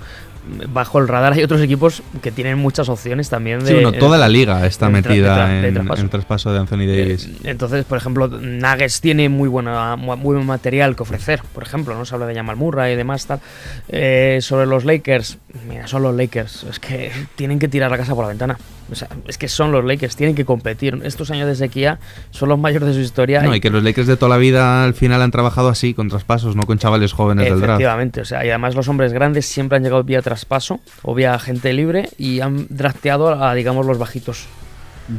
bajo 0.72 1.00
el 1.00 1.08
radar 1.08 1.34
hay 1.34 1.44
otros 1.44 1.62
equipos 1.62 2.02
que 2.22 2.32
tienen 2.32 2.58
muchas 2.58 2.90
opciones 2.90 3.30
también 3.30 3.60
de. 3.62 3.68
Sí, 3.68 3.74
bueno, 3.74 3.92
toda 3.94 4.18
la 4.18 4.28
liga 4.30 4.66
está 4.66 4.90
metida 4.90 5.48
tra- 5.48 5.66
en, 5.68 5.74
traspaso. 5.74 6.02
en 6.02 6.10
traspaso 6.10 6.54
de 6.54 6.60
Anthony 6.60 6.86
Davis. 6.88 7.26
Eh, 7.28 7.32
Entonces, 7.46 7.86
por 7.86 7.98
ejemplo, 7.98 8.28
Nuggets 8.28 9.02
tiene 9.02 9.30
muy 9.30 9.50
buena 9.50 9.96
mu- 9.96 10.16
muy 10.18 10.36
buen 10.36 10.46
material 10.46 10.96
que 10.96 11.04
ofrecer. 11.04 11.42
Por 11.54 11.64
ejemplo, 11.64 11.96
no 11.96 12.06
se 12.06 12.14
habla 12.16 12.28
de 12.28 12.36
Jamal 12.36 12.56
Murray 12.56 12.94
y 12.94 12.96
demás 12.96 13.26
tal. 13.26 13.40
Eh, 13.88 14.40
sobre 14.42 14.66
los 14.66 14.86
Lakers, 14.86 15.38
mira, 15.68 15.88
son 15.88 16.04
los 16.04 16.16
Lakers. 16.16 16.64
Es 16.70 16.80
que 16.80 17.12
tienen 17.36 17.60
que 17.60 17.68
tirar 17.68 17.90
la 17.92 17.98
casa 17.98 18.16
por 18.16 18.24
la 18.26 18.30
ventana. 18.30 18.58
O 18.92 18.96
sea, 18.96 19.08
es 19.28 19.38
que 19.38 19.48
son 19.48 19.72
los 19.72 19.86
Lakers, 19.86 20.16
tienen 20.16 20.36
que 20.36 20.46
competir. 20.46 21.00
Estos 21.04 21.32
años 21.32 21.48
de 21.48 21.56
sequía 21.56 22.00
son 22.32 22.50
los 22.50 22.60
mayores 22.60 22.90
de 22.90 22.94
su 22.96 23.02
historia. 23.02 23.42
No, 23.42 23.56
y 23.56 23.60
que 23.60 23.70
los 23.70 23.84
Lakers 23.84 24.08
de 24.08 24.18
toda 24.18 24.30
la 24.30 24.38
vida 24.38 24.84
al 24.84 24.94
final 24.94 25.22
han 25.22 25.32
trabajado 25.32 25.70
así, 25.70 25.94
con 25.94 26.10
traspasos, 26.10 26.56
no 26.56 26.64
con 26.64 26.78
chavales 26.78 27.14
jóvenes 27.14 27.46
del 27.46 27.60
draft. 27.60 27.80
Efectivamente, 27.82 28.22
o 28.22 28.26
sea, 28.26 28.46
y 28.46 28.50
además 28.50 28.76
los 28.76 28.88
hombres 28.88 29.14
grandes 29.14 29.46
siempre 29.46 29.78
han 29.78 29.84
llegado 29.84 30.04
vía 30.04 30.22
traspaso 30.22 30.80
o 31.04 31.14
vía 31.14 31.38
gente 31.40 31.74
libre 31.74 32.10
y 32.18 32.40
han 32.42 32.68
drafteado 32.70 33.44
a, 33.44 33.54
digamos, 33.54 33.86
los 33.86 33.98
bajitos. 33.98 34.48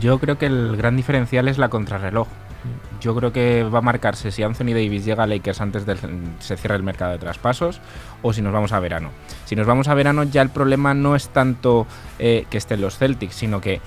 Yo 0.01 0.19
creo 0.19 0.39
que 0.39 0.47
el 0.47 0.77
gran 0.77 0.97
diferencial 0.97 1.49
es 1.49 1.59
la 1.59 1.69
contrarreloj. 1.69 2.29
Yo 3.01 3.15
creo 3.17 3.33
que 3.33 3.65
va 3.65 3.79
a 3.79 3.83
marcarse 3.83 4.31
si 4.31 4.43
Anthony 4.43 4.75
Davis 4.75 5.05
llega 5.05 5.25
a 5.25 5.27
Lakers 5.27 5.61
antes 5.63 5.87
de 5.87 5.97
se 6.41 6.57
cierre 6.57 6.77
el 6.77 6.83
mercado 6.83 7.13
de 7.13 7.19
traspasos 7.19 7.81
o 8.23 8.33
si 8.33 8.43
nos 8.43 8.53
vamos 8.53 8.73
a 8.73 8.81
verano. 8.81 9.11
Si 9.45 9.57
nos 9.57 9.67
vamos 9.67 9.89
a 9.89 9.95
verano 9.95 10.25
ya 10.25 10.43
el 10.43 10.51
problema 10.51 10.95
no 10.95 11.17
es 11.17 11.29
tanto 11.29 11.87
eh, 12.19 12.47
que 12.51 12.59
estén 12.59 12.81
los 12.81 12.99
Celtics, 12.99 13.35
sino 13.35 13.61
que 13.61 13.81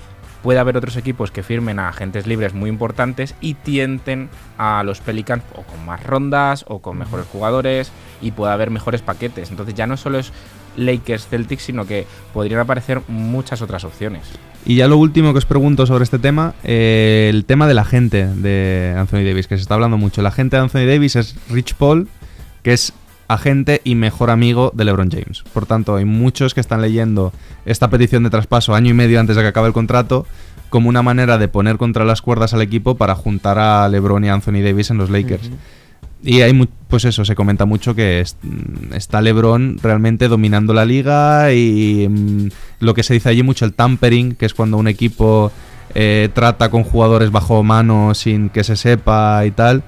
puede 0.44 0.58
haber 0.58 0.76
otros 0.76 0.96
equipos 0.98 1.30
que 1.30 1.42
firmen 1.42 1.78
a 1.78 1.88
agentes 1.88 2.26
libres 2.26 2.52
muy 2.52 2.68
importantes 2.68 3.34
y 3.40 3.54
tienten 3.54 4.28
a 4.58 4.82
los 4.82 5.00
Pelicans 5.00 5.42
o 5.54 5.62
con 5.62 5.86
más 5.86 6.04
rondas 6.04 6.66
o 6.68 6.80
con 6.80 6.98
mejores 6.98 7.26
jugadores 7.32 7.90
y 8.20 8.32
puede 8.32 8.52
haber 8.52 8.70
mejores 8.70 9.00
paquetes. 9.00 9.50
Entonces 9.50 9.74
ya 9.74 9.86
no 9.86 9.96
solo 9.96 10.18
es 10.18 10.32
Lakers 10.76 11.28
Celtics, 11.28 11.62
sino 11.62 11.86
que 11.86 12.06
podrían 12.34 12.60
aparecer 12.60 13.00
muchas 13.08 13.62
otras 13.62 13.84
opciones. 13.84 14.22
Y 14.66 14.76
ya 14.76 14.86
lo 14.86 14.98
último 14.98 15.32
que 15.32 15.38
os 15.38 15.46
pregunto 15.46 15.86
sobre 15.86 16.04
este 16.04 16.18
tema, 16.18 16.54
eh, 16.62 17.30
el 17.32 17.46
tema 17.46 17.66
de 17.66 17.74
la 17.74 17.86
gente 17.86 18.26
de 18.26 18.94
Anthony 18.98 19.24
Davis, 19.24 19.46
que 19.46 19.56
se 19.56 19.62
está 19.62 19.74
hablando 19.74 19.96
mucho. 19.96 20.20
La 20.20 20.30
gente 20.30 20.56
de 20.56 20.62
Anthony 20.62 20.86
Davis 20.86 21.16
es 21.16 21.36
Rich 21.48 21.74
Paul, 21.74 22.08
que 22.62 22.74
es 22.74 22.92
agente 23.28 23.80
y 23.84 23.94
mejor 23.94 24.30
amigo 24.30 24.72
de 24.74 24.84
LeBron 24.84 25.10
James. 25.10 25.42
Por 25.52 25.66
tanto, 25.66 25.96
hay 25.96 26.04
muchos 26.04 26.54
que 26.54 26.60
están 26.60 26.80
leyendo 26.82 27.32
esta 27.64 27.88
petición 27.90 28.22
de 28.24 28.30
traspaso 28.30 28.74
año 28.74 28.90
y 28.90 28.94
medio 28.94 29.20
antes 29.20 29.36
de 29.36 29.42
que 29.42 29.48
acabe 29.48 29.68
el 29.68 29.72
contrato 29.72 30.26
como 30.70 30.88
una 30.88 31.02
manera 31.02 31.38
de 31.38 31.48
poner 31.48 31.76
contra 31.76 32.04
las 32.04 32.20
cuerdas 32.22 32.52
al 32.54 32.62
equipo 32.62 32.96
para 32.96 33.14
juntar 33.14 33.58
a 33.58 33.88
LeBron 33.88 34.24
y 34.24 34.28
Anthony 34.28 34.60
Davis 34.62 34.90
en 34.90 34.98
los 34.98 35.08
Lakers. 35.10 35.50
Y 36.22 36.40
hay, 36.40 36.68
pues 36.88 37.04
eso, 37.04 37.24
se 37.24 37.34
comenta 37.34 37.64
mucho 37.66 37.94
que 37.94 38.20
es- 38.20 38.36
mm, 38.42 38.94
está 38.94 39.20
LeBron 39.20 39.78
realmente 39.82 40.26
dominando 40.28 40.72
la 40.72 40.84
liga 40.86 41.52
y 41.52 42.08
mm, 42.08 42.48
lo 42.80 42.94
que 42.94 43.02
se 43.02 43.14
dice 43.14 43.28
allí 43.28 43.42
mucho 43.42 43.64
el 43.66 43.74
tampering, 43.74 44.34
que 44.34 44.46
es 44.46 44.54
cuando 44.54 44.76
un 44.78 44.88
equipo 44.88 45.52
eh, 45.94 46.28
trata 46.32 46.70
con 46.70 46.82
jugadores 46.82 47.30
bajo 47.30 47.62
mano 47.62 48.14
sin 48.14 48.48
que 48.48 48.64
se 48.64 48.74
sepa 48.74 49.44
y 49.46 49.50
tal. 49.52 49.82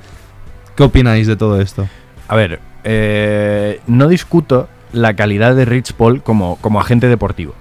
¿Qué 0.76 0.82
opináis 0.84 1.26
de 1.26 1.36
todo 1.36 1.60
esto? 1.60 1.88
A 2.28 2.36
ver, 2.36 2.60
eh, 2.88 3.80
no 3.88 4.06
discuto 4.06 4.68
la 4.92 5.14
calidad 5.14 5.56
de 5.56 5.64
Rich 5.64 5.94
Paul 5.94 6.22
como, 6.22 6.54
como 6.60 6.80
agente 6.80 7.08
deportivo. 7.08 7.54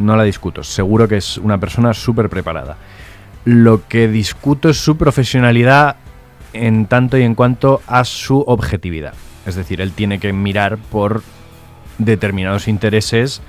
No 0.00 0.16
la 0.16 0.24
discuto. 0.24 0.64
Seguro 0.64 1.06
que 1.06 1.18
es 1.18 1.38
una 1.38 1.58
persona 1.58 1.94
súper 1.94 2.28
preparada. 2.28 2.76
Lo 3.44 3.86
que 3.86 4.08
discuto 4.08 4.68
es 4.68 4.78
su 4.78 4.96
profesionalidad 4.96 5.96
en 6.52 6.86
tanto 6.86 7.16
y 7.16 7.22
en 7.22 7.36
cuanto 7.36 7.80
a 7.86 8.04
su 8.04 8.40
objetividad. 8.40 9.14
Es 9.46 9.54
decir, 9.54 9.80
él 9.80 9.92
tiene 9.92 10.18
que 10.18 10.32
mirar 10.32 10.78
por 10.78 11.22
determinados 11.98 12.66
intereses 12.66 13.40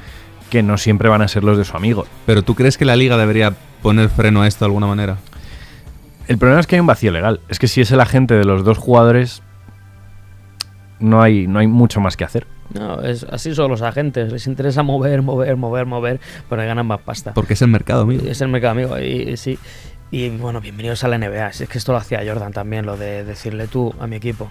que 0.51 0.61
no 0.61 0.77
siempre 0.77 1.09
van 1.09 1.23
a 1.23 1.27
ser 1.27 1.43
los 1.43 1.57
de 1.57 1.65
su 1.65 1.75
amigo. 1.75 2.05
Pero 2.27 2.43
¿tú 2.43 2.53
crees 2.53 2.77
que 2.77 2.85
la 2.85 2.95
liga 2.95 3.17
debería 3.17 3.55
poner 3.81 4.09
freno 4.09 4.43
a 4.43 4.47
esto 4.47 4.65
de 4.65 4.67
alguna 4.67 4.85
manera? 4.85 5.17
El 6.27 6.37
problema 6.37 6.61
es 6.61 6.67
que 6.67 6.75
hay 6.75 6.79
un 6.79 6.85
vacío 6.85 7.11
legal. 7.11 7.39
Es 7.49 7.57
que 7.57 7.67
si 7.67 7.81
es 7.81 7.91
el 7.91 8.01
agente 8.01 8.35
de 8.35 8.45
los 8.45 8.63
dos 8.63 8.77
jugadores, 8.77 9.41
no 11.03 11.21
hay, 11.21 11.47
no 11.47 11.59
hay 11.59 11.67
mucho 11.67 11.99
más 11.99 12.15
que 12.17 12.23
hacer. 12.23 12.47
No, 12.73 13.01
es, 13.01 13.23
así 13.25 13.53
son 13.53 13.69
los 13.69 13.81
agentes. 13.81 14.31
Les 14.31 14.47
interesa 14.47 14.83
mover, 14.83 15.21
mover, 15.21 15.57
mover, 15.57 15.85
mover, 15.85 16.19
pero 16.49 16.63
ganan 16.63 16.87
más 16.87 17.01
pasta. 17.01 17.33
Porque 17.33 17.53
es 17.53 17.61
el 17.61 17.67
mercado, 17.67 18.03
amigo. 18.03 18.25
Es 18.25 18.41
el 18.41 18.47
mercado, 18.47 18.71
amigo. 18.71 18.97
Y, 18.97 19.29
y 19.29 19.37
sí. 19.37 19.59
Y 20.11 20.29
bueno, 20.29 20.61
bienvenidos 20.61 21.03
a 21.03 21.09
la 21.09 21.17
NBA. 21.17 21.53
Si 21.53 21.63
Es 21.63 21.69
que 21.69 21.77
esto 21.77 21.91
lo 21.91 21.97
hacía 21.97 22.21
Jordan 22.25 22.53
también, 22.53 22.85
lo 22.85 22.97
de 22.97 23.23
decirle 23.25 23.67
tú 23.67 23.93
a 23.99 24.07
mi 24.07 24.15
equipo. 24.15 24.49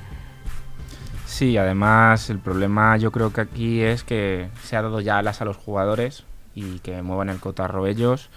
Sí, 1.26 1.56
además 1.56 2.28
el 2.28 2.38
problema 2.38 2.96
yo 2.98 3.10
creo 3.10 3.32
que 3.32 3.40
aquí 3.40 3.80
es 3.80 4.04
que 4.04 4.48
se 4.62 4.76
ha 4.76 4.82
dado 4.82 5.00
ya 5.00 5.18
alas 5.18 5.40
a 5.40 5.46
los 5.46 5.56
jugadores 5.56 6.24
y 6.54 6.80
que 6.80 7.00
muevan 7.00 7.30
el 7.30 7.40
cotarro 7.40 7.86
ellos, 7.86 8.28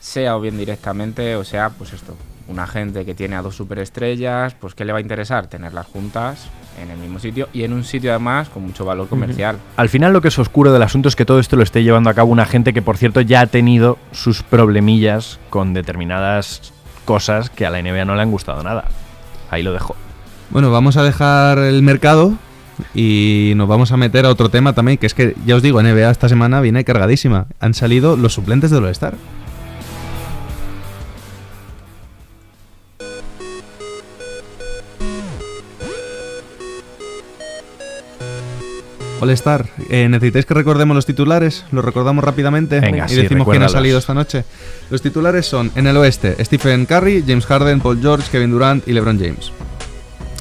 sea 0.00 0.36
o 0.36 0.40
bien 0.40 0.58
directamente, 0.58 1.36
o 1.36 1.44
sea, 1.44 1.70
pues 1.70 1.92
esto, 1.92 2.16
un 2.48 2.58
agente 2.58 3.04
que 3.04 3.14
tiene 3.14 3.36
a 3.36 3.42
dos 3.42 3.54
superestrellas, 3.54 4.54
pues 4.54 4.74
¿qué 4.74 4.84
le 4.84 4.92
va 4.92 4.98
a 4.98 5.02
interesar? 5.02 5.46
Tenerlas 5.46 5.86
juntas 5.86 6.50
en 6.80 6.90
el 6.90 6.98
mismo 6.98 7.18
sitio 7.18 7.48
y 7.52 7.64
en 7.64 7.72
un 7.72 7.84
sitio 7.84 8.10
además 8.10 8.48
con 8.48 8.62
mucho 8.62 8.84
valor 8.84 9.08
comercial. 9.08 9.58
Al 9.76 9.88
final 9.88 10.12
lo 10.12 10.20
que 10.20 10.28
es 10.28 10.38
oscuro 10.38 10.72
del 10.72 10.82
asunto 10.82 11.08
es 11.08 11.16
que 11.16 11.24
todo 11.24 11.40
esto 11.40 11.56
lo 11.56 11.62
esté 11.62 11.82
llevando 11.82 12.10
a 12.10 12.14
cabo 12.14 12.30
una 12.30 12.46
gente 12.46 12.72
que, 12.72 12.82
por 12.82 12.96
cierto, 12.96 13.20
ya 13.20 13.40
ha 13.40 13.46
tenido 13.46 13.98
sus 14.12 14.42
problemillas 14.42 15.38
con 15.50 15.74
determinadas 15.74 16.72
cosas 17.04 17.50
que 17.50 17.66
a 17.66 17.70
la 17.70 17.82
NBA 17.82 18.04
no 18.04 18.14
le 18.14 18.22
han 18.22 18.30
gustado 18.30 18.62
nada. 18.62 18.84
Ahí 19.50 19.62
lo 19.62 19.72
dejo. 19.72 19.96
Bueno, 20.50 20.70
vamos 20.70 20.96
a 20.96 21.02
dejar 21.02 21.58
el 21.58 21.82
mercado 21.82 22.34
y 22.94 23.52
nos 23.56 23.68
vamos 23.68 23.92
a 23.92 23.96
meter 23.96 24.26
a 24.26 24.30
otro 24.30 24.48
tema 24.48 24.72
también, 24.72 24.98
que 24.98 25.06
es 25.06 25.14
que 25.14 25.34
ya 25.44 25.56
os 25.56 25.62
digo, 25.62 25.82
NBA 25.82 26.10
esta 26.10 26.28
semana 26.28 26.60
viene 26.60 26.84
cargadísima. 26.84 27.46
Han 27.60 27.74
salido 27.74 28.16
los 28.16 28.34
suplentes 28.34 28.70
del 28.70 28.84
All-Star. 28.84 29.14
All-Star, 39.20 39.66
eh, 39.90 40.08
¿necesitáis 40.08 40.46
que 40.46 40.54
recordemos 40.54 40.94
los 40.94 41.06
titulares? 41.06 41.64
¿Los 41.72 41.84
recordamos 41.84 42.24
rápidamente? 42.24 42.80
Venga, 42.80 43.06
y 43.06 43.08
sí, 43.10 43.16
decimos 43.16 43.48
quién 43.48 43.62
ha 43.62 43.68
salido 43.68 43.98
esta 43.98 44.14
noche. 44.14 44.44
Los 44.90 45.02
titulares 45.02 45.46
son, 45.46 45.70
en 45.74 45.86
el 45.86 45.96
oeste, 45.96 46.42
Stephen 46.44 46.86
Curry, 46.86 47.24
James 47.26 47.46
Harden, 47.46 47.80
Paul 47.80 48.00
George, 48.00 48.30
Kevin 48.30 48.50
Durant 48.50 48.88
y 48.88 48.92
LeBron 48.92 49.18
James. 49.18 49.52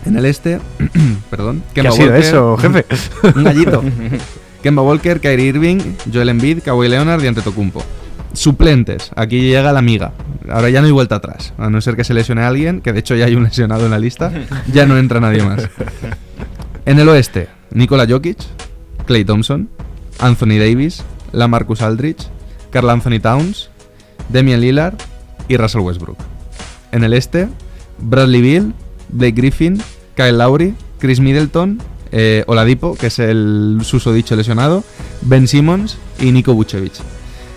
En 0.05 0.17
el 0.17 0.25
este, 0.25 0.59
perdón, 1.29 1.63
¿Qué 1.73 1.81
ha 1.81 1.91
sido 1.91 2.15
eso, 2.15 2.57
jefe? 2.57 2.85
Un 3.35 3.43
gallito. 3.43 3.83
Kemba 4.63 4.81
Walker, 4.81 5.19
Kyrie 5.19 5.47
Irving, 5.47 5.79
Joel 6.11 6.29
Embiid, 6.29 6.61
Kawhi 6.63 6.89
Leonard 6.89 7.23
y 7.23 7.27
Antetokounmpo. 7.27 7.83
Suplentes. 8.33 9.11
Aquí 9.15 9.41
llega 9.41 9.71
la 9.71 9.79
amiga. 9.79 10.13
Ahora 10.49 10.69
ya 10.69 10.81
no 10.81 10.87
hay 10.87 10.91
vuelta 10.91 11.15
atrás. 11.15 11.53
A 11.57 11.69
no 11.69 11.81
ser 11.81 11.95
que 11.95 12.03
se 12.03 12.13
lesione 12.13 12.43
a 12.43 12.47
alguien, 12.47 12.81
que 12.81 12.93
de 12.93 12.99
hecho 12.99 13.15
ya 13.15 13.25
hay 13.25 13.35
un 13.35 13.43
lesionado 13.43 13.85
en 13.85 13.91
la 13.91 13.99
lista, 13.99 14.31
ya 14.71 14.85
no 14.85 14.97
entra 14.97 15.19
nadie 15.19 15.43
más. 15.43 15.69
En 16.85 16.99
el 16.99 17.07
oeste, 17.09 17.47
Nikola 17.71 18.05
Jokic, 18.07 18.37
Clay 19.05 19.25
Thompson, 19.25 19.69
Anthony 20.19 20.57
Davis, 20.57 21.03
Lamarcus 21.31 21.81
Aldridge, 21.81 22.27
Carl 22.71 22.89
Anthony 22.89 23.19
Towns, 23.19 23.69
Damian 24.29 24.61
Lillard 24.61 24.95
y 25.47 25.57
Russell 25.57 25.81
Westbrook. 25.81 26.17
En 26.91 27.03
el 27.03 27.13
este, 27.13 27.47
Bradley 27.99 28.41
Beal, 28.41 28.73
Blake 29.09 29.33
Griffin, 29.33 29.81
Kyle 30.15 30.37
Lowry, 30.37 30.75
Chris 30.99 31.19
Middleton, 31.19 31.81
eh, 32.11 32.43
Oladipo, 32.47 32.95
que 32.95 33.07
es 33.07 33.19
el 33.19 33.79
susodicho 33.83 34.35
lesionado, 34.35 34.83
Ben 35.21 35.47
Simmons 35.47 35.97
y 36.19 36.31
Nico 36.31 36.53
Vucevic. 36.53 36.93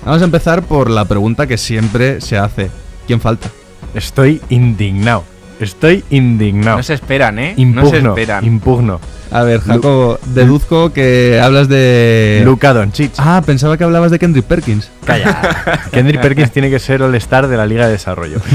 Vamos 0.04 0.22
a 0.22 0.24
empezar 0.24 0.62
por 0.62 0.90
la 0.90 1.04
pregunta 1.04 1.46
que 1.46 1.58
siempre 1.58 2.20
se 2.20 2.36
hace. 2.36 2.70
¿Quién 3.06 3.20
falta? 3.20 3.50
Estoy 3.94 4.40
indignado. 4.48 5.24
Estoy 5.60 6.04
indignado. 6.10 6.78
No 6.78 6.82
se 6.82 6.94
esperan, 6.94 7.38
¿eh? 7.38 7.54
Impugno. 7.56 7.82
No 7.84 7.90
se 7.90 8.08
esperan. 8.08 8.44
Impugno. 8.44 9.00
A 9.30 9.44
ver, 9.44 9.60
Jacobo, 9.60 10.18
deduzco 10.26 10.92
que 10.92 11.40
hablas 11.42 11.66
de... 11.66 12.42
Luka 12.44 12.74
Doncic. 12.74 13.12
Ah, 13.16 13.42
pensaba 13.44 13.78
que 13.78 13.84
hablabas 13.84 14.10
de 14.10 14.18
Kendrick 14.18 14.44
Perkins. 14.44 14.90
Calla. 15.06 15.40
Kendrick 15.90 16.20
Perkins 16.20 16.50
tiene 16.50 16.68
que 16.68 16.78
ser 16.78 17.02
All-Star 17.02 17.48
de 17.48 17.56
la 17.56 17.64
Liga 17.64 17.86
de 17.86 17.92
Desarrollo. 17.92 18.40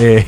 Eh, 0.00 0.24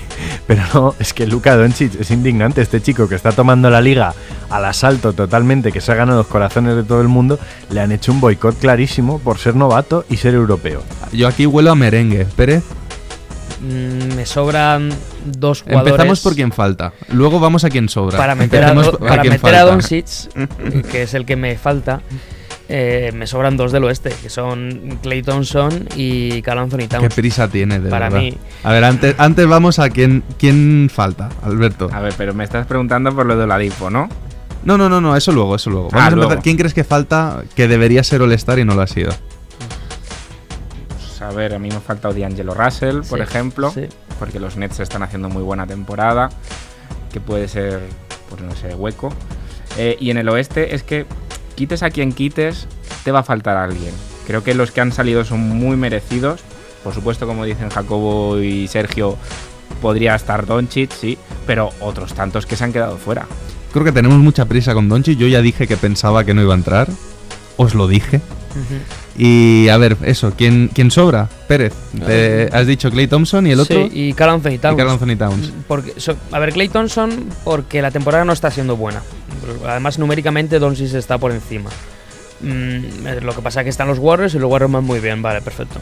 pero 0.49 0.65
no, 0.75 0.95
es 0.99 1.15
que 1.15 1.29
Luka 1.29 1.55
Doncic 1.57 2.01
es 2.01 2.11
indignante. 2.11 2.61
Este 2.61 2.83
chico 2.83 3.09
que 3.09 3.15
está 3.15 3.31
tomando 3.31 3.71
la 3.71 3.81
liga 3.81 4.13
al 4.49 4.65
asalto 4.65 5.13
totalmente, 5.13 5.71
que 5.71 5.81
se 5.81 5.93
ha 5.93 5.95
ganado 5.95 6.19
los 6.19 6.27
corazones 6.27 6.75
de 6.75 6.83
todo 6.83 7.01
el 7.01 7.07
mundo, 7.07 7.39
le 7.71 7.81
han 7.81 7.93
hecho 7.93 8.11
un 8.11 8.21
boicot 8.21 8.59
clarísimo 8.59 9.21
por 9.21 9.39
ser 9.39 9.55
novato 9.55 10.05
y 10.11 10.17
ser 10.17 10.35
europeo. 10.35 10.83
Yo 11.13 11.29
aquí 11.29 11.47
huelo 11.47 11.71
a 11.71 11.77
merengue. 11.77 12.27
Pérez, 12.35 12.65
Mm, 13.61 14.15
me 14.17 14.25
sobran 14.25 14.91
dos 15.25 15.63
jugadores. 15.63 15.93
empezamos 15.93 16.21
por 16.21 16.35
quién 16.35 16.53
falta. 16.53 16.93
Luego 17.13 17.41
vamos 17.41 17.65
a 17.65 17.71
quién 17.71 17.89
sobra. 17.89 18.17
Para 18.19 18.35
meter 18.35 18.65
a, 18.65 18.73
Do- 18.75 18.99
para 18.99 19.25
meter 19.25 19.55
a. 19.55 19.63
Doncic, 19.65 20.07
que 20.91 21.03
es 21.03 21.15
el 21.15 21.25
que 21.27 21.37
me 21.37 21.57
falta, 21.57 22.01
eh, 22.69 23.11
me 23.15 23.27
sobran 23.27 23.57
dos 23.57 23.73
del 23.73 23.85
oeste, 23.85 24.11
que 24.23 24.31
son 24.31 24.99
Clay 25.03 25.23
Thompson 25.23 25.89
y 25.97 26.41
Carl 26.43 26.61
Anthony 26.61 26.79
Qué 26.79 26.89
Towns. 26.89 27.15
prisa 27.15 27.49
tiene, 27.49 27.81
de 27.81 27.91
Para 27.91 28.09
verdad. 28.09 28.21
mí. 28.21 28.39
A 28.63 28.73
ver, 28.73 28.85
antes, 28.85 29.15
antes 29.19 29.47
vamos 29.47 29.79
a 29.79 29.91
quién, 29.91 30.23
quién 30.39 30.89
falta, 30.93 31.29
Alberto. 31.43 31.89
A 31.93 32.01
ver, 32.01 32.15
pero 32.17 32.33
me 32.35 32.45
estás 32.45 32.67
preguntando 32.67 33.15
por 33.15 33.27
lo 33.27 33.37
de 33.37 33.45
Oladipo, 33.45 33.91
¿no? 33.91 34.09
No, 34.63 34.77
no, 34.77 34.89
no, 34.91 35.01
no, 35.01 35.17
eso 35.17 35.33
luego, 35.33 35.57
eso 35.57 35.71
luego. 35.71 35.89
Ah, 35.93 35.97
Vamos 35.97 36.07
a 36.13 36.17
luego. 36.17 36.31
empezar. 36.33 36.43
¿Quién 36.45 36.57
crees 36.59 36.75
que 36.75 36.85
falta 36.85 37.43
que 37.57 37.67
debería 37.67 38.05
ser 38.05 38.21
All-Star 38.23 38.59
y 38.59 38.65
no 38.65 38.75
lo 38.75 38.83
ha 38.83 38.87
sido? 38.87 39.11
Pues, 41.21 41.31
a 41.33 41.35
ver, 41.37 41.55
a 41.55 41.59
mí 41.59 41.69
me 41.69 41.81
falta 41.81 42.13
D'Angelo 42.13 42.55
Russell, 42.55 43.03
por 43.03 43.19
Sí, 43.19 43.23
ejemplo, 43.23 43.71
sí. 43.71 43.87
porque 44.19 44.41
los 44.41 44.57
Nets 44.57 44.81
están 44.81 45.03
haciendo 45.03 45.29
muy 45.29 45.43
buena 45.43 45.67
temporada, 45.67 46.31
que 47.13 47.21
puede 47.21 47.47
ser, 47.49 47.81
pues 48.31 48.41
no 48.43 48.55
sé, 48.57 48.75
hueco. 48.75 49.13
Eh, 49.77 49.97
y 50.01 50.11
en 50.11 50.17
el 50.19 50.29
oeste 50.31 50.75
es 50.75 50.83
que 50.83 51.07
quites 51.57 51.83
a 51.83 51.91
quien 51.91 52.13
quites, 52.13 52.67
te 53.05 53.13
va 53.13 53.21
a 53.21 53.23
faltar 53.23 53.57
alguien. 53.57 53.93
Creo 54.27 54.43
que 54.43 54.55
los 54.55 54.71
que 54.71 54.81
han 54.81 54.93
salido 54.93 55.25
son 55.25 55.41
muy 55.41 55.77
merecidos. 55.77 56.41
Por 56.83 56.95
supuesto, 56.95 57.27
como 57.27 57.45
dicen 57.45 57.69
Jacobo 57.69 58.39
y 58.41 58.67
Sergio, 58.69 59.17
podría 59.83 60.15
estar 60.15 60.47
Doncic, 60.47 60.91
sí, 60.93 61.19
pero 61.47 61.71
otros 61.81 62.15
tantos 62.15 62.47
que 62.47 62.57
se 62.57 62.65
han 62.65 62.73
quedado 62.73 62.97
fuera. 62.97 63.27
Creo 63.73 63.85
que 63.85 63.93
tenemos 63.93 64.19
mucha 64.19 64.47
prisa 64.47 64.73
con 64.75 64.89
Donchi. 64.89 65.15
Yo 65.17 65.29
ya 65.29 65.43
dije 65.43 65.69
que 65.69 65.77
pensaba 65.77 66.25
que 66.25 66.33
no 66.35 66.43
iba 66.43 66.55
a 66.55 66.57
entrar. 66.57 66.89
Os 67.57 67.75
lo 67.75 67.87
dije. 67.87 68.21
Y 69.17 69.69
a 69.69 69.77
ver, 69.77 69.97
eso, 70.05 70.33
¿quién, 70.37 70.71
quién 70.73 70.91
sobra? 70.91 71.29
Pérez. 71.49 71.73
Te- 72.07 72.49
has 72.53 72.67
dicho 72.67 72.91
Clay 72.91 73.07
Thompson 73.07 73.47
y 73.47 73.53
el 73.53 73.61
otro. 73.61 73.89
Sí, 73.89 73.91
y 73.93 74.13
Carl 74.15 74.31
Anthony 74.35 74.51
y 74.53 74.59
Towns. 74.59 74.81
Anthony 74.81 75.17
Towns. 75.17 75.53
Porque, 75.69 75.95
so- 75.99 76.17
a 76.33 76.39
ver, 76.39 76.53
Clay 76.53 76.69
Thompson, 76.69 77.29
porque 77.45 77.83
la 77.83 77.91
temporada 77.91 78.25
no 78.25 78.33
está 78.33 78.51
siendo 78.51 78.77
buena. 78.77 79.03
Además, 79.67 79.99
numéricamente, 79.99 80.59
Doncic 80.59 80.95
está 80.95 81.19
por 81.19 81.33
encima. 81.33 81.71
Mm, 82.43 83.07
eh, 83.07 83.19
lo 83.21 83.35
que 83.35 83.43
pasa 83.43 83.61
es 83.61 83.65
que 83.65 83.71
están 83.71 83.89
los 83.89 83.99
Warriors 83.99 84.35
y 84.35 84.39
los 84.39 84.51
Warriors 84.51 84.73
van 84.73 84.85
muy 84.85 85.01
bien, 85.01 85.21
vale, 85.21 85.43
perfecto. 85.43 85.79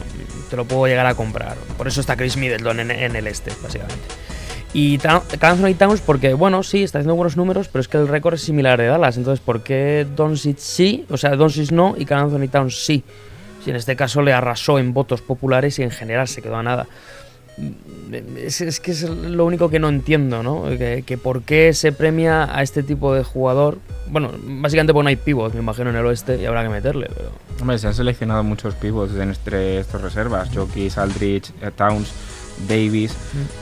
Te 0.49 0.57
lo 0.57 0.65
puedo 0.65 0.87
llegar 0.87 1.05
a 1.05 1.15
comprar. 1.15 1.55
Por 1.77 1.87
eso 1.87 2.01
está 2.01 2.15
Chris 2.17 2.35
Middleton 2.35 2.79
en, 2.81 2.91
en 2.91 3.15
el 3.15 3.27
este, 3.27 3.51
básicamente. 3.63 4.03
Y 4.73 4.99
Anthony 5.03 5.73
Towns, 5.77 6.01
porque, 6.01 6.35
bueno, 6.35 6.61
sí, 6.61 6.83
está 6.83 6.99
haciendo 6.99 7.15
buenos 7.15 7.35
números, 7.35 7.67
pero 7.69 7.81
es 7.81 7.87
que 7.87 7.97
el 7.97 8.07
récord 8.07 8.35
es 8.35 8.41
similar 8.41 8.79
de 8.79 8.85
Dallas. 8.85 9.17
Entonces, 9.17 9.43
¿por 9.43 9.63
qué 9.63 10.05
Doncic 10.15 10.57
sí? 10.57 11.05
O 11.09 11.17
sea, 11.17 11.35
Doncic 11.35 11.71
no 11.71 11.95
y 11.97 12.05
Karl 12.05 12.25
Anthony 12.25 12.49
Towns 12.49 12.85
sí. 12.85 13.03
Si 13.63 13.71
en 13.71 13.75
este 13.75 13.95
caso 13.95 14.21
le 14.21 14.31
arrasó 14.31 14.77
en 14.79 14.93
votos 14.93 15.21
populares 15.21 15.79
y 15.79 15.83
en 15.83 15.91
general 15.91 16.27
se 16.27 16.41
quedó 16.41 16.57
a 16.57 16.63
nada. 16.63 16.87
Es, 18.37 18.61
es 18.61 18.79
que 18.79 18.91
es 18.91 19.03
lo 19.09 19.43
único 19.43 19.69
que 19.69 19.79
no 19.79 19.89
entiendo, 19.89 20.43
¿no? 20.43 20.63
Que, 20.77 21.03
que 21.05 21.17
por 21.17 21.41
qué 21.41 21.73
se 21.73 21.91
premia 21.91 22.55
a 22.55 22.61
este 22.61 22.83
tipo 22.83 23.13
de 23.13 23.23
jugador. 23.23 23.79
Bueno, 24.07 24.31
básicamente 24.43 24.93
porque 24.93 25.03
no 25.03 25.09
hay 25.09 25.15
pivot, 25.17 25.53
me 25.53 25.59
imagino, 25.59 25.89
en 25.89 25.95
el 25.95 26.05
oeste 26.05 26.37
y 26.39 26.45
habrá 26.45 26.63
que 26.63 26.69
meterle. 26.69 27.09
Pero... 27.13 27.31
Hombre, 27.59 27.77
se 27.79 27.87
han 27.87 27.95
seleccionado 27.95 28.43
muchos 28.43 28.75
pivots 28.75 29.13
entre 29.15 29.79
estas 29.79 30.01
reservas. 30.01 30.49
Jokic, 30.53 30.97
Aldrich, 30.97 31.51
eh, 31.61 31.71
Towns, 31.75 32.13
Davis. 32.67 33.13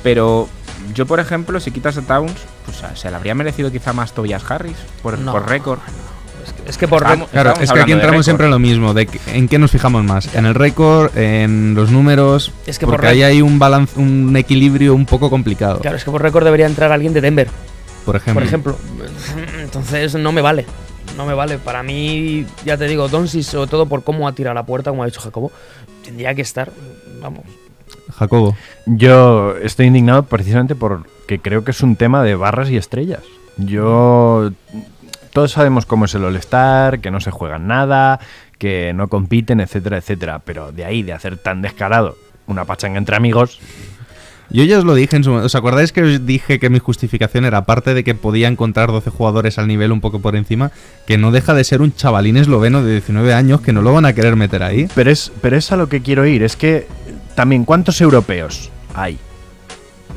Pero 0.03 0.47
yo, 0.94 1.06
por 1.06 1.20
ejemplo, 1.20 1.60
si 1.60 1.72
quitas 1.72 1.98
a 1.98 2.02
Towns, 2.02 2.34
pues 2.66 2.84
a- 2.84 2.96
se 2.96 3.10
le 3.10 3.16
habría 3.16 3.36
merecido 3.36 3.72
quizá 3.72 3.94
más 3.94 4.14
Tobias 4.14 4.44
Harris 4.50 4.78
por, 5.02 5.18
No. 5.20 5.32
por 5.32 5.48
récord. 5.50 5.80
Es 6.46 6.54
que, 6.54 6.70
es 6.70 6.78
que 6.78 6.88
por 6.88 7.04
Estamos- 7.04 7.30
Claro, 7.30 7.50
estamos 7.50 7.70
es 7.70 7.74
que 7.74 7.80
aquí 7.82 7.92
entramos 7.92 8.24
siempre 8.26 8.46
en 8.46 8.52
lo 8.52 8.60
mismo, 8.60 8.94
de 8.94 9.06
que- 9.06 9.20
en 9.36 9.48
qué 9.50 9.60
nos 9.60 9.70
fijamos 9.72 10.04
más, 10.06 10.34
en 10.34 10.46
el 10.46 10.56
récord, 10.56 11.16
en 11.18 11.74
los 11.76 11.92
números, 11.92 12.54
Es 12.66 12.80
que 12.80 12.86
por 12.86 12.94
porque 12.96 13.08
récord- 13.08 13.12
ahí 13.12 13.24
hay 13.24 13.42
un 13.42 13.60
balance, 13.60 14.00
un 14.00 14.34
equilibrio 14.38 14.96
un 14.96 15.06
poco 15.06 15.30
complicado. 15.30 15.80
Claro, 15.80 15.98
es 15.98 16.04
que 16.06 16.12
por 16.12 16.22
récord 16.22 16.46
debería 16.46 16.66
entrar 16.66 16.92
alguien 16.92 17.12
de 17.14 17.20
Denver, 17.22 17.50
Por 18.06 18.16
ejemplo, 18.16 18.40
por 18.40 18.48
ejemplo. 18.48 18.78
Entonces 19.62 20.16
no 20.16 20.32
me 20.32 20.42
vale. 20.42 20.66
No 21.18 21.26
me 21.26 21.34
vale. 21.34 21.58
Para 21.58 21.84
mí, 21.84 22.46
ya 22.64 22.78
te 22.78 22.86
digo, 22.86 23.08
Doncic, 23.10 23.44
sobre 23.44 23.70
todo 23.70 23.86
por 23.88 24.04
cómo 24.04 24.28
ha 24.28 24.34
tirado 24.34 24.54
la 24.54 24.66
puerta, 24.66 24.90
como 24.92 25.04
ha 25.04 25.06
dicho 25.08 25.20
Jacobo, 25.20 25.52
tendría 26.06 26.34
que 26.36 26.44
estar. 26.44 26.72
Vamos. 27.22 27.42
Jacobo. 28.16 28.56
Yo 28.86 29.56
estoy 29.58 29.88
indignado 29.88 30.24
precisamente 30.24 30.76
porque 30.76 31.40
creo 31.40 31.64
que 31.64 31.72
es 31.72 31.82
un 31.82 31.96
tema 31.96 32.24
de 32.24 32.36
barras 32.36 32.70
y 32.70 32.78
estrellas. 32.78 33.22
Yo. 33.58 34.52
Todos 35.34 35.52
sabemos 35.52 35.86
cómo 35.86 36.06
es 36.06 36.16
el 36.16 36.24
All-Star, 36.24 37.00
que 37.00 37.12
no 37.12 37.20
se 37.20 37.30
juegan 37.30 37.68
nada, 37.68 38.20
que 38.58 38.92
no 38.94 39.08
compiten, 39.08 39.60
etcétera, 39.60 39.98
etcétera. 39.98 40.40
Pero 40.40 40.72
de 40.72 40.86
ahí, 40.86 41.04
de 41.04 41.14
hacer 41.14 41.38
tan 41.38 41.62
descarado 41.62 42.18
una 42.48 42.66
pachanga 42.66 42.98
entre 42.98 43.16
amigos. 43.16 43.60
Yo 44.50 44.64
ya 44.64 44.80
os 44.80 44.86
lo 44.86 44.96
dije 44.96 45.16
en 45.16 45.24
su 45.24 45.30
momento. 45.32 45.48
¿Os 45.48 45.56
acordáis 45.56 45.92
que 45.92 46.02
os 46.02 46.26
dije 46.26 46.60
que 46.60 46.70
mi 46.70 46.80
justificación 46.80 47.46
era, 47.46 47.60
aparte 47.60 47.94
de 47.94 48.04
que 48.04 48.16
podía 48.16 48.48
encontrar 48.48 48.92
12 48.92 49.10
jugadores 49.10 49.58
al 49.58 49.68
nivel 49.68 49.92
un 49.92 50.00
poco 50.00 50.20
por 50.20 50.36
encima, 50.36 50.72
que 51.06 51.18
no 51.18 51.32
deja 51.32 51.54
de 51.54 51.64
ser 51.64 51.82
un 51.82 51.94
chavalín 51.94 52.38
esloveno 52.38 52.82
de 52.84 52.94
19 52.94 53.34
años 53.34 53.62
que 53.62 53.74
no 53.74 53.82
lo 53.82 53.94
van 53.94 54.06
a 54.06 54.14
querer 54.14 54.36
meter 54.38 54.64
ahí? 54.64 54.88
Pero 54.96 55.12
es, 55.12 55.32
pero 55.42 55.58
es 55.58 55.72
a 55.72 55.76
lo 55.76 55.90
que 55.90 56.02
quiero 56.02 56.26
ir. 56.26 56.44
Es 56.44 56.56
que 56.56 56.88
también, 57.38 57.66
¿cuántos 57.66 58.02
europeos 58.02 58.72
hay? 58.96 59.20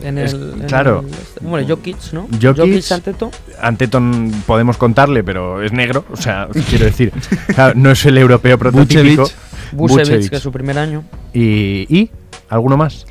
En 0.02 0.16
Es- 0.16 0.32
el, 0.32 0.52
en 0.54 0.60
claro. 0.66 1.04
el- 1.06 1.46
bueno, 1.46 1.68
Jokic, 1.68 2.12
¿no? 2.14 2.26
Jokic- 2.28 2.90
Anteto. 2.92 3.30
Anteton 3.60 4.32
podemos 4.46 4.78
contarle, 4.78 5.22
pero 5.22 5.62
es 5.62 5.70
negro. 5.72 6.06
O 6.10 6.16
sea, 6.16 6.48
quiero 6.70 6.86
decir, 6.86 7.12
claro, 7.54 7.74
no 7.76 7.90
es 7.90 8.04
el 8.06 8.16
europeo 8.16 8.56
prototípico. 8.58 9.28
Vucevic. 9.72 10.30
que 10.30 10.36
es 10.36 10.42
su 10.42 10.50
primer 10.50 10.78
año. 10.78 11.04
Y, 11.34 11.86
y 11.94 12.10
alguno 12.48 12.78
más. 12.78 13.04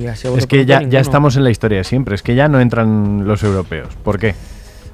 Y 0.00 0.06
Es 0.06 0.46
que 0.46 0.64
ya, 0.64 0.80
ya 0.82 1.00
estamos 1.00 1.36
en 1.36 1.44
la 1.44 1.50
historia 1.50 1.78
de 1.78 1.84
siempre. 1.84 2.14
Es 2.14 2.22
que 2.22 2.34
ya 2.34 2.48
no 2.48 2.58
entran 2.60 3.26
los 3.28 3.42
europeos. 3.42 3.88
¿Por 4.02 4.18
qué? 4.18 4.34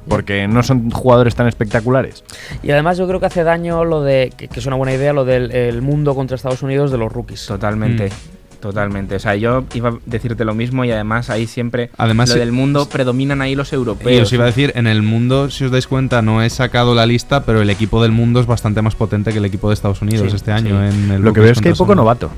Porque 0.09 0.49
no 0.49 0.65
son 0.65 0.91
jugadores 0.91 1.37
tan 1.37 1.47
espectaculares. 1.47 2.25
Y 2.65 2.73
además 2.73 2.99
yo 2.99 3.07
creo 3.07 3.21
que 3.21 3.27
hace 3.27 3.45
daño 3.45 3.85
lo 3.85 4.03
de, 4.03 4.33
que, 4.37 4.49
que 4.49 4.59
es 4.59 4.67
una 4.67 4.75
buena 4.77 4.93
idea, 4.95 5.13
lo 5.13 5.25
del 5.25 5.53
el 5.53 5.83
mundo 5.83 6.17
contra 6.17 6.35
Estados 6.35 6.63
Unidos 6.65 6.91
de 6.91 6.99
los 6.99 7.13
rookies. 7.13 7.47
Totalmente. 7.47 8.07
Mm. 8.07 8.38
Totalmente. 8.61 9.15
O 9.17 9.19
sea, 9.21 9.37
yo 9.37 9.65
iba 9.75 9.91
a 9.91 9.95
decirte 10.05 10.45
lo 10.45 10.53
mismo 10.55 10.85
y 10.85 10.91
además 10.91 11.31
ahí 11.31 11.47
siempre 11.47 11.91
Además, 11.97 12.29
lo 12.31 12.35
del 12.37 12.51
mundo 12.51 12.89
predominan 12.89 13.41
ahí 13.41 13.55
los 13.55 13.73
Y 13.73 13.77
europeos. 13.77 14.23
os 14.27 14.33
iba 14.33 14.43
a 14.45 14.47
decir, 14.49 14.73
en 14.75 14.87
el 14.89 15.03
mundo, 15.03 15.49
si 15.51 15.65
os 15.65 15.71
dais 15.71 15.87
cuenta, 15.87 16.23
no 16.23 16.43
he 16.43 16.51
sacado 16.51 16.95
la 16.95 17.07
lista, 17.07 17.45
pero 17.45 17.63
el 17.63 17.71
equipo 17.71 18.03
del 18.03 18.11
mundo 18.11 18.41
es 18.41 18.47
bastante 18.47 18.83
más 18.83 18.97
potente 18.97 19.31
que 19.33 19.39
el 19.39 19.45
equipo 19.45 19.69
de 19.69 19.75
Estados 19.75 20.03
Unidos 20.03 20.31
Sí, 20.31 20.37
este 20.37 20.51
año. 20.51 20.71
sí. 20.91 20.97
En 21.05 21.11
el 21.13 21.23
Lo 21.23 21.33
que 21.33 21.41
veo 21.41 21.53
es 21.53 21.61
que 21.61 21.69
hay 21.69 21.75
poco 21.75 21.95
novato. 21.95 22.31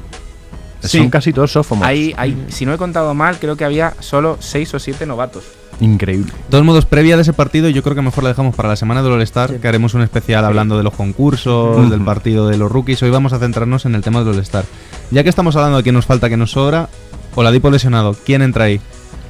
Sí. 0.82 0.98
Son 0.98 1.10
casi 1.10 1.32
todos 1.32 1.52
sophomores. 1.52 1.88
Hay, 1.90 2.14
hay, 2.16 2.44
si 2.48 2.64
no 2.64 2.72
he 2.72 2.78
contado 2.78 3.12
mal, 3.14 3.38
creo 3.38 3.54
que 3.56 3.64
había 3.64 3.94
solo 4.00 4.36
6 4.40 4.74
o 4.74 4.78
7 4.78 5.04
novatos. 5.06 5.44
Increíble. 5.80 6.32
De 6.32 6.50
todos 6.50 6.64
modos, 6.64 6.84
previa 6.86 7.16
de 7.16 7.22
ese 7.22 7.32
partido, 7.32 7.68
yo 7.70 7.82
creo 7.82 7.94
que 7.94 8.02
mejor 8.02 8.24
la 8.24 8.30
dejamos 8.30 8.54
para 8.54 8.68
la 8.70 8.76
semana 8.76 9.02
del 9.02 9.12
All-Star, 9.12 9.56
que 9.60 9.68
haremos 9.68 9.94
un 9.94 10.02
especial 10.02 10.44
hablando 10.44 10.76
de 10.76 10.82
los 10.82 10.94
concursos, 10.94 11.78
Ujú. 11.78 11.88
del 11.90 12.00
partido 12.02 12.48
de 12.48 12.56
los 12.58 12.70
rookies. 12.70 13.02
Hoy 13.02 13.10
vamos 13.10 13.32
a 13.32 13.38
centrarnos 13.38 13.84
en 13.86 13.94
el 13.94 14.02
tema 14.02 14.20
del 14.20 14.28
All-Star. 14.34 14.64
Ya 15.10 15.22
que 15.22 15.28
estamos 15.28 15.56
hablando 15.56 15.78
de 15.78 15.82
que 15.82 15.92
nos 15.92 16.06
falta, 16.06 16.28
que 16.28 16.36
nos 16.36 16.52
sobra, 16.52 16.88
Oladipo 17.34 17.70
lesionado, 17.70 18.16
¿quién 18.24 18.42
entra 18.42 18.64
ahí? 18.64 18.80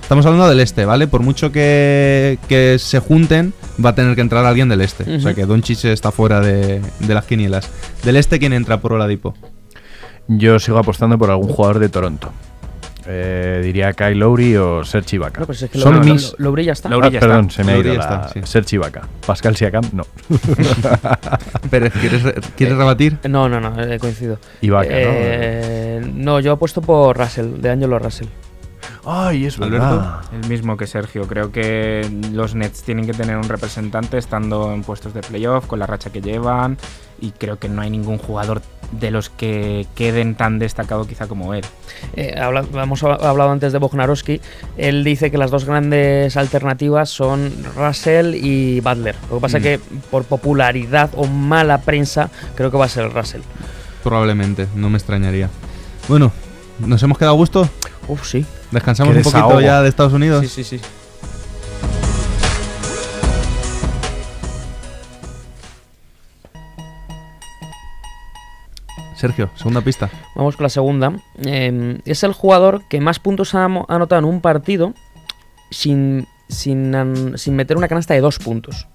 Estamos 0.03 0.26
hablando 0.26 0.49
del 0.49 0.61
este, 0.61 0.85
¿vale? 0.85 1.07
Por 1.07 1.22
mucho 1.22 1.53
que, 1.53 2.39
que 2.49 2.78
se 2.78 2.99
junten, 2.99 3.55
va 3.83 3.91
a 3.91 3.95
tener 3.95 4.14
que 4.14 4.20
entrar 4.20 4.45
alguien 4.45 4.68
del 4.68 4.81
este. 4.81 5.14
O 5.14 5.20
sea 5.20 5.35
que 5.35 5.47
Doncic 5.47 5.85
está 5.85 6.11
fuera 6.11 6.41
de, 6.41 6.83
de 6.99 7.14
las 7.14 7.24
quinielas. 7.26 7.70
Del 8.03 8.16
este, 8.16 8.39
¿quién 8.39 8.53
entra 8.53 8.81
por 8.81 8.93
Oladipo? 8.93 9.35
Yo 10.26 10.59
sigo 10.59 10.78
apostando 10.78 11.16
por 11.16 11.31
algún 11.31 11.49
jugador 11.49 11.78
de 11.78 11.89
Toronto. 11.89 12.33
Eh, 13.12 13.61
diría 13.64 13.92
Kyle 13.92 14.14
Lowry 14.18 14.56
o 14.56 14.84
Serge 14.84 15.16
Ibaka. 15.16 15.40
No, 15.40 15.46
pues 15.46 15.62
es 15.62 15.70
que 15.70 15.78
Son 15.78 15.94
lo, 15.96 16.00
mis... 16.04 16.34
lo, 16.38 16.56
ya 16.58 16.72
está. 16.72 16.88
Lowry 16.88 17.08
Ah, 17.08 17.11
ya 17.11 17.20
perdón, 17.20 17.46
está. 17.46 17.54
se 17.56 17.64
me 17.64 17.72
ha 17.72 17.74
Lowry 17.76 17.88
ido 17.90 18.00
ya 18.02 18.11
la... 18.11 18.28
sí. 18.28 18.40
Serge 18.44 18.76
Ibaka. 18.76 19.08
Pascal 19.26 19.56
Siakam, 19.56 19.84
no. 19.92 20.04
Pérez, 21.70 21.92
¿quieres, 22.00 22.22
re- 22.22 22.34
¿quieres 22.56 22.76
rebatir? 22.76 23.18
No, 23.28 23.48
no, 23.48 23.61
no, 23.61 23.80
he 23.82 23.98
coincidido. 23.98 24.38
Ibaka, 24.61 24.88
Eh, 24.90 26.12
¿no? 26.14 26.40
yo 26.40 26.52
he 26.52 26.56
puesto 26.56 26.80
por 26.82 27.16
Russell, 27.18 27.61
de 27.61 27.70
Angelo 27.70 27.98
Russell. 27.98 28.28
Ay, 29.04 29.46
es 29.46 29.56
Alberto. 29.58 29.78
verdad. 29.86 30.20
El 30.32 30.48
mismo 30.48 30.76
que 30.76 30.86
Sergio. 30.86 31.26
Creo 31.26 31.50
que 31.50 32.06
los 32.32 32.54
Nets 32.54 32.82
tienen 32.82 33.06
que 33.06 33.14
tener 33.14 33.36
un 33.36 33.44
representante 33.48 34.18
estando 34.18 34.72
en 34.72 34.82
puestos 34.82 35.14
de 35.14 35.20
playoff 35.22 35.66
con 35.66 35.78
la 35.78 35.86
racha 35.86 36.11
que 36.11 36.20
llevan. 36.20 36.76
Y 37.20 37.32
creo 37.32 37.58
que 37.58 37.68
no 37.68 37.82
hay 37.82 37.90
ningún 37.90 38.18
jugador 38.18 38.62
de 38.92 39.10
los 39.10 39.28
que 39.30 39.86
queden 39.94 40.34
tan 40.34 40.58
destacado 40.58 41.06
quizá 41.06 41.26
como 41.26 41.54
él. 41.54 41.62
Eh, 42.16 42.34
habla- 42.40 42.64
hemos 42.82 43.02
hab- 43.04 43.22
hablado 43.22 43.50
antes 43.50 43.72
de 43.72 43.78
Bognarowski. 43.78 44.40
Él 44.78 45.04
dice 45.04 45.30
que 45.30 45.36
las 45.38 45.50
dos 45.50 45.64
grandes 45.64 46.36
alternativas 46.36 47.10
son 47.10 47.52
Russell 47.76 48.34
y 48.34 48.80
Butler. 48.80 49.14
Lo 49.28 49.36
que 49.36 49.40
pasa 49.42 49.58
Mm. 49.58 49.60
es 49.60 49.64
que 49.64 49.80
por 50.10 50.24
popularidad 50.24 51.10
o 51.14 51.26
mala 51.26 51.82
prensa, 51.82 52.30
creo 52.56 52.70
que 52.70 52.78
va 52.78 52.86
a 52.86 52.88
ser 52.88 53.12
Russell. 53.12 53.42
Probablemente, 54.02 54.66
no 54.74 54.88
me 54.88 54.96
extrañaría. 54.96 55.50
Bueno, 56.08 56.32
¿nos 56.78 57.02
hemos 57.02 57.18
quedado 57.18 57.34
a 57.34 57.36
gusto? 57.36 57.68
Uf, 58.08 58.26
sí. 58.26 58.44
¿Descansamos 58.70 59.12
Qué 59.12 59.18
un 59.18 59.24
poquito 59.24 59.60
ya 59.60 59.82
de 59.82 59.88
Estados 59.88 60.14
Unidos? 60.14 60.40
Sí, 60.46 60.48
sí, 60.48 60.78
sí. 60.78 60.80
Sergio, 69.20 69.50
segunda 69.54 69.82
pista. 69.82 70.08
Vamos 70.34 70.56
con 70.56 70.64
la 70.64 70.70
segunda. 70.70 71.12
Eh, 71.44 71.98
es 72.06 72.22
el 72.24 72.32
jugador 72.32 72.82
que 72.88 73.00
más 73.00 73.18
puntos 73.18 73.54
ha 73.54 73.64
anotado 73.66 74.18
en 74.18 74.24
un 74.24 74.40
partido 74.40 74.94
sin, 75.70 76.26
sin, 76.48 76.94
an- 76.94 77.36
sin 77.36 77.54
meter 77.54 77.76
una 77.76 77.86
canasta 77.86 78.14
de 78.14 78.20
dos 78.22 78.38
puntos. 78.38 78.88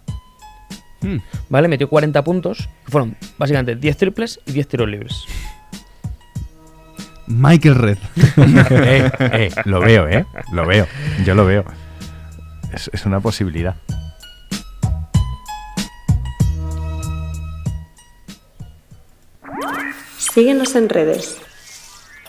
Hmm. 1.01 1.17
¿Vale? 1.49 1.67
Metió 1.67 1.87
40 1.89 2.23
puntos. 2.23 2.67
que 2.85 2.91
Fueron 2.91 3.15
básicamente 3.37 3.75
10 3.75 3.97
triples 3.97 4.39
y 4.47 4.53
10 4.53 4.67
tiros 4.67 4.89
libres. 4.89 5.25
Michael 7.27 7.75
Red. 7.75 7.97
eh, 8.71 9.11
eh, 9.19 9.51
lo 9.65 9.79
veo, 9.79 10.07
¿eh? 10.07 10.25
Lo 10.51 10.65
veo. 10.65 10.87
Yo 11.23 11.35
lo 11.35 11.45
veo. 11.45 11.65
Es, 12.73 12.89
es 12.93 13.05
una 13.05 13.19
posibilidad. 13.19 13.75
Síguenos 20.35 20.75
en 20.75 20.89
redes. 20.89 21.37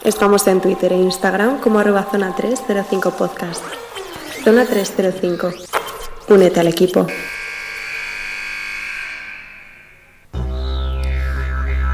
Estamos 0.04 0.46
en 0.46 0.60
Twitter 0.60 0.92
e 0.92 0.96
Instagram 0.96 1.58
como 1.58 1.80
arroba 1.80 2.04
zona 2.04 2.36
305 2.36 3.10
podcast. 3.10 3.64
Zona 4.44 4.64
305. 4.64 5.50
Únete 6.28 6.60
al 6.60 6.68
equipo. 6.68 7.08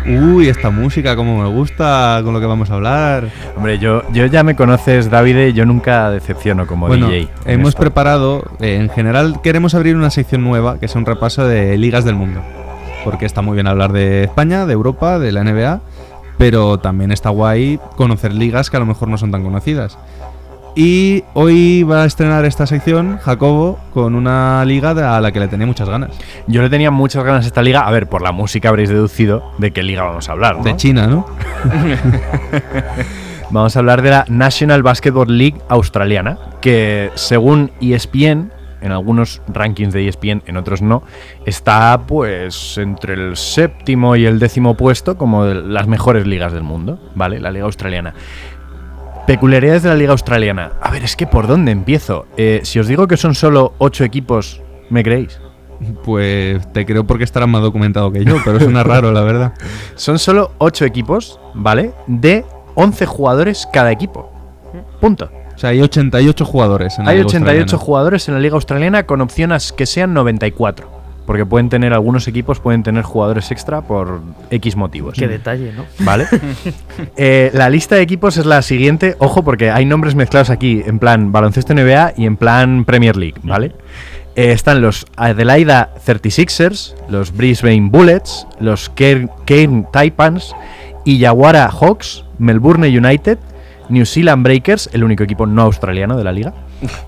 Uy, 0.04 0.50
esta 0.50 0.68
música, 0.68 1.16
como 1.16 1.42
me 1.42 1.48
gusta, 1.48 2.20
con 2.22 2.34
lo 2.34 2.40
que 2.40 2.46
vamos 2.46 2.70
a 2.70 2.74
hablar. 2.74 3.30
Hombre, 3.56 3.78
yo, 3.78 4.02
yo 4.12 4.26
ya 4.26 4.42
me 4.42 4.54
conoces, 4.54 5.08
David, 5.08 5.38
y 5.38 5.52
yo 5.54 5.64
nunca 5.64 6.10
decepciono 6.10 6.66
como 6.66 6.88
bueno, 6.88 7.08
DJ. 7.08 7.30
hemos 7.46 7.70
esto. 7.70 7.80
preparado, 7.80 8.44
eh, 8.60 8.74
en 8.74 8.90
general 8.90 9.40
queremos 9.42 9.74
abrir 9.74 9.96
una 9.96 10.10
sección 10.10 10.44
nueva, 10.44 10.78
que 10.78 10.84
es 10.84 10.94
un 10.94 11.06
repaso 11.06 11.48
de 11.48 11.78
ligas 11.78 12.04
del 12.04 12.16
mundo. 12.16 12.42
Porque 13.02 13.24
está 13.24 13.40
muy 13.40 13.54
bien 13.54 13.66
hablar 13.66 13.92
de 13.92 14.24
España, 14.24 14.66
de 14.66 14.74
Europa, 14.74 15.18
de 15.18 15.32
la 15.32 15.42
NBA, 15.42 15.80
pero 16.38 16.78
también 16.78 17.12
está 17.12 17.30
guay 17.30 17.78
conocer 17.96 18.32
ligas 18.32 18.70
que 18.70 18.76
a 18.76 18.80
lo 18.80 18.86
mejor 18.86 19.08
no 19.08 19.18
son 19.18 19.30
tan 19.30 19.42
conocidas. 19.42 19.98
Y 20.74 21.24
hoy 21.34 21.82
va 21.82 22.02
a 22.02 22.06
estrenar 22.06 22.46
esta 22.46 22.66
sección 22.66 23.18
Jacobo 23.18 23.78
con 23.92 24.14
una 24.14 24.64
liga 24.64 25.16
a 25.16 25.20
la 25.20 25.30
que 25.30 25.38
le 25.38 25.48
tenía 25.48 25.66
muchas 25.66 25.88
ganas. 25.88 26.12
Yo 26.46 26.62
le 26.62 26.70
tenía 26.70 26.90
muchas 26.90 27.24
ganas 27.24 27.44
a 27.44 27.48
esta 27.48 27.62
liga. 27.62 27.80
A 27.80 27.90
ver, 27.90 28.08
por 28.08 28.22
la 28.22 28.32
música 28.32 28.70
habréis 28.70 28.88
deducido 28.88 29.52
de 29.58 29.70
qué 29.72 29.82
liga 29.82 30.02
vamos 30.04 30.30
a 30.30 30.32
hablar. 30.32 30.56
¿no? 30.56 30.64
De 30.64 30.74
China, 30.76 31.06
¿no? 31.06 31.26
Vamos 33.52 33.76
a 33.76 33.80
hablar 33.80 34.00
de 34.00 34.08
la 34.08 34.24
National 34.28 34.82
Basketball 34.82 35.36
League 35.36 35.60
australiana, 35.68 36.38
que 36.62 37.10
según 37.16 37.70
ESPN, 37.82 38.50
en 38.82 38.92
algunos 38.92 39.40
rankings 39.48 39.92
de 39.92 40.08
ESPN, 40.08 40.42
en 40.46 40.56
otros 40.56 40.82
no, 40.82 41.02
está 41.46 42.02
pues 42.06 42.78
entre 42.78 43.14
el 43.14 43.36
séptimo 43.36 44.16
y 44.16 44.26
el 44.26 44.38
décimo 44.38 44.76
puesto 44.76 45.16
como 45.16 45.44
de 45.44 45.54
las 45.54 45.86
mejores 45.86 46.26
ligas 46.26 46.52
del 46.52 46.62
mundo, 46.62 46.98
¿vale? 47.14 47.40
La 47.40 47.50
liga 47.50 47.64
australiana. 47.64 48.14
Peculiaridades 49.26 49.84
de 49.84 49.88
la 49.88 49.94
liga 49.94 50.12
australiana. 50.12 50.72
A 50.80 50.90
ver, 50.90 51.04
es 51.04 51.14
que 51.14 51.26
por 51.26 51.46
dónde 51.46 51.70
empiezo. 51.70 52.26
Eh, 52.36 52.60
si 52.64 52.80
os 52.80 52.88
digo 52.88 53.06
que 53.06 53.16
son 53.16 53.34
solo 53.34 53.72
8 53.78 54.04
equipos, 54.04 54.60
¿me 54.90 55.04
creéis? 55.04 55.40
Pues 56.04 56.70
te 56.72 56.84
creo 56.86 57.04
porque 57.04 57.24
estará 57.24 57.46
más 57.46 57.62
documentado 57.62 58.12
que 58.12 58.24
yo, 58.24 58.36
pero 58.44 58.60
suena 58.60 58.82
raro, 58.82 59.12
la 59.12 59.22
verdad. 59.22 59.54
Son 59.96 60.18
solo 60.18 60.52
8 60.58 60.84
equipos, 60.84 61.40
¿vale? 61.54 61.92
De 62.06 62.44
11 62.76 63.06
jugadores 63.06 63.68
cada 63.72 63.90
equipo. 63.90 64.30
Punto. 65.00 65.28
Sea, 65.62 65.70
hay 65.70 65.80
88 65.80 66.44
jugadores 66.44 66.98
en 66.98 67.04
la 67.04 67.12
Hay 67.12 67.18
Liga 67.18 67.28
88 67.28 67.60
Australiana. 67.62 67.84
jugadores 67.86 68.28
en 68.28 68.34
la 68.34 68.40
liga 68.40 68.54
australiana 68.56 69.02
con 69.04 69.20
opciones 69.20 69.70
que 69.70 69.86
sean 69.86 70.12
94. 70.12 70.90
Porque 71.24 71.46
pueden 71.46 71.68
tener, 71.68 71.92
algunos 71.92 72.26
equipos 72.26 72.58
pueden 72.58 72.82
tener 72.82 73.04
jugadores 73.04 73.52
extra 73.52 73.80
por 73.80 74.22
X 74.50 74.74
motivos. 74.74 75.14
Qué 75.16 75.28
detalle, 75.28 75.72
¿no? 75.72 75.84
¿Vale? 76.00 76.26
Eh, 77.16 77.52
la 77.54 77.70
lista 77.70 77.94
de 77.94 78.02
equipos 78.02 78.38
es 78.38 78.44
la 78.44 78.60
siguiente. 78.62 79.14
Ojo, 79.20 79.44
porque 79.44 79.70
hay 79.70 79.84
nombres 79.84 80.16
mezclados 80.16 80.50
aquí, 80.50 80.82
en 80.84 80.98
plan 80.98 81.30
baloncesto 81.30 81.74
NBA 81.74 82.14
y 82.16 82.26
en 82.26 82.36
plan 82.36 82.84
Premier 82.84 83.16
League, 83.16 83.36
¿vale? 83.44 83.70
Eh, 84.34 84.50
están 84.50 84.80
los 84.80 85.06
Adelaida 85.14 85.94
36ers, 86.04 86.96
los 87.08 87.32
Brisbane 87.36 87.88
Bullets, 87.88 88.48
los 88.58 88.90
Cairn 88.90 89.86
Taipans 89.92 90.56
y 91.04 91.18
Yaguara 91.18 91.70
Hawks, 91.70 92.24
Melbourne 92.38 92.88
United, 92.88 93.38
New 93.92 94.06
Zealand 94.06 94.42
Breakers, 94.42 94.88
el 94.94 95.04
único 95.04 95.22
equipo 95.22 95.46
no 95.46 95.62
australiano 95.62 96.16
de 96.16 96.24
la 96.24 96.32
liga, 96.32 96.54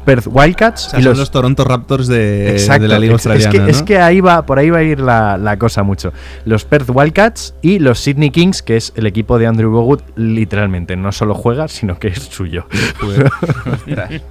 Perth 0.04 0.26
Wildcats 0.30 0.86
O 0.86 0.90
sea, 0.90 1.00
y 1.00 1.02
son 1.02 1.10
los 1.12 1.18
los 1.18 1.30
Toronto 1.30 1.64
Raptors 1.64 2.06
de, 2.08 2.50
Exacto, 2.52 2.82
de 2.82 2.88
la 2.88 2.98
Liga 2.98 3.12
es- 3.14 3.26
Australiana. 3.26 3.50
Es 3.50 3.54
que, 3.54 3.60
¿no? 3.60 3.68
es 3.68 3.82
que 3.82 3.98
ahí 3.98 4.20
va, 4.20 4.44
por 4.46 4.58
ahí 4.58 4.70
va 4.70 4.78
a 4.78 4.82
ir 4.82 5.00
la, 5.00 5.36
la 5.38 5.58
cosa 5.58 5.82
mucho. 5.82 6.12
Los 6.44 6.64
Perth 6.64 6.90
Wildcats 6.92 7.54
y 7.62 7.78
los 7.78 8.00
Sydney 8.00 8.30
Kings, 8.30 8.62
que 8.62 8.76
es 8.76 8.92
el 8.96 9.06
equipo 9.06 9.38
de 9.38 9.46
Andrew 9.46 9.70
Bogut, 9.70 10.02
literalmente 10.16 10.96
no 10.96 11.12
solo 11.12 11.34
juega, 11.34 11.68
sino 11.68 11.98
que 11.98 12.08
es 12.08 12.18
suyo. 12.22 12.66
Joder. 13.00 13.30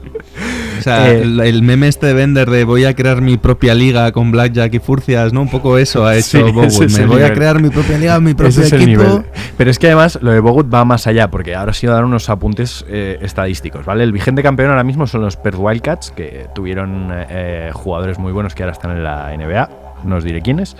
O 0.80 0.82
sea, 0.84 1.12
Eh, 1.12 1.22
el, 1.22 1.40
el 1.40 1.62
meme 1.62 1.88
este 1.88 2.08
de 2.08 2.14
Bender 2.14 2.50
de 2.50 2.64
voy 2.66 2.86
a 2.86 2.94
crear 2.96 3.22
mi 3.22 3.38
propia 3.38 3.74
liga 3.74 4.12
con 4.12 4.32
Blackjack 4.32 4.74
y 4.74 4.80
Furcias, 4.80 5.32
¿no? 5.32 5.42
Un 5.42 5.50
poco 5.50 5.78
eso 5.78 6.06
ha 6.06 6.16
hecho 6.18 6.46
Sí, 6.46 6.52
Bogut. 6.52 6.90
Me 6.98 7.06
voy 7.06 7.22
a 7.22 7.34
crear 7.34 7.62
mi 7.62 7.70
propia 7.70 7.98
liga, 7.98 8.20
mi 8.20 8.34
propio 8.36 8.50
Ese 8.50 8.64
es 8.64 8.74
el 8.74 8.82
equipo. 8.84 9.04
nivel. 9.04 9.24
Pero 9.58 9.72
es 9.72 9.80
que 9.80 9.88
además 9.88 10.20
lo 10.22 10.32
de 10.32 10.40
Bogut 10.40 10.74
va 10.74 10.84
más 10.86 11.08
allá, 11.08 11.30
porque 11.30 11.56
ahora 11.56 11.74
sí 11.74 11.86
voy 11.88 11.92
a 11.94 11.96
dar 11.96 12.06
unos 12.06 12.30
apuntes 12.30 12.84
eh, 12.90 13.18
estadísticos, 13.22 13.86
¿vale? 13.86 14.04
El 14.04 14.12
vigente 14.12 14.44
campeón 14.44 14.70
ahora 14.72 14.84
mismo 14.84 15.08
son 15.08 15.22
los 15.22 15.33
Perth 15.38 15.58
Wildcats, 15.58 16.12
que 16.12 16.48
tuvieron 16.54 17.10
eh, 17.12 17.72
jugadores 17.74 18.20
muy 18.20 18.32
buenos 18.32 18.56
que 18.56 18.64
ahora 18.64 18.74
están 18.74 18.92
en 18.92 19.04
la 19.04 19.36
NBA, 19.36 19.70
no 20.04 20.18
os 20.18 20.24
diré 20.24 20.42
quiénes, 20.42 20.76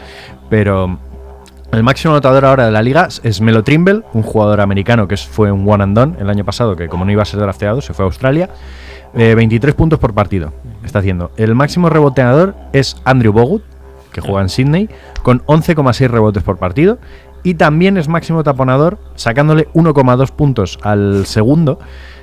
pero 0.50 0.98
el 1.74 1.82
máximo 1.82 2.14
anotador 2.14 2.46
ahora 2.46 2.66
de 2.66 2.72
la 2.72 2.84
liga 2.84 3.08
es 3.24 3.42
Melo 3.42 3.64
Trimble, 3.64 4.04
un 4.14 4.22
jugador 4.22 4.62
americano 4.62 5.08
que 5.08 5.18
fue 5.18 5.52
un 5.52 5.68
one 5.68 5.84
and 5.84 5.98
done 5.98 6.16
el 6.20 6.30
año 6.30 6.46
pasado, 6.46 6.76
que 6.76 6.88
como 6.88 7.04
no 7.04 7.12
iba 7.12 7.24
a 7.24 7.26
ser 7.26 7.40
drafteado, 7.40 7.82
se 7.82 7.96
fue 7.96 8.06
a 8.06 8.08
Australia. 8.08 8.50
Eh, 9.16 9.34
23 9.36 9.74
puntos 9.76 9.98
por 9.98 10.14
partido 10.14 10.54
está 10.84 11.00
haciendo. 11.00 11.32
El 11.36 11.56
máximo 11.56 11.90
reboteador 11.90 12.56
es 12.74 12.98
Andrew 13.06 13.34
Bogut, 13.34 13.64
que 14.12 14.22
juega 14.22 14.42
en 14.42 14.50
Sydney, 14.50 14.90
con 15.24 15.44
11,6 15.46 16.08
rebotes 16.10 16.44
por 16.44 16.58
partido. 16.58 17.00
Y 17.42 17.56
también 17.56 17.98
es 17.98 18.08
máximo 18.08 18.44
taponador, 18.44 19.00
sacándole 19.16 19.68
1,2 19.74 20.32
puntos 20.32 20.78
al 20.84 21.26
segundo. 21.26 21.80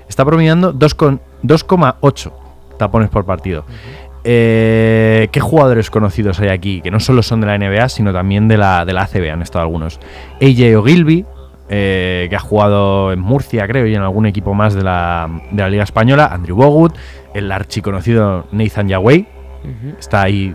Está 0.08 0.24
promediando 0.24 0.72
2,8 0.72 1.18
2,8 1.42 2.32
tapones 2.78 3.08
por 3.10 3.24
partido. 3.24 3.64
Eh, 4.24 5.28
¿Qué 5.32 5.40
jugadores 5.40 5.90
conocidos 5.90 6.40
hay 6.40 6.48
aquí? 6.48 6.80
Que 6.82 6.90
no 6.90 7.00
solo 7.00 7.22
son 7.22 7.40
de 7.40 7.46
la 7.46 7.56
NBA, 7.58 7.88
sino 7.88 8.12
también 8.12 8.48
de 8.48 8.58
la, 8.58 8.84
de 8.84 8.92
la 8.92 9.02
ACB, 9.02 9.30
han 9.32 9.42
estado 9.42 9.62
algunos. 9.62 9.98
AJ 10.42 10.76
Ogilvy, 10.76 11.24
eh, 11.70 12.26
que 12.28 12.36
ha 12.36 12.40
jugado 12.40 13.12
en 13.12 13.20
Murcia, 13.20 13.66
creo, 13.66 13.86
y 13.86 13.94
en 13.94 14.02
algún 14.02 14.26
equipo 14.26 14.52
más 14.54 14.74
de 14.74 14.82
la, 14.82 15.28
de 15.50 15.62
la 15.62 15.70
Liga 15.70 15.84
Española. 15.84 16.26
Andrew 16.32 16.56
Bogut, 16.56 16.94
el 17.32 17.50
archiconocido 17.50 18.46
Nathan 18.52 18.88
Yahweh, 18.88 19.26
está 19.98 20.22
ahí 20.22 20.54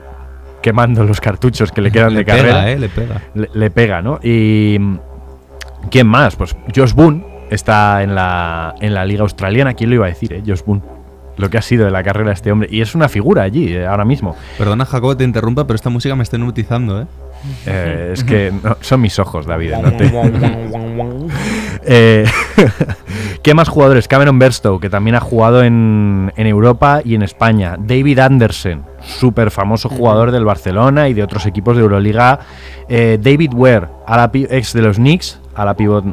quemando 0.62 1.04
los 1.04 1.22
cartuchos 1.22 1.72
que 1.72 1.82
le 1.82 1.92
quedan 1.92 2.14
Le 2.14 2.20
de 2.20 2.26
pega, 2.26 2.38
carrera. 2.38 2.72
eh, 2.72 2.80
le 2.80 2.90
pega. 2.90 3.22
Le, 3.34 3.50
le 3.54 3.72
pega, 3.72 4.02
¿no? 4.02 4.20
Y. 4.22 4.80
¿Quién 5.92 6.08
más? 6.08 6.36
Pues 6.36 6.56
Josh 6.76 6.94
Boone 6.94 7.24
está 7.50 8.04
en 8.04 8.16
la, 8.16 8.76
en 8.82 8.94
la 8.94 9.06
Liga 9.06 9.22
Australiana. 9.24 9.74
¿Quién 9.74 9.90
lo 9.90 9.96
iba 9.98 10.06
a 10.06 10.10
decir, 10.10 10.34
eh? 10.34 10.44
Josh 10.46 10.62
Boone. 10.66 10.82
Lo 11.38 11.50
que 11.50 11.58
ha 11.58 11.62
sido 11.62 11.84
de 11.84 11.92
la 11.92 12.02
carrera 12.02 12.30
de 12.30 12.34
este 12.36 12.50
hombre. 12.52 12.70
Y 12.72 12.80
es 12.80 12.96
una 12.96 13.10
figura 13.10 13.44
allí, 13.44 13.74
eh, 13.74 13.86
ahora 13.86 14.06
mismo. 14.06 14.38
Perdona, 14.58 14.86
Jacobo, 14.86 15.18
te 15.18 15.26
interrumpa, 15.26 15.68
pero 15.68 15.76
esta 15.76 15.90
música 15.90 16.16
me 16.16 16.24
está 16.24 16.38
hipnotizando, 16.38 17.02
¿eh? 17.02 17.06
Eh, 17.66 18.12
es 18.14 18.24
que 18.24 18.54
no, 18.64 18.78
son 18.80 19.02
mis 19.02 19.20
ojos, 19.20 19.46
David. 19.46 19.74
no 19.82 19.92
te- 19.92 20.10
Eh, 21.88 22.26
¿Qué 23.44 23.54
más 23.54 23.68
jugadores? 23.70 24.08
Cameron 24.08 24.40
Berstow, 24.40 24.80
que 24.80 24.90
también 24.90 25.16
ha 25.16 25.20
jugado 25.20 25.64
en, 25.64 26.32
en 26.36 26.48
Europa 26.48 27.02
y 27.04 27.16
en 27.16 27.22
España. 27.22 27.76
David 27.78 28.20
Anderson, 28.20 28.84
súper 29.02 29.52
famoso 29.52 29.90
jugador 29.90 30.32
del 30.32 30.46
Barcelona 30.46 31.10
y 31.10 31.14
de 31.14 31.22
otros 31.22 31.46
equipos 31.46 31.76
de 31.76 31.84
Euroliga. 31.84 32.40
Eh, 32.90 33.20
David 33.22 33.54
Ware, 33.54 33.88
a 34.08 34.18
la 34.18 34.32
pi- 34.32 34.48
ex 34.50 34.74
de 34.74 34.82
los 34.82 34.96
Knicks, 34.98 35.40
a 35.54 35.66
la 35.66 35.76
pivot 35.76 36.06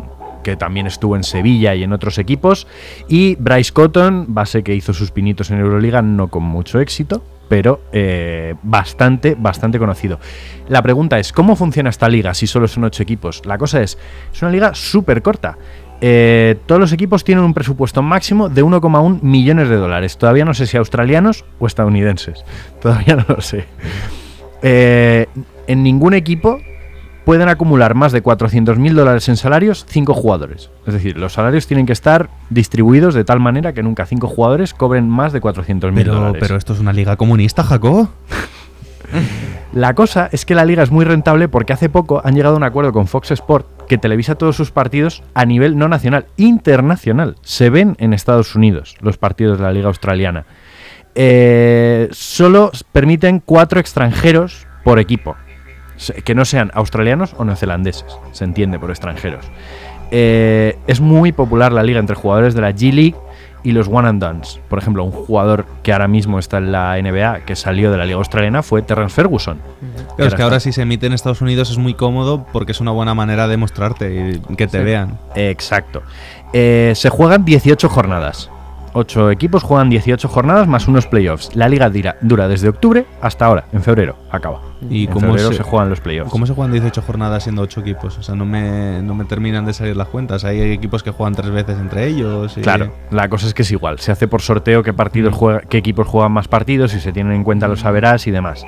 que 0.43 0.57
también 0.57 0.87
estuvo 0.87 1.17
en 1.17 1.25
Sevilla 1.25 1.75
y 1.75 1.83
en 1.83 1.93
otros 1.93 2.19
equipos. 2.19 2.67
Y 3.09 3.37
Bryce 3.37 3.73
Cotton, 3.73 4.27
base 4.29 4.63
que 4.63 4.75
hizo 4.75 4.93
sus 4.93 5.11
pinitos 5.11 5.51
en 5.51 5.61
Euroliga, 5.61 6.03
no 6.03 6.29
con 6.29 6.43
mucho 6.43 6.81
éxito, 6.81 7.23
pero 7.49 7.83
eh, 7.93 8.55
bastante, 8.63 9.37
bastante 9.39 9.79
conocido. 9.79 10.19
La 10.69 10.83
pregunta 10.83 11.19
es, 11.19 11.33
¿cómo 11.33 11.57
funciona 11.57 11.91
esta 11.91 12.09
liga 12.09 12.35
si 12.35 12.47
solo 12.47 12.67
son 12.69 12.85
ocho 12.85 13.03
equipos? 13.03 13.43
La 13.45 13.59
cosa 13.59 13.83
es, 13.83 13.99
es 14.33 14.43
una 14.43 14.51
liga 14.51 14.75
súper 14.75 15.23
corta. 15.23 15.59
Eh, 16.05 16.57
todos 16.67 16.81
los 16.81 16.93
equipos 16.93 17.23
tienen 17.23 17.45
un 17.45 17.55
presupuesto 17.55 18.03
máximo 18.03 18.49
de 18.49 18.65
1,1 18.65 19.23
millones 19.23 19.69
de 19.69 19.77
dólares. 19.77 20.19
Todavía 20.19 20.45
no 20.45 20.53
sé 20.53 20.67
si 20.67 20.77
australianos 20.77 21.45
o 21.61 21.67
estadounidenses. 21.67 22.45
Todavía 22.81 23.17
no 23.17 23.25
lo 23.29 23.41
sé. 23.41 23.67
Eh, 24.63 25.27
en 25.67 25.83
ningún 25.83 26.15
equipo 26.15 26.59
pueden 27.25 27.49
acumular 27.49 27.95
más 27.95 28.13
de 28.13 28.23
400.000 28.23 28.93
dólares 28.95 29.29
en 29.29 29.37
salarios 29.37 29.87
cinco 29.89 30.15
jugadores. 30.15 30.71
Es 30.87 30.95
decir, 30.95 31.17
los 31.17 31.33
salarios 31.35 31.67
tienen 31.67 31.87
que 31.87 31.93
estar 31.93 32.29
distribuidos 32.51 33.15
de 33.15 33.25
tal 33.25 33.41
manera 33.41 33.73
que 33.73 33.83
nunca 33.83 34.07
cinco 34.07 34.27
jugadores 34.29 34.75
cobren 34.75 35.09
más 35.09 35.33
de 35.33 35.41
400.000 35.41 35.93
Pero, 35.95 36.15
dólares. 36.15 36.37
pero 36.41 36.57
esto 36.57 36.73
es 36.73 36.81
una 36.81 36.93
liga 36.93 37.17
comunista, 37.17 37.63
Jacobo. 37.63 38.09
La 39.73 39.95
cosa 39.95 40.29
es 40.33 40.45
que 40.45 40.55
la 40.55 40.65
liga 40.65 40.83
es 40.83 40.91
muy 40.91 41.05
rentable 41.05 41.49
porque 41.49 41.73
hace 41.73 41.89
poco 41.89 42.21
han 42.25 42.35
llegado 42.35 42.55
a 42.55 42.59
un 42.59 42.65
acuerdo 42.65 42.93
con 42.93 43.07
Fox 43.07 43.31
Sport 43.31 43.87
que 43.87 43.99
televisa 43.99 44.35
todos 44.35 44.57
sus 44.57 44.71
partidos 44.71 45.23
a 45.35 45.45
nivel 45.45 45.77
no 45.79 45.89
nacional, 45.89 46.27
internacional. 46.37 47.37
Se 47.43 47.71
ven 47.71 47.95
en 47.99 48.13
Estados 48.15 48.55
Unidos 48.55 48.97
los 49.01 49.17
partidos 49.19 49.59
de 49.59 49.65
la 49.65 49.73
liga 49.73 49.89
australiana. 49.89 50.45
Eh, 51.15 52.09
solo 52.13 52.71
permiten 52.93 53.41
cuatro 53.45 53.81
extranjeros 53.81 54.67
por 54.83 54.99
equipo, 54.99 55.37
que 56.25 56.35
no 56.35 56.45
sean 56.45 56.71
australianos 56.75 57.35
o 57.39 57.45
neozelandeses, 57.45 58.07
se 58.33 58.45
entiende 58.45 58.79
por 58.79 58.91
extranjeros. 58.91 59.45
Eh, 60.11 60.77
es 60.87 61.01
muy 61.01 61.33
popular 61.33 61.73
la 61.73 61.83
liga 61.83 61.99
entre 62.01 62.17
jugadores 62.17 62.55
de 62.55 62.61
la 62.61 62.71
G 62.73 62.93
League 62.93 63.15
y 63.65 63.73
los 63.73 63.87
one 63.89 64.09
and 64.09 64.21
dones. 64.21 64.61
Por 64.69 64.79
ejemplo, 64.79 65.05
un 65.05 65.13
jugador 65.13 65.65
que 65.83 65.93
ahora 65.93 66.09
mismo 66.09 66.39
está 66.39 66.59
en 66.59 66.73
la 66.73 66.97
NBA, 67.01 67.45
que 67.47 67.55
salió 67.57 67.91
de 67.93 67.97
la 67.97 68.05
liga 68.05 68.19
australiana, 68.19 68.63
fue 68.63 68.83
Terrence 68.83 69.15
Ferguson. 69.15 69.59
Claro, 70.17 70.29
es 70.29 70.35
que 70.35 70.43
ahora 70.43 70.59
si 70.61 70.73
se 70.73 70.83
emite 70.83 71.07
en 71.07 71.13
Estados 71.13 71.41
Unidos 71.41 71.71
es 71.71 71.79
muy 71.79 71.95
cómodo 71.95 72.45
porque 72.53 72.73
es 72.73 72.81
una 72.81 72.91
buena 72.91 73.15
manera 73.15 73.47
de 73.49 73.57
mostrarte 73.57 74.41
y 74.51 74.55
que 74.57 74.67
te 74.67 74.79
Sí. 74.79 74.85
vean. 74.85 75.19
Exacto. 75.37 76.03
Eh, 76.53 76.93
se 76.97 77.09
juegan 77.09 77.45
18 77.45 77.89
jornadas. 77.89 78.51
Ocho 78.95 79.31
equipos 79.31 79.63
juegan 79.63 79.89
18 79.89 80.29
jornadas 80.29 80.69
más 80.69 80.87
unos 80.87 81.07
playoffs. 81.07 81.57
La 81.57 81.67
liga 81.67 81.89
dura, 81.89 82.17
dura 82.21 82.47
desde 82.47 82.69
octubre 82.69 83.07
hasta 83.23 83.47
ahora, 83.47 83.65
en 83.73 83.83
febrero, 83.83 84.17
acaba. 84.31 84.61
¿Y 84.91 85.07
en 85.07 85.13
cómo 85.13 85.29
febrero 85.29 85.49
se- 85.51 85.57
se, 85.59 85.63
juegan 85.63 85.89
los 85.89 86.01
playoffs. 86.01 86.31
¿Cómo 86.31 86.45
se 86.47 86.53
juegan 86.53 86.73
18 86.73 87.01
jornadas 87.01 87.43
siendo 87.45 87.63
8 87.63 87.81
equipos? 87.81 88.19
O 88.19 88.23
sea, 88.23 88.35
no 88.35 88.45
me, 88.45 89.01
no 89.03 89.15
me 89.15 89.25
terminan 89.25 89.65
de 89.65 89.73
salir 89.73 89.97
las 89.97 90.09
cuentas. 90.09 90.45
Hay 90.45 90.61
equipos 90.73 91.03
que 91.03 91.11
juegan 91.11 91.35
tres 91.35 91.51
veces 91.51 91.79
entre 91.79 92.07
ellos. 92.07 92.55
y- 92.59 92.61
Claro, 92.61 92.93
la 93.11 93.31
cosa 93.31 93.47
es 93.47 93.55
que 93.55 93.63
es 93.63 93.71
igual. 93.73 93.99
Se 93.99 94.13
hace 94.13 94.29
por 94.29 94.43
sorteo 94.43 94.83
qué 94.83 94.93
partidos 94.93 95.35
juega, 95.35 95.61
qué 95.61 95.79
equipos 95.79 96.07
juegan 96.07 96.33
más 96.33 96.49
partidos 96.49 96.93
y 96.93 97.01
se 97.01 97.13
tienen 97.13 97.33
en 97.33 97.45
cuenta 97.45 97.69
los 97.69 97.81
saberás 97.81 98.27
y 98.27 98.31
demás. 98.31 98.63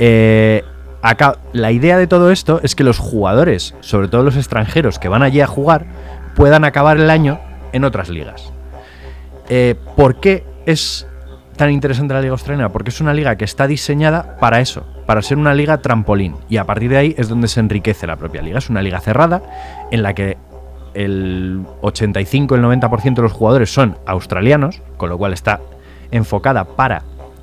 Eh, 0.00 0.64
acá, 1.02 1.36
la 1.52 1.70
idea 1.70 1.96
de 1.96 2.08
todo 2.08 2.32
esto 2.32 2.58
es 2.64 2.74
que 2.74 2.82
los 2.82 2.98
jugadores, 2.98 3.76
sobre 3.80 4.08
todo 4.08 4.24
los 4.24 4.36
extranjeros 4.36 4.98
que 4.98 5.08
van 5.08 5.22
allí 5.22 5.40
a 5.40 5.46
jugar, 5.46 5.86
puedan 6.34 6.64
acabar 6.64 6.96
el 6.96 7.08
año 7.10 7.38
en 7.72 7.84
otras 7.84 8.08
ligas. 8.08 8.52
Eh, 9.50 9.74
¿Por 9.96 10.20
qué 10.20 10.44
es 10.64 11.06
tan 11.56 11.70
interesante 11.70 12.14
la 12.14 12.20
Liga 12.20 12.32
Australiana? 12.32 12.70
Porque 12.70 12.90
es 12.90 13.00
una 13.00 13.12
liga 13.12 13.36
que 13.36 13.44
está 13.44 13.66
diseñada 13.66 14.36
para 14.38 14.60
eso, 14.60 14.86
para 15.06 15.20
ser 15.22 15.38
una 15.38 15.54
liga 15.54 15.82
trampolín. 15.82 16.36
Y 16.48 16.56
a 16.56 16.64
partir 16.64 16.90
de 16.90 16.96
ahí 16.96 17.14
es 17.18 17.28
donde 17.28 17.48
se 17.48 17.58
enriquece 17.58 18.06
la 18.06 18.16
propia 18.16 18.42
liga. 18.42 18.58
Es 18.58 18.70
una 18.70 18.80
liga 18.80 19.00
cerrada 19.00 19.42
en 19.90 20.04
la 20.04 20.14
que 20.14 20.38
el 20.94 21.64
85, 21.82 22.54
el 22.54 22.62
90% 22.62 23.14
de 23.14 23.22
los 23.22 23.32
jugadores 23.32 23.72
son 23.72 23.98
australianos, 24.06 24.80
con 24.96 25.10
lo 25.10 25.18
cual 25.18 25.32
está 25.32 25.60
enfocada 26.12 26.64
para 26.64 27.02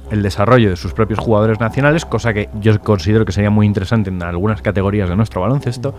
el 0.10 0.24
desarrollo 0.24 0.70
de 0.70 0.78
sus 0.78 0.94
propios 0.94 1.20
jugadores 1.20 1.60
nacionales, 1.60 2.06
cosa 2.06 2.34
que 2.34 2.50
yo 2.62 2.80
considero 2.80 3.26
que 3.26 3.34
sería 3.34 3.50
muy 3.50 3.66
interesante 3.66 4.10
en 4.10 4.24
algunas 4.24 4.62
categorías 4.62 5.10
de 5.10 5.18
nuestro 5.18 5.42
baloncesto. 5.42 5.94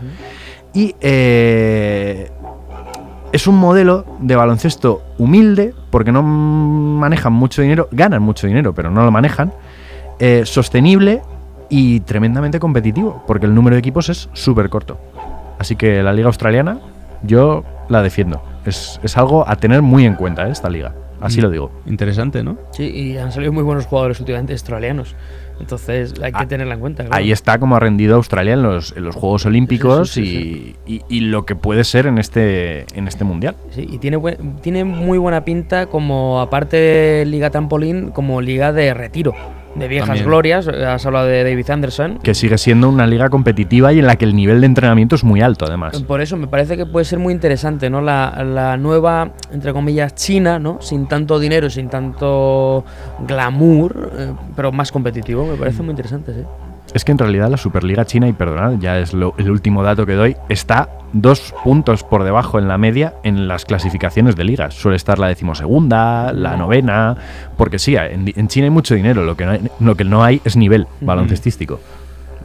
Y 0.73 0.95
eh, 1.01 2.31
es 3.33 3.47
un 3.47 3.57
modelo 3.57 4.05
de 4.21 4.37
baloncesto 4.37 5.03
humilde, 5.19 5.75
porque 5.91 6.13
no 6.13 6.23
manejan 6.23 7.33
mucho 7.33 7.63
dinero, 7.63 7.89
ganan 7.91 8.23
mucho 8.23 8.47
dinero, 8.47 8.75
pero 8.75 8.91
no 8.91 9.05
lo 9.05 9.11
manejan, 9.11 9.53
eh, 10.19 10.43
sostenible 10.45 11.23
y 11.69 12.01
tremendamente 12.01 12.59
competitivo, 12.59 13.23
porque 13.27 13.47
el 13.47 13.55
número 13.55 13.75
de 13.75 13.81
equipos 13.81 14.09
es 14.09 14.29
súper 14.33 14.71
corto. 14.71 14.99
Así 15.59 15.77
que 15.77 16.03
la 16.03 16.13
liga 16.13 16.29
australiana, 16.29 16.79
yo 17.23 17.65
la 17.89 18.03
defiendo. 18.03 18.43
Es, 18.65 19.01
es 19.03 19.17
algo 19.17 19.49
a 19.49 19.57
tener 19.57 19.83
muy 19.83 20.07
en 20.07 20.15
cuenta, 20.15 20.47
¿eh? 20.49 20.51
esta 20.51 20.71
liga. 20.71 20.95
Así 21.21 21.39
Mm. 21.39 21.43
lo 21.43 21.51
digo. 21.51 21.71
Interesante, 21.87 22.43
¿no? 22.45 22.59
Sí, 22.73 22.85
y 22.85 23.17
han 23.19 23.33
salido 23.33 23.53
muy 23.53 23.63
buenos 23.63 23.87
jugadores 23.87 24.21
últimamente 24.21 24.53
australianos. 24.53 25.15
Entonces 25.61 26.15
hay 26.23 26.31
que 26.31 26.39
Ah, 26.43 26.47
tenerla 26.47 26.75
en 26.75 26.81
cuenta. 26.81 27.03
claro. 27.05 27.17
Ahí 27.17 27.33
está 27.33 27.59
como 27.59 27.75
ha 27.75 27.81
rendido 27.81 28.15
Australia 28.15 28.53
en 28.55 28.63
los, 28.63 28.97
en 28.97 29.03
los 29.05 29.17
Juegos 29.17 29.45
Olímpicos 29.45 30.11
Sí, 30.11 30.25
sí, 30.25 30.77
y, 30.87 30.95
y- 30.95 31.03
y 31.09 31.21
lo 31.21 31.45
que 31.45 31.57
puede 31.57 31.83
ser 31.83 32.07
en 32.07 32.19
este, 32.19 32.87
en 32.97 33.09
este 33.09 33.25
Mundial. 33.25 33.57
Sí, 33.71 33.85
y 33.91 33.99
tiene, 33.99 34.17
buen- 34.19 34.57
tiene 34.63 34.85
muy 34.85 35.19
buena 35.19 35.45
pinta 35.45 35.87
como, 35.87 36.41
aparte 36.41 36.77
de 36.77 37.27
Liga 37.27 37.51
Trampolín, 37.51 38.11
como 38.11 38.41
Liga 38.41 38.73
de 38.73 38.95
Retiro, 38.95 39.35
de 39.79 39.89
viejas 39.89 40.09
También. 40.09 40.27
glorias. 40.27 40.69
Has 40.69 41.05
hablado 41.07 41.27
de 41.27 41.45
David 41.45 41.71
Anderson. 41.71 42.19
Que 42.23 42.35
sigue 42.35 42.59
siendo 42.59 42.89
una 42.89 43.07
liga 43.07 43.31
competitiva 43.31 43.93
y 43.93 43.99
en 43.99 44.07
la 44.07 44.17
que 44.17 44.25
el 44.25 44.35
nivel 44.35 44.61
de 44.61 44.67
entrenamiento 44.67 45.15
es 45.15 45.25
muy 45.25 45.41
alto, 45.41 45.67
además. 45.67 46.01
Por 46.03 46.21
eso 46.21 46.37
me 46.37 46.47
parece 46.47 46.77
que 46.77 46.87
puede 46.87 47.05
ser 47.05 47.19
muy 47.19 47.33
interesante, 47.33 47.91
¿no? 47.91 48.01
La, 48.01 48.45
la 48.45 48.77
nueva, 48.77 49.33
entre 49.53 49.73
comillas, 49.73 50.15
China, 50.15 50.59
¿no? 50.59 50.79
Sin 50.81 51.07
tanto 51.07 51.39
dinero, 51.39 51.71
sin 51.71 51.89
tanto 51.89 52.85
glamour, 53.27 54.13
eh, 54.17 54.33
pero 54.57 54.73
más 54.73 54.93
competitivo. 54.93 55.47
Me 55.47 55.57
parece 55.57 55.83
muy 55.83 55.91
interesante, 55.91 56.33
sí. 56.35 56.43
Es 56.95 57.05
que 57.05 57.13
en 57.13 57.19
realidad 57.19 57.51
la 57.51 57.57
Superliga 57.59 58.05
China, 58.07 58.29
y 58.29 58.33
perdonad, 58.33 58.75
ya 58.81 58.99
es 58.99 59.13
lo- 59.13 59.35
el 59.37 59.51
último 59.51 59.83
dato 59.83 60.07
que 60.07 60.15
doy, 60.15 60.37
está 60.49 60.89
dos 61.13 61.55
puntos 61.63 62.03
por 62.03 62.25
debajo 62.25 62.59
en 62.59 62.67
la 62.69 62.79
media 62.79 63.15
en 63.25 63.47
las 63.47 63.65
clasificaciones 63.67 64.37
de 64.37 64.45
ligas. 64.45 64.75
Suele 64.75 64.97
estar 64.97 65.19
la 65.19 65.29
decimosegunda, 65.29 66.33
la 66.33 66.57
novena, 66.57 67.17
porque 67.57 67.79
sí, 67.79 67.95
en, 67.97 68.33
en 68.35 68.49
China 68.49 68.65
hay 68.65 68.71
mucho 68.71 68.95
dinero, 68.95 69.25
lo 69.25 69.37
que 69.37 69.45
no 69.45 69.53
hay, 69.53 69.69
lo 69.81 69.95
que 69.97 70.05
no 70.05 70.25
hay 70.25 70.41
es 70.45 70.57
nivel 70.57 70.87
baloncestístico. 71.01 71.79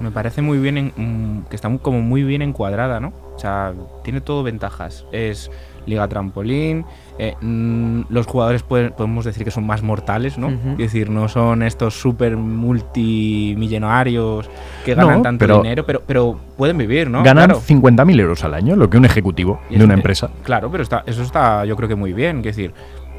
Me 0.02 0.12
parece 0.12 0.42
muy 0.42 0.58
bien, 0.58 0.78
en- 0.78 0.94
mm, 0.96 1.44
que 1.50 1.56
está 1.56 1.70
muy- 1.70 1.80
como 1.80 2.02
muy 2.02 2.24
bien 2.24 2.42
encuadrada, 2.42 3.00
¿no? 3.00 3.14
O 3.36 3.40
sea, 3.40 3.72
tiene 4.04 4.20
todo 4.22 4.44
ventajas. 4.44 5.06
Es 5.14 5.50
liga 5.86 6.08
trampolín, 6.08 6.86
eh, 7.20 7.36
mm, 7.42 8.04
los 8.10 8.26
jugadores 8.26 8.64
podemos 8.64 9.26
decir 9.26 9.44
que 9.44 9.52
son 9.52 9.66
más 9.66 9.84
mortales, 9.84 10.38
¿no? 10.38 10.50
Es 10.50 10.78
decir, 10.78 11.10
no 11.10 11.28
son 11.28 11.64
estos 11.64 12.00
súper 12.00 12.38
multimillonarios 12.38 14.50
que 14.86 14.96
No, 14.96 15.08
ganan 15.08 15.24
tanto 15.24 15.40
pero- 15.46 15.58
dinero, 15.62 15.86
pero, 15.86 16.02
pero 16.06 16.40
pueden 16.58 16.78
vivir, 16.78 17.10
¿no? 17.10 17.24
Ganan 17.24 17.46
Claro. 17.50 17.62
50.000 17.62 18.20
euros 18.20 18.44
al 18.44 18.54
año, 18.54 18.76
lo 18.76 18.90
que 18.90 18.98
un 18.98 19.06
ejecutivo 19.06 19.60
de 19.70 19.84
una 19.84 19.94
empresa. 19.94 20.30
Claro, 20.44 20.70
pero 20.72 20.84
está, 20.84 21.04
eso 21.06 21.22
está 21.22 21.66
yo 21.66 21.76
creo 21.76 21.90
que 21.90 21.96
muy 21.96 22.14
bien. 22.14 22.38
Es 22.40 22.44
decir, 22.44 22.74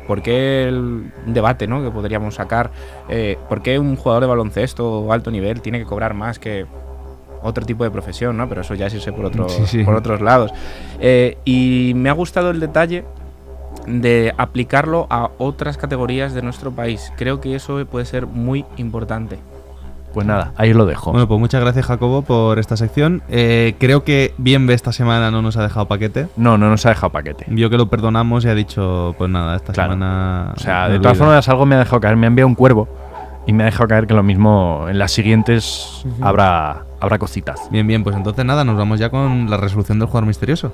¿por 0.06 0.22
qué 0.22 0.64
el 0.68 1.12
debate 1.26 1.66
¿no? 1.66 1.82
que 1.82 1.90
podríamos 1.90 2.34
sacar? 2.34 2.70
Eh, 3.08 3.38
¿Por 3.48 3.62
qué 3.62 3.78
un 3.78 3.96
jugador 3.96 4.22
de 4.24 4.28
baloncesto 4.28 5.12
alto 5.12 5.30
nivel 5.30 5.60
tiene 5.60 5.78
que 5.78 5.84
cobrar 5.84 6.14
más 6.14 6.38
que 6.38 6.66
otro 7.42 7.64
tipo 7.64 7.84
de 7.84 7.90
profesión? 7.90 8.36
¿no? 8.36 8.48
Pero 8.48 8.62
eso 8.62 8.74
ya 8.74 8.86
es 8.86 8.94
irse 8.94 9.12
por, 9.12 9.26
otros 9.26 9.52
Sí, 9.52 9.66
sí. 9.66 9.84
por 9.84 9.94
otros 9.94 10.20
lados. 10.20 10.50
Eh, 11.00 11.38
y 11.44 11.92
me 11.94 12.08
ha 12.08 12.12
gustado 12.12 12.50
el 12.50 12.60
detalle 12.60 13.04
de 13.86 14.34
aplicarlo 14.38 15.06
a 15.10 15.30
otras 15.38 15.76
categorías 15.76 16.34
de 16.34 16.42
nuestro 16.42 16.70
país. 16.72 17.12
Creo 17.16 17.40
que 17.40 17.54
eso 17.54 17.84
puede 17.86 18.04
ser 18.06 18.26
muy 18.26 18.64
importante. 18.76 19.38
Pues 20.12 20.26
nada, 20.28 20.52
ahí 20.56 20.72
lo 20.72 20.86
dejo. 20.86 21.10
Bueno, 21.10 21.26
pues 21.26 21.40
muchas 21.40 21.60
gracias 21.60 21.86
Jacobo 21.86 22.22
por 22.22 22.60
esta 22.60 22.76
sección. 22.76 23.22
Eh, 23.28 23.74
creo 23.80 24.04
que 24.04 24.32
Bienve 24.38 24.72
esta 24.72 24.92
semana 24.92 25.32
no 25.32 25.42
nos 25.42 25.56
ha 25.56 25.62
dejado 25.64 25.88
paquete. 25.88 26.28
No, 26.36 26.56
no 26.56 26.70
nos 26.70 26.86
ha 26.86 26.90
dejado 26.90 27.10
paquete. 27.10 27.46
Vio 27.48 27.68
que 27.68 27.76
lo 27.76 27.90
perdonamos 27.90 28.44
y 28.44 28.48
ha 28.48 28.54
dicho, 28.54 29.16
pues 29.18 29.28
nada, 29.28 29.56
esta 29.56 29.72
Claro. 29.72 29.94
semana... 29.94 30.52
O 30.56 30.60
sea, 30.60 30.88
de 30.88 31.00
todas 31.00 31.18
formas, 31.18 31.48
algo 31.48 31.66
me 31.66 31.74
ha 31.74 31.78
dejado 31.80 31.98
caer. 32.00 32.16
Me 32.16 32.26
ha 32.26 32.28
enviado 32.28 32.46
un 32.46 32.54
cuervo 32.54 32.88
y 33.44 33.52
me 33.52 33.64
ha 33.64 33.66
dejado 33.66 33.88
caer 33.88 34.06
que 34.06 34.14
lo 34.14 34.22
mismo 34.22 34.86
en 34.88 34.98
las 35.00 35.10
siguientes 35.10 36.06
habrá, 36.20 36.84
habrá 37.00 37.18
cositas. 37.18 37.68
Bien, 37.72 37.84
bien, 37.84 38.04
pues 38.04 38.14
entonces 38.14 38.44
nada, 38.44 38.64
nos 38.64 38.76
vamos 38.78 39.00
ya 39.00 39.10
con 39.10 39.50
la 39.50 39.56
resolución 39.56 39.98
del 39.98 40.06
jugador 40.06 40.28
misterioso. 40.28 40.72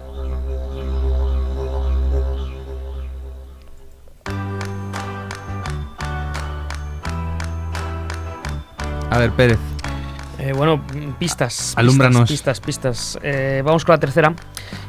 A 9.11 9.19
ver, 9.19 9.33
Pérez. 9.33 9.59
Eh, 10.39 10.53
bueno, 10.55 10.81
pistas. 11.19 11.75
Alúmbranos. 11.77 12.31
Pistas, 12.31 12.61
pistas. 12.61 13.19
Eh, 13.23 13.63
vamos 13.65 13.85
con 13.85 13.95
la 13.95 14.01
tercera. 14.01 14.35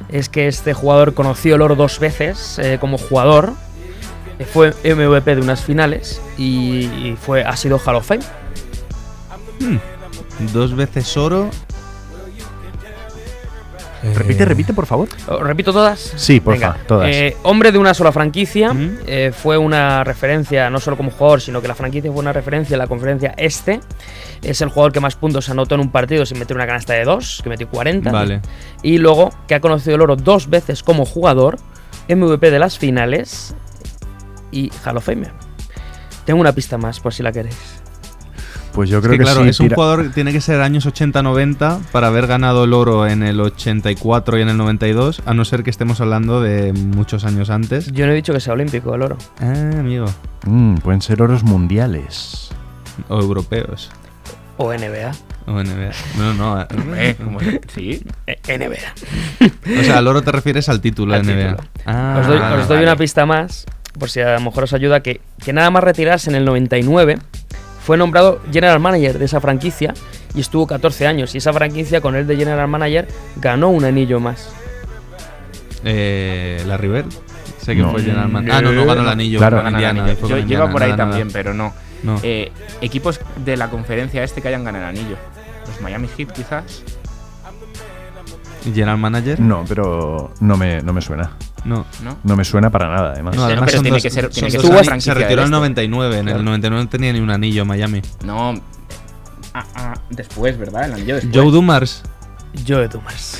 Es 0.08 0.30
que 0.30 0.48
este 0.48 0.74
jugador 0.74 1.14
conoció 1.14 1.56
el 1.56 1.62
oro 1.62 1.76
dos 1.76 2.00
veces 2.00 2.58
eh, 2.60 2.78
como 2.80 2.98
jugador. 2.98 3.54
Fue 4.54 4.72
MVP 4.84 5.36
de 5.36 5.42
unas 5.42 5.62
finales 5.62 6.22
y, 6.38 6.86
y 6.86 7.18
fue, 7.20 7.44
ha 7.44 7.56
sido 7.58 7.80
Hall 7.86 7.96
of 7.96 8.08
Fame. 8.08 8.24
Dos 10.54 10.76
veces 10.76 11.16
oro. 11.18 11.50
Repite, 14.04 14.46
repite, 14.46 14.74
por 14.74 14.86
favor. 14.86 15.08
¿Os 15.28 15.42
¿Repito 15.42 15.72
todas? 15.72 16.14
Sí, 16.16 16.40
porfa, 16.40 16.76
todas. 16.88 17.08
Eh, 17.10 17.38
hombre 17.44 17.72
de 17.72 17.78
una 17.78 17.94
sola 17.94 18.12
franquicia, 18.12 18.76
eh, 19.06 19.32
fue 19.34 19.58
una 19.58 20.04
referencia 20.04 20.70
no 20.70 20.80
solo 20.80 20.98
como 20.98 21.12
jugador, 21.12 21.42
sino 21.42 21.62
que 21.62 21.68
la 21.68 21.76
franquicia 21.76 22.12
fue 22.12 22.20
una 22.20 22.34
referencia 22.34 22.74
en 22.76 22.80
la 22.80 22.88
conferencia 22.88 23.34
este. 23.38 23.80
Es 24.42 24.62
el 24.62 24.70
jugador 24.70 24.92
que 24.92 25.00
más 25.00 25.16
puntos 25.16 25.50
anotó 25.50 25.76
en 25.76 25.82
un 25.82 25.92
partido 25.92 26.26
sin 26.26 26.40
meter 26.40 26.56
una 26.56 26.66
canasta 26.66 26.94
de 26.94 27.04
dos, 27.04 27.42
que 27.44 27.50
metió 27.50 27.70
40. 27.70 28.12
Vale. 28.12 28.42
Y 28.82 28.98
luego 28.98 29.30
que 29.48 29.56
ha 29.56 29.60
conocido 29.62 29.96
el 29.96 30.02
oro 30.02 30.16
dos 30.16 30.50
veces 30.50 30.82
como 30.82 31.06
jugador, 31.06 31.58
MVP 32.10 32.50
de 32.50 32.60
las 32.60 32.80
finales 32.80 33.56
y 34.52 34.72
Hall 34.84 34.98
of 34.98 35.06
Fame. 35.06 35.28
Tengo 36.26 36.40
una 36.40 36.54
pista 36.54 36.78
más 36.78 37.00
por 37.00 37.14
si 37.14 37.24
la 37.24 37.32
queréis. 37.32 37.81
Pues 38.74 38.90
yo 38.90 39.00
Es 39.00 39.02
creo 39.04 39.12
que, 39.14 39.18
que, 39.18 39.24
claro, 39.26 39.44
sí. 39.44 39.50
es 39.50 39.60
un 39.60 39.68
tira- 39.68 39.76
jugador 39.76 40.04
que 40.04 40.10
tiene 40.10 40.32
que 40.32 40.40
ser 40.42 40.62
años 40.62 40.86
80-90 40.88 41.80
para 41.92 42.08
haber 42.08 42.28
ganado 42.28 42.64
el 42.64 42.74
oro 42.74 43.06
en 43.08 43.22
el 43.24 43.40
84 43.42 44.38
y 44.40 44.42
en 44.42 44.50
el 44.50 44.58
92, 44.58 45.22
a 45.26 45.34
no 45.34 45.44
ser 45.46 45.64
que 45.64 45.70
estemos 45.70 46.00
hablando 46.00 46.42
de 46.42 46.72
muchos 46.74 47.26
años 47.26 47.50
antes. 47.50 47.92
Yo 47.92 48.06
no 48.06 48.14
he 48.14 48.16
dicho 48.16 48.32
que 48.34 48.40
sea 48.40 48.54
olímpico 48.54 48.96
el 48.96 49.02
oro. 49.02 49.18
Ah, 49.42 49.72
amigo. 49.80 50.06
Mm, 50.46 50.76
pueden 50.78 51.02
ser 51.02 51.22
oros 51.22 51.44
mundiales. 51.44 52.50
O 53.10 53.20
europeos. 53.20 53.90
O 54.58 54.72
NBA. 54.74 55.12
O 55.48 55.54
NBA. 55.64 55.92
No, 56.18 56.34
no. 56.34 56.62
Eh, 56.96 57.16
como- 57.24 57.40
sí. 57.74 58.04
Eh, 58.28 58.40
NBA. 58.58 59.80
O 59.80 59.84
sea, 59.84 59.98
al 59.98 60.08
oro 60.08 60.22
te 60.22 60.32
refieres 60.32 60.70
al 60.70 60.80
título 60.82 61.14
Al 61.14 61.26
de 61.26 61.34
NBA. 61.36 61.50
título. 61.58 61.70
Ah, 61.86 62.18
os 62.22 62.28
doy, 62.28 62.40
vale, 62.40 62.56
os 62.62 62.68
doy 62.68 62.78
vale. 62.78 62.88
una 62.88 62.96
pista 62.96 63.26
más, 63.26 63.66
por 64.00 64.10
si 64.10 64.20
a 64.22 64.36
lo 64.36 64.42
mejor 64.42 64.64
os 64.66 64.74
ayuda, 64.74 65.02
que, 65.02 65.20
que 65.44 65.52
nada 65.52 65.70
más 65.72 65.84
retirarse 65.84 66.30
en 66.30 66.36
el 66.36 66.46
99, 66.46 67.18
fue 67.84 67.98
nombrado 67.98 68.42
General 68.52 68.80
Manager 68.80 69.18
de 69.20 69.26
esa 69.26 69.42
franquicia 69.42 69.94
y 70.36 70.40
estuvo 70.42 70.68
14 70.68 71.08
años. 71.08 71.34
Y 71.36 71.40
esa 71.40 71.52
franquicia, 71.54 72.00
con 72.02 72.16
él 72.16 72.28
de 72.28 72.36
General 72.38 72.68
Manager, 72.68 73.08
ganó 73.38 73.70
un 73.70 73.84
anillo 73.86 74.20
más. 74.20 74.50
Eh, 75.84 76.62
la 76.68 76.78
River. 76.78 77.06
Sé 77.60 77.76
que 77.76 77.82
No. 77.82 77.92
fue 77.92 78.02
General 78.02 78.28
Man- 78.30 78.50
Ah, 78.52 78.62
no, 78.62 78.72
no 78.72 78.86
ganó 78.86 79.02
el 79.02 79.10
anillo. 79.10 79.40
Claro. 79.40 79.60
el 79.62 79.68
anillo. 79.76 80.28
Yo- 80.28 80.38
lleva 80.40 80.70
por 80.72 80.82
ahí 80.84 80.92
nada, 80.92 81.04
también, 81.04 81.28
nada. 81.28 81.34
pero 81.34 81.54
no. 81.54 81.74
No. 82.04 82.20
Eh, 82.24 82.52
equipos 82.82 83.20
de 83.46 83.58
la 83.58 83.70
conferencia 83.70 84.24
este 84.24 84.42
que 84.42 84.48
hayan 84.48 84.64
ganado 84.64 84.90
el 84.90 84.98
anillo. 84.98 85.16
Los 85.68 85.80
Miami 85.82 86.08
Heat, 86.18 86.32
quizás. 86.32 86.84
¿Y 88.66 88.70
General 88.72 88.98
Manager? 88.98 89.40
No, 89.40 89.66
pero 89.68 90.32
no 90.40 90.58
me, 90.58 90.82
no 90.82 90.94
me 90.94 91.02
suena. 91.02 91.32
No. 91.66 91.86
¿No? 92.04 92.18
No 92.24 92.36
me 92.36 92.44
suena 92.44 92.70
para 92.70 92.88
nada, 92.90 93.12
además. 93.12 93.36
No, 93.36 93.42
Pero- 93.44 93.54
además 93.54 93.70
pero 93.72 93.82
tiene 93.84 93.96
dos- 93.98 94.04
que 94.04 94.10
ser- 94.10 94.30
tiene 94.30 94.50
que 94.50 94.60
ser 94.60 94.70
una 94.72 94.84
franquicia 94.84 95.14
Se 95.14 95.20
retiró 95.20 95.42
en 95.44 95.48
el 95.48 95.54
este. 95.54 95.58
99. 95.58 96.14
En 96.16 96.28
el 96.28 96.34
Claro. 96.34 96.44
99 96.44 96.84
no 96.84 96.90
tenía 96.90 97.14
ni 97.14 97.20
un 97.20 97.30
anillo 97.30 97.66
Miami. 97.66 98.02
No. 98.26 98.54
ah, 99.54 99.66
ah, 99.76 99.94
después, 100.10 100.58
¿verdad? 100.58 100.86
El 100.86 100.94
anillo 100.94 101.16
después. 101.16 101.36
Joe 101.36 101.52
Dumars. 101.52 102.04
Joe 102.68 102.88
Dumas. 102.88 103.40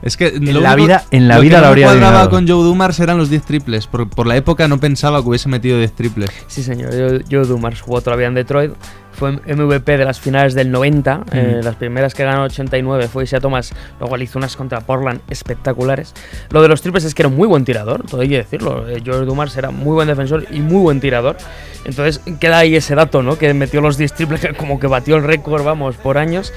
Es 0.00 0.16
que 0.16 0.28
En 0.28 0.62
la 0.62 0.76
vida- 0.76 1.04
en 1.10 1.26
la 1.26 1.36
lo 1.36 1.40
vida 1.42 1.56
que 1.56 1.62
me 1.62 1.66
habría 1.68 1.86
cuadraba 1.86 2.06
adivinado. 2.20 2.30
con 2.30 2.46
Joe 2.48 2.62
Dumars 2.64 3.00
eran 3.00 3.18
los 3.18 3.30
10 3.30 3.42
triples. 3.44 3.88
Por, 3.88 4.08
por 4.08 4.26
la 4.28 4.36
época 4.36 4.68
no 4.68 4.78
pensaba 4.78 5.20
que 5.22 5.28
hubiese 5.28 5.48
metido 5.48 5.76
10 5.78 5.92
triples. 5.92 6.30
Sí, 6.46 6.62
señor. 6.62 6.90
Joe, 6.92 7.24
Joe 7.28 7.44
Dumars 7.44 7.80
jugó 7.80 8.00
todavía 8.00 8.28
en 8.28 8.34
Detroit. 8.34 8.72
Fue 9.18 9.32
MVP 9.32 9.96
de 9.98 10.04
las 10.04 10.20
finales 10.20 10.54
del 10.54 10.70
90. 10.70 11.24
eh, 11.32 11.60
las 11.62 11.74
primeras 11.74 12.14
que 12.14 12.22
ganó 12.24 12.44
89 12.44 13.08
fue 13.08 13.24
Isaiah 13.24 13.40
Thomas. 13.40 13.72
Luego 13.98 14.16
le 14.16 14.24
hizo 14.24 14.38
unas 14.38 14.54
contra 14.56 14.80
Portland 14.80 15.20
espectaculares. 15.28 16.14
Lo 16.50 16.62
de 16.62 16.68
los 16.68 16.82
triples 16.82 17.04
es 17.04 17.14
que 17.14 17.22
era 17.22 17.28
un 17.28 17.36
muy 17.36 17.48
buen 17.48 17.64
tirador, 17.64 18.04
todo 18.06 18.20
hay 18.20 18.28
que 18.28 18.36
decirlo. 18.36 18.88
Eh, 18.88 19.02
Joe 19.04 19.24
Dumars 19.24 19.56
era 19.56 19.70
muy 19.70 19.94
buen 19.94 20.06
defensor 20.06 20.46
y 20.50 20.60
muy 20.60 20.80
buen 20.82 21.00
tirador. 21.00 21.36
Entonces 21.84 22.20
queda 22.38 22.58
ahí 22.58 22.76
ese 22.76 22.94
dato, 22.94 23.22
¿no? 23.22 23.38
Que 23.38 23.52
metió 23.54 23.80
los 23.80 23.96
10 23.96 24.12
triples, 24.12 24.46
como 24.56 24.78
que 24.78 24.86
batió 24.86 25.16
el 25.16 25.24
récord, 25.24 25.64
vamos, 25.64 25.96
por 25.96 26.18
años. 26.18 26.52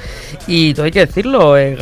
Y 0.46 0.74
todo 0.74 0.86
hay 0.86 0.92
que 0.92 1.06
decirlo. 1.06 1.58
eh, 1.58 1.78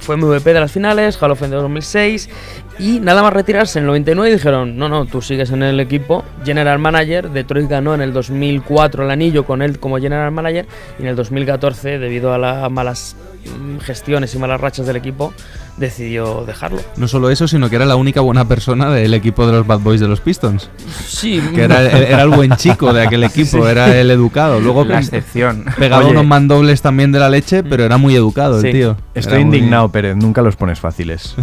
fue 0.00 0.16
MVP 0.16 0.52
de 0.52 0.60
las 0.60 0.70
finales, 0.72 1.20
Hall 1.20 1.32
of 1.32 1.40
Fame 1.40 1.50
de 1.50 1.56
2006. 1.62 2.30
Y 2.78 3.00
nada 3.00 3.22
más 3.22 3.32
retirarse 3.32 3.78
en 3.78 3.84
el 3.84 3.88
99 3.88 4.32
dijeron, 4.32 4.76
no, 4.76 4.88
no, 4.88 5.04
tú 5.06 5.20
sigues 5.20 5.50
en 5.50 5.62
el 5.62 5.78
equipo. 5.78 6.24
General 6.44 6.78
Manager, 6.78 7.30
Detroit 7.30 7.68
ganó 7.68 7.94
en 7.94 8.00
el 8.00 8.12
2004 8.12 9.04
el 9.04 9.10
anillo 9.10 9.44
con 9.44 9.62
él 9.62 9.78
como 9.78 9.98
General 9.98 10.30
Manager. 10.32 10.66
Y 10.98 11.02
en 11.02 11.08
el 11.08 11.16
2014, 11.16 11.98
debido 11.98 12.32
a 12.32 12.38
las 12.38 12.70
malas 12.70 13.16
mm, 13.44 13.78
gestiones 13.78 14.34
y 14.34 14.38
malas 14.38 14.60
rachas 14.60 14.86
del 14.86 14.96
equipo, 14.96 15.32
decidió 15.76 16.44
dejarlo. 16.46 16.80
No 16.96 17.08
solo 17.08 17.30
eso, 17.30 17.48
sino 17.48 17.68
que 17.70 17.76
era 17.76 17.86
la 17.86 17.96
única 17.96 18.20
buena 18.20 18.46
persona 18.46 18.90
del 18.90 19.14
equipo 19.14 19.46
de 19.46 19.52
los 19.52 19.66
Bad 19.66 19.80
Boys 19.80 20.00
de 20.00 20.08
los 20.08 20.20
Pistons. 20.20 20.68
Sí, 21.06 21.40
Que 21.54 21.62
era, 21.62 21.82
era 21.82 22.22
el 22.22 22.28
buen 22.28 22.54
chico 22.56 22.92
de 22.92 23.02
aquel 23.02 23.24
equipo, 23.24 23.66
era 23.66 23.96
el 23.98 24.10
educado. 24.10 24.60
Luego 24.60 24.84
La 24.84 24.98
excepción. 25.00 25.64
pegaba 25.78 26.02
Oye. 26.02 26.12
unos 26.12 26.26
mandobles 26.26 26.82
también 26.82 27.10
de 27.12 27.18
la 27.20 27.30
leche, 27.30 27.62
pero 27.62 27.84
era 27.84 27.96
muy 27.96 28.14
educado 28.14 28.60
Sí. 28.60 28.66
el 28.68 28.72
tío. 28.72 28.96
Estoy 29.14 29.34
Era 29.38 29.44
muy- 29.46 29.56
indignado, 29.56 29.88
Pérez. 29.90 30.16
Nunca 30.16 30.42
los 30.42 30.56
pones 30.56 30.78
fáciles. 30.78 31.34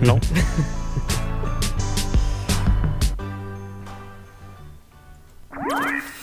no. 0.00 0.14
no. 0.14 0.20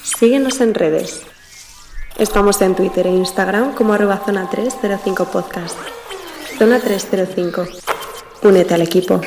Síguenos 0.03 0.59
en 0.61 0.73
redes. 0.73 1.23
Estamos 2.17 2.61
en 2.61 2.75
Twitter 2.75 3.07
e 3.07 3.11
Instagram 3.11 3.73
como 3.75 3.93
arroba 3.93 4.17
zona 4.25 4.49
305 4.49 5.25
podcast. 5.31 5.77
Zona 6.59 6.79
305. 6.79 7.65
Únete 8.43 8.73
al 8.73 8.81
equipo. 8.81 9.21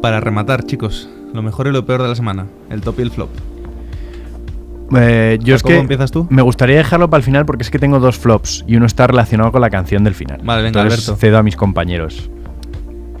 Para 0.00 0.20
rematar, 0.20 0.64
chicos, 0.64 1.08
lo 1.32 1.42
mejor 1.42 1.66
y 1.66 1.72
lo 1.72 1.84
peor 1.84 2.02
de 2.02 2.08
la 2.08 2.14
semana, 2.14 2.46
el 2.70 2.80
top 2.80 3.00
y 3.00 3.02
el 3.02 3.10
flop. 3.10 3.30
Eh, 4.96 5.38
yo 5.42 5.56
es 5.56 5.62
¿Cómo 5.62 5.74
que 5.74 5.80
empiezas 5.80 6.12
tú? 6.12 6.28
me 6.30 6.42
gustaría 6.42 6.76
dejarlo 6.76 7.10
para 7.10 7.18
el 7.18 7.24
final 7.24 7.44
porque 7.44 7.64
es 7.64 7.70
que 7.70 7.78
tengo 7.80 7.98
dos 7.98 8.18
flops 8.18 8.64
y 8.68 8.76
uno 8.76 8.86
está 8.86 9.06
relacionado 9.08 9.50
con 9.50 9.60
la 9.60 9.70
canción 9.70 10.04
del 10.04 10.14
final. 10.14 10.40
Vale, 10.44 10.62
venga, 10.62 10.82
Entonces 10.82 11.08
Alberto. 11.08 11.20
cedo 11.20 11.38
a 11.38 11.42
mis 11.42 11.56
compañeros. 11.56 12.30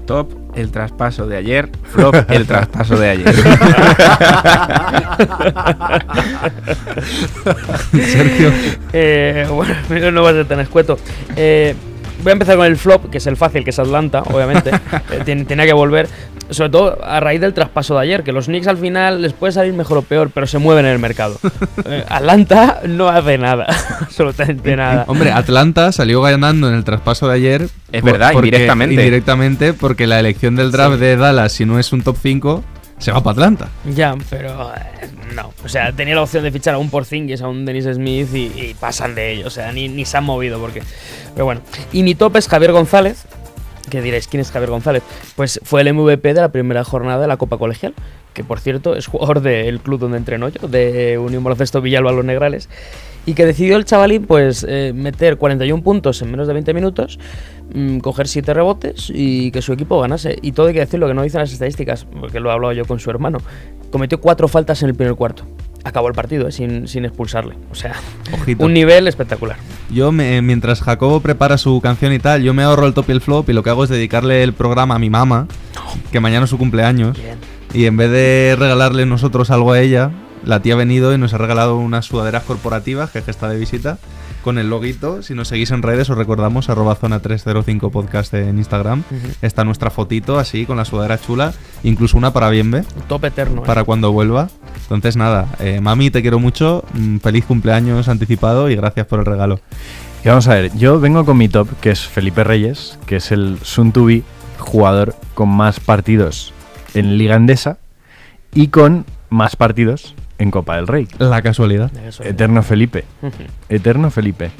Top, 0.06 0.32
el 0.54 0.70
traspaso 0.70 1.26
de 1.26 1.36
ayer. 1.36 1.70
Flop, 1.90 2.14
el 2.30 2.46
traspaso 2.46 2.96
de 2.96 3.08
ayer. 3.08 3.34
Sergio. 7.92 8.52
Eh, 8.92 9.48
bueno, 9.50 10.10
no 10.12 10.22
va 10.22 10.30
a 10.30 10.34
ser 10.34 10.46
tan 10.46 10.60
escueto. 10.60 10.98
Eh, 11.36 11.74
voy 12.24 12.30
a 12.30 12.32
empezar 12.32 12.56
con 12.56 12.66
el 12.66 12.76
flop, 12.76 13.08
que 13.10 13.18
es 13.18 13.26
el 13.28 13.36
fácil, 13.36 13.62
que 13.62 13.70
es 13.70 13.78
Atlanta, 13.78 14.22
obviamente. 14.32 14.70
Eh, 14.70 15.20
ten- 15.24 15.46
tenía 15.46 15.66
que 15.66 15.72
volver. 15.72 16.08
Sobre 16.50 16.68
todo 16.70 16.98
a 17.02 17.20
raíz 17.20 17.40
del 17.40 17.54
traspaso 17.54 17.94
de 17.94 18.00
ayer, 18.02 18.22
que 18.22 18.32
los 18.32 18.46
Knicks 18.46 18.66
al 18.66 18.76
final 18.76 19.22
les 19.22 19.32
puede 19.32 19.52
salir 19.52 19.72
mejor 19.72 19.98
o 19.98 20.02
peor, 20.02 20.30
pero 20.34 20.46
se 20.46 20.58
mueven 20.58 20.84
en 20.86 20.92
el 20.92 20.98
mercado. 20.98 21.38
Eh, 21.86 22.02
Atlanta 22.08 22.80
no 22.88 23.08
hace 23.08 23.36
nada, 23.36 23.66
absolutamente 24.00 24.74
nada. 24.74 25.04
Hombre, 25.06 25.32
Atlanta 25.32 25.92
salió 25.92 26.22
ganando 26.22 26.68
en 26.68 26.74
el 26.74 26.82
traspaso 26.84 27.28
de 27.28 27.34
ayer. 27.34 27.68
Es 27.92 28.00
por- 28.00 28.12
verdad, 28.12 28.30
porque- 28.32 28.48
indirectamente. 28.48 28.94
Indirectamente, 28.94 29.74
porque 29.74 30.06
la 30.06 30.18
elección 30.18 30.56
del 30.56 30.70
draft 30.72 30.96
de 30.98 31.16
Dallas, 31.16 31.52
si 31.52 31.66
no 31.66 31.78
es 31.78 31.92
un 31.92 32.02
top 32.02 32.16
5, 32.22 32.64
se 32.98 33.12
va 33.12 33.22
para 33.22 33.32
Atlanta. 33.32 33.68
Ya, 33.84 34.16
pero 34.30 34.72
eh, 34.74 35.08
no. 35.34 35.52
O 35.64 35.68
sea, 35.68 35.92
tenía 35.92 36.14
la 36.14 36.22
opción 36.22 36.44
de 36.44 36.50
fichar 36.50 36.74
a 36.74 36.78
un 36.78 36.90
Porzingis, 36.90 37.42
a 37.42 37.48
un 37.48 37.64
Dennis 37.64 37.84
Smith 37.84 38.28
y, 38.34 38.74
pasan 38.78 39.14
de 39.14 39.32
ello. 39.32 39.46
O 39.46 39.50
sea, 39.50 39.72
ni, 39.72 39.88
ni 39.88 40.04
se 40.04 40.16
han 40.16 40.24
movido 40.24 40.58
porque. 40.60 40.82
Pero 41.34 41.44
bueno. 41.44 41.60
Y 41.92 42.02
mi 42.02 42.14
top 42.14 42.36
es 42.36 42.48
Javier 42.48 42.72
González. 42.72 43.24
Que 43.90 44.00
diréis, 44.00 44.28
¿quién 44.28 44.40
es 44.40 44.50
Javier 44.50 44.70
González? 44.70 45.02
Pues 45.36 45.60
fue 45.62 45.82
el 45.82 45.92
MVP 45.92 46.32
de 46.32 46.40
la 46.40 46.48
primera 46.48 46.84
jornada 46.84 47.20
de 47.20 47.26
la 47.26 47.36
Copa 47.36 47.58
Colegial. 47.58 47.94
Que 48.32 48.42
por 48.42 48.58
cierto 48.58 48.96
es 48.96 49.06
jugador 49.06 49.40
del 49.40 49.80
club 49.80 50.00
donde 50.00 50.16
entreno 50.16 50.48
yo, 50.48 50.66
de 50.66 51.18
Unión 51.18 51.44
Baloncesto 51.44 51.80
Villalba 51.80 52.10
Los 52.10 52.24
Negrales. 52.24 52.68
Y 53.26 53.34
que 53.34 53.46
decidió 53.46 53.76
el 53.76 53.84
chavalín, 53.86 54.24
pues, 54.26 54.66
eh, 54.68 54.92
meter 54.94 55.36
41 55.38 55.82
puntos 55.82 56.20
en 56.20 56.30
menos 56.30 56.46
de 56.46 56.52
20 56.52 56.74
minutos, 56.74 57.18
mm, 57.74 57.98
coger 57.98 58.28
7 58.28 58.52
rebotes 58.52 59.10
y 59.14 59.50
que 59.50 59.62
su 59.62 59.72
equipo 59.72 59.98
ganase. 60.00 60.36
Y 60.42 60.52
todo 60.52 60.66
hay 60.66 60.74
que 60.74 60.80
decirlo, 60.80 61.06
que 61.08 61.14
no 61.14 61.22
dicen 61.22 61.40
las 61.40 61.52
estadísticas, 61.52 62.06
porque 62.20 62.38
lo 62.40 62.50
he 62.50 62.52
hablado 62.52 62.72
yo 62.74 62.84
con 62.84 63.00
su 63.00 63.08
hermano. 63.10 63.38
Cometió 63.90 64.20
4 64.20 64.46
faltas 64.48 64.82
en 64.82 64.90
el 64.90 64.94
primer 64.94 65.14
cuarto. 65.14 65.44
Acabó 65.84 66.08
el 66.08 66.14
partido, 66.14 66.48
eh, 66.48 66.52
sin, 66.52 66.86
sin 66.88 67.04
expulsarle. 67.06 67.54
O 67.70 67.74
sea, 67.74 67.94
Ojito. 68.32 68.64
un 68.64 68.72
nivel 68.74 69.06
espectacular. 69.08 69.56
Yo, 69.90 70.12
me- 70.12 70.40
mientras 70.42 70.80
Jacobo 70.82 71.20
prepara 71.20 71.56
su 71.58 71.80
canción 71.82 72.12
y 72.12 72.18
tal, 72.18 72.42
yo 72.42 72.52
me 72.54 72.62
ahorro 72.62 72.86
el 72.86 72.94
top 72.94 73.06
y 73.08 73.12
el 73.12 73.20
flop 73.22 73.48
y 73.50 73.52
lo 73.54 73.62
que 73.62 73.70
hago 73.70 73.84
es 73.84 73.90
dedicarle 73.90 74.42
el 74.42 74.52
programa 74.54 74.96
a 74.96 74.98
mi 74.98 75.08
mamá, 75.10 75.46
que 76.12 76.20
mañana 76.20 76.44
es 76.44 76.50
su 76.50 76.58
cumpleaños. 76.58 77.16
Bien. 77.18 77.36
Y 77.72 77.86
en 77.86 77.96
vez 77.96 78.10
de 78.10 78.56
regalarle 78.58 79.04
nosotros 79.06 79.50
algo 79.50 79.72
a 79.72 79.80
ella, 79.80 80.10
la 80.44 80.60
tía 80.60 80.74
ha 80.74 80.76
venido 80.76 81.14
y 81.14 81.18
nos 81.18 81.34
ha 81.34 81.38
regalado 81.38 81.76
unas 81.76 82.06
sudaderas 82.06 82.44
corporativas, 82.44 83.10
que 83.10 83.18
está 83.18 83.48
de 83.48 83.58
visita, 83.58 83.98
con 84.42 84.58
el 84.58 84.68
loguito. 84.68 85.22
Si 85.22 85.34
nos 85.34 85.48
seguís 85.48 85.70
en 85.70 85.82
redes, 85.82 86.10
os 86.10 86.18
recordamos, 86.18 86.68
arroba 86.68 86.94
zona 86.94 87.20
305 87.20 87.90
podcast 87.90 88.32
en 88.34 88.58
Instagram. 88.58 89.02
Está 89.42 89.64
nuestra 89.64 89.90
fotito 89.90 90.38
así, 90.38 90.66
con 90.66 90.76
la 90.76 90.84
sudadera 90.84 91.18
chula, 91.18 91.52
incluso 91.82 92.16
una 92.18 92.32
para 92.32 92.50
Bienve, 92.50 92.84
Un 92.96 93.02
top 93.08 93.24
eterno. 93.24 93.62
eh. 93.62 93.66
para 93.66 93.84
cuando 93.84 94.12
vuelva. 94.12 94.48
Entonces 94.82 95.16
nada, 95.16 95.48
eh, 95.60 95.80
mami, 95.80 96.10
te 96.10 96.20
quiero 96.20 96.38
mucho, 96.38 96.84
mm, 96.92 97.18
feliz 97.18 97.46
cumpleaños 97.46 98.08
anticipado 98.08 98.68
y 98.68 98.76
gracias 98.76 99.06
por 99.06 99.20
el 99.20 99.24
regalo. 99.24 99.60
Y 100.24 100.28
vamos 100.28 100.46
a 100.48 100.54
ver, 100.54 100.74
yo 100.76 101.00
vengo 101.00 101.24
con 101.24 101.36
mi 101.36 101.48
top, 101.48 101.68
que 101.80 101.90
es 101.90 102.06
Felipe 102.06 102.44
Reyes, 102.44 102.98
que 103.06 103.16
es 103.16 103.32
el 103.32 103.58
be 103.94 104.22
jugador 104.58 105.16
con 105.34 105.48
más 105.48 105.80
partidos 105.80 106.52
en 106.94 107.18
Liga 107.18 107.36
Endesa 107.36 107.78
y 108.54 108.68
con 108.68 109.04
más 109.30 109.56
partidos 109.56 110.14
en 110.38 110.50
Copa 110.50 110.76
del 110.76 110.86
Rey. 110.86 111.08
La 111.18 111.42
casualidad. 111.42 111.90
Eterno 112.20 112.62
Felipe. 112.62 113.04
Eterno 113.68 114.10
Felipe. 114.10 114.50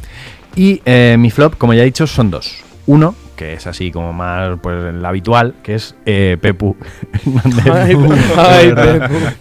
Y 0.56 0.80
eh, 0.84 1.16
mi 1.18 1.30
flop, 1.30 1.56
como 1.56 1.74
ya 1.74 1.82
he 1.82 1.86
dicho, 1.86 2.06
son 2.06 2.30
dos. 2.30 2.56
Uno, 2.86 3.14
que 3.36 3.54
es 3.54 3.66
así 3.66 3.90
como 3.90 4.12
más 4.12 4.58
pues 4.62 4.84
el 4.94 5.04
habitual, 5.04 5.54
que 5.62 5.74
es 5.74 5.94
eh, 6.06 6.36
Pepu. 6.40 6.76
Ay. 7.72 7.96
Ay. 8.36 8.74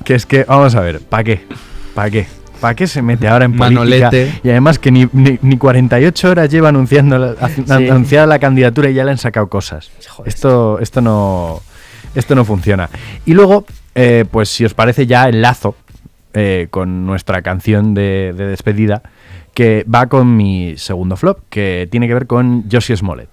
Que 0.04 0.16
es 0.16 0.26
que, 0.26 0.44
vamos 0.46 0.74
a 0.76 0.82
ver, 0.82 1.02
¿para 1.02 1.24
qué? 1.24 1.46
¿Para 1.94 2.10
qué? 2.10 2.26
¿Para 2.60 2.76
qué 2.76 2.88
se 2.88 3.02
mete 3.02 3.28
ahora 3.28 3.44
en 3.46 3.58
política? 3.58 3.82
Manolete. 3.82 4.40
Y 4.42 4.50
además 4.50 4.80
que 4.80 4.90
ni, 4.90 5.08
ni, 5.12 5.38
ni 5.42 5.58
48 5.58 6.30
horas 6.32 6.50
lleva 6.50 6.70
anunciando 6.70 7.18
la, 7.20 7.50
Sí. 7.50 7.64
anunciada 7.68 8.26
la 8.26 8.40
candidatura 8.40 8.90
y 8.90 8.94
ya 8.94 9.04
le 9.04 9.12
han 9.12 9.18
sacado 9.18 9.48
cosas. 9.50 9.92
Joder. 10.10 10.30
Esto, 10.34 10.80
esto 10.80 11.02
no. 11.02 11.62
Esto 12.16 12.36
no 12.36 12.46
funciona. 12.46 12.90
Y 13.26 13.34
luego, 13.34 13.66
eh, 13.96 14.24
pues 14.32 14.48
si 14.48 14.64
os 14.64 14.74
parece 14.74 15.06
ya 15.06 15.28
enlazo 15.28 15.76
eh, 16.34 16.68
con 16.70 17.06
nuestra 17.06 17.42
canción 17.42 17.94
de, 17.94 18.34
de 18.36 18.48
despedida, 18.48 19.04
que 19.54 19.86
va 19.94 20.08
con 20.08 20.36
mi 20.36 20.76
segundo 20.78 21.16
flop, 21.16 21.40
que 21.50 21.88
tiene 21.92 22.08
que 22.08 22.14
ver 22.14 22.28
con 22.28 22.70
Josie 22.72 22.98
Smollett. 22.98 23.30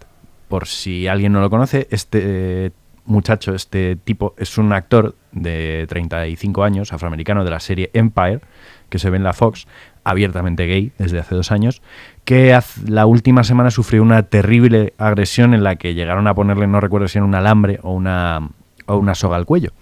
Por 0.49 0.67
si 0.67 1.07
alguien 1.07 1.33
no 1.33 1.41
lo 1.41 1.49
conoce, 1.49 1.87
este 1.91 2.73
muchacho, 3.11 3.55
este 3.55 3.97
tipo, 3.97 4.35
es 4.39 4.57
un 4.59 4.73
actor 4.73 5.15
de 5.33 5.87
35 5.89 6.65
años, 6.65 6.93
afroamericano 6.93 7.45
de 7.45 7.51
la 7.51 7.61
serie 7.61 7.91
Empire, 7.93 8.41
que 8.89 8.99
se 8.99 9.11
ve 9.11 9.17
en 9.17 9.25
la 9.25 9.33
Fox, 9.33 9.67
abiertamente 10.05 10.67
gay 10.67 10.93
desde 10.99 11.19
hace 11.19 11.35
dos 11.35 11.53
años, 11.53 11.83
que 12.25 12.59
la 12.87 13.07
última 13.07 13.45
semana 13.45 13.71
sufrió 13.71 14.03
una 14.03 14.23
terrible 14.25 14.95
agresión 14.99 15.55
en 15.55 15.63
la 15.63 15.77
que 15.77 15.95
llegaron 15.95 16.27
a 16.27 16.35
ponerle, 16.35 16.67
no 16.67 16.81
recuerdo 16.81 17.09
si 17.09 17.19
era 17.19 17.25
un 17.25 17.35
alambre 17.35 17.79
o 17.83 17.93
una, 17.93 18.49
o 18.87 18.97
una 18.97 19.15
soga 19.15 19.37
al 19.37 19.47
cuello. 19.47 19.73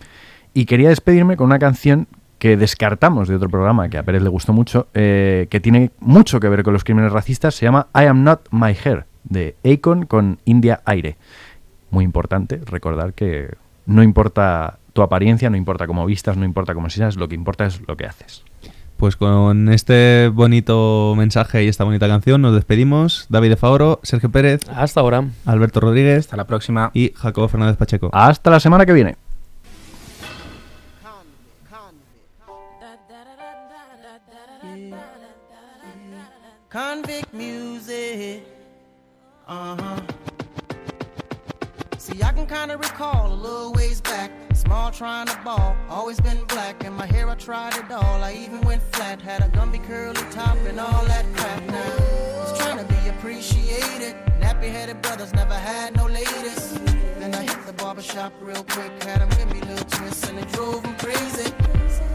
Y 0.54 0.64
quería 0.64 0.88
despedirme 0.88 1.36
con 1.36 1.46
una 1.46 1.58
canción 1.58 2.08
que 2.38 2.56
descartamos 2.56 3.28
de 3.28 3.34
otro 3.36 3.48
programa 3.48 3.88
que 3.88 3.98
a 3.98 4.02
Pérez 4.02 4.22
le 4.22 4.28
gustó 4.28 4.52
mucho, 4.52 4.88
eh, 4.94 5.46
que 5.50 5.60
tiene 5.60 5.90
mucho 6.00 6.40
que 6.40 6.48
ver 6.48 6.62
con 6.62 6.72
los 6.72 6.84
crímenes 6.84 7.12
racistas, 7.12 7.54
se 7.54 7.66
llama 7.66 7.88
I 7.94 8.04
Am 8.04 8.22
Not 8.24 8.48
My 8.50 8.76
Hair, 8.84 9.06
de 9.24 9.56
Akon 9.64 10.06
con 10.06 10.38
India 10.44 10.80
Aire. 10.84 11.16
Muy 11.90 12.04
importante 12.04 12.60
recordar 12.66 13.12
que 13.14 13.54
no 13.86 14.02
importa 14.02 14.78
tu 14.92 15.02
apariencia, 15.02 15.50
no 15.50 15.56
importa 15.56 15.86
cómo 15.86 16.06
vistas, 16.06 16.36
no 16.36 16.44
importa 16.44 16.74
cómo 16.74 16.90
seas, 16.90 17.16
lo 17.16 17.28
que 17.28 17.34
importa 17.34 17.66
es 17.66 17.80
lo 17.86 17.96
que 17.96 18.06
haces. 18.06 18.44
Pues 18.96 19.14
con 19.14 19.68
este 19.68 20.28
bonito 20.28 21.14
mensaje 21.16 21.62
y 21.62 21.68
esta 21.68 21.84
bonita 21.84 22.08
canción 22.08 22.42
nos 22.42 22.52
despedimos. 22.54 23.26
David 23.28 23.50
de 23.50 23.56
Favoro, 23.56 24.00
Sergio 24.02 24.28
Pérez, 24.30 24.60
Hasta 24.74 25.00
ahora. 25.00 25.24
Alberto 25.46 25.78
Rodríguez 25.78 26.18
Hasta 26.24 26.36
la 26.36 26.48
próxima. 26.48 26.90
y 26.94 27.12
Jacobo 27.14 27.46
Fernández 27.46 27.76
Pacheco. 27.76 28.10
Hasta 28.12 28.50
la 28.50 28.58
semana 28.58 28.84
que 28.86 28.92
viene. 28.92 29.16
Uh 39.48 39.76
huh. 39.80 40.00
See, 41.96 42.22
I 42.22 42.32
can 42.32 42.46
kind 42.46 42.70
of 42.70 42.80
recall 42.80 43.32
a 43.32 43.34
little 43.34 43.72
ways 43.72 43.98
back. 44.02 44.30
Small 44.52 44.90
trying 44.90 45.26
to 45.26 45.40
ball, 45.42 45.74
always 45.88 46.20
been 46.20 46.44
black. 46.48 46.84
And 46.84 46.94
my 46.94 47.06
hair, 47.06 47.30
I 47.30 47.34
tried 47.34 47.74
it 47.76 47.90
all. 47.90 48.22
I 48.22 48.34
even 48.34 48.60
went 48.60 48.82
flat. 48.82 49.22
Had 49.22 49.40
a 49.40 49.48
Gumby 49.48 49.82
curly 49.84 50.20
top 50.30 50.58
and 50.66 50.78
all 50.78 51.02
that 51.06 51.24
crap. 51.34 51.62
Now, 51.64 51.96
was 52.42 52.58
trying 52.58 52.76
to 52.76 52.92
be 52.92 53.08
appreciated. 53.08 54.16
Nappy 54.38 54.70
headed 54.70 55.00
brothers 55.00 55.32
never 55.32 55.54
had 55.54 55.96
no 55.96 56.04
latest. 56.04 56.97
Then 57.30 57.46
I 57.46 57.52
hit 57.52 57.66
the 57.66 57.74
barber 57.74 58.00
shop 58.00 58.32
real 58.40 58.64
quick, 58.64 59.02
had 59.02 59.20
him 59.20 59.28
give 59.36 59.52
me 59.52 59.60
little 59.68 59.84
twists 59.90 60.26
and 60.30 60.38
it 60.38 60.50
drove 60.52 60.82
him 60.82 60.94
crazy. 60.96 61.52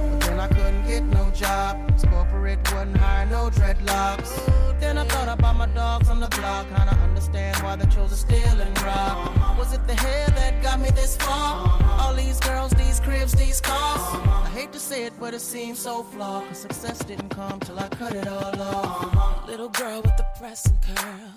But 0.09 0.21
then 0.21 0.39
I 0.39 0.47
couldn't 0.47 0.87
get 0.87 1.03
no 1.03 1.29
job, 1.29 1.77
corporate 2.09 2.57
wouldn't 2.73 2.97
hire 2.97 3.27
no 3.27 3.51
dreadlocks. 3.51 4.31
Then 4.79 4.97
I 4.97 5.05
thought 5.05 5.27
about 5.27 5.55
my 5.55 5.67
dogs 5.67 6.09
on 6.09 6.19
the 6.19 6.29
block, 6.29 6.67
kinda 6.69 6.97
understand 7.03 7.57
why 7.57 7.75
they 7.75 7.85
chose 7.93 8.09
to 8.09 8.15
steal 8.15 8.59
and 8.59 8.81
rob. 8.81 9.57
Was 9.59 9.71
it 9.73 9.85
the 9.85 9.93
hair 9.93 10.25
that 10.29 10.63
got 10.63 10.79
me 10.79 10.89
this 10.89 11.15
far? 11.17 11.79
All 11.99 12.15
these 12.15 12.39
girls, 12.39 12.71
these 12.71 12.99
cribs, 12.99 13.33
these 13.33 13.61
cars. 13.61 14.01
I 14.47 14.49
hate 14.49 14.71
to 14.73 14.79
say 14.79 15.03
it, 15.03 15.13
but 15.19 15.35
it 15.35 15.41
seems 15.41 15.77
so 15.77 16.01
flawed. 16.01 16.47
Cause 16.47 16.57
success 16.57 16.97
didn't 16.99 17.29
come 17.29 17.59
till 17.59 17.77
I 17.77 17.87
cut 17.89 18.15
it 18.15 18.27
all 18.27 18.59
off. 18.59 19.47
Little 19.47 19.69
girl 19.69 20.01
with 20.01 20.17
the 20.17 20.25
pressing 20.39 20.79
curl, 20.87 21.33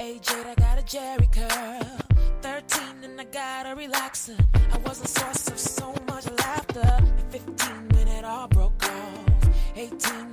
AJ, 0.00 0.44
I 0.44 0.54
got 0.56 0.80
a 0.80 0.82
Jerry 0.82 1.28
curl. 1.30 2.11
13 2.42 3.04
and 3.04 3.20
I 3.20 3.24
got 3.24 3.66
a 3.66 3.76
relaxer. 3.76 4.36
I 4.72 4.78
was 4.78 5.00
the 5.00 5.06
source 5.06 5.46
of 5.46 5.58
so 5.60 5.94
much 6.08 6.28
laughter. 6.40 6.80
At 6.80 7.32
15 7.32 7.88
when 7.90 8.08
it 8.08 8.24
all 8.24 8.48
broke 8.48 8.84
off. 8.84 9.48
18 9.76 10.31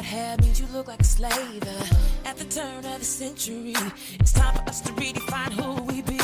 That 0.00 0.06
hair 0.06 0.36
means 0.40 0.58
you 0.58 0.66
look 0.72 0.88
like 0.88 1.02
a 1.02 1.04
slave. 1.04 1.62
Uh, 1.62 1.84
at 2.24 2.38
the 2.38 2.46
turn 2.46 2.86
of 2.86 3.00
the 3.00 3.04
century, 3.04 3.74
it's 4.18 4.32
time 4.32 4.54
for 4.54 4.62
us 4.62 4.80
to 4.80 4.92
redefine 4.92 5.52
who 5.52 5.82
we 5.82 6.00
be. 6.00 6.19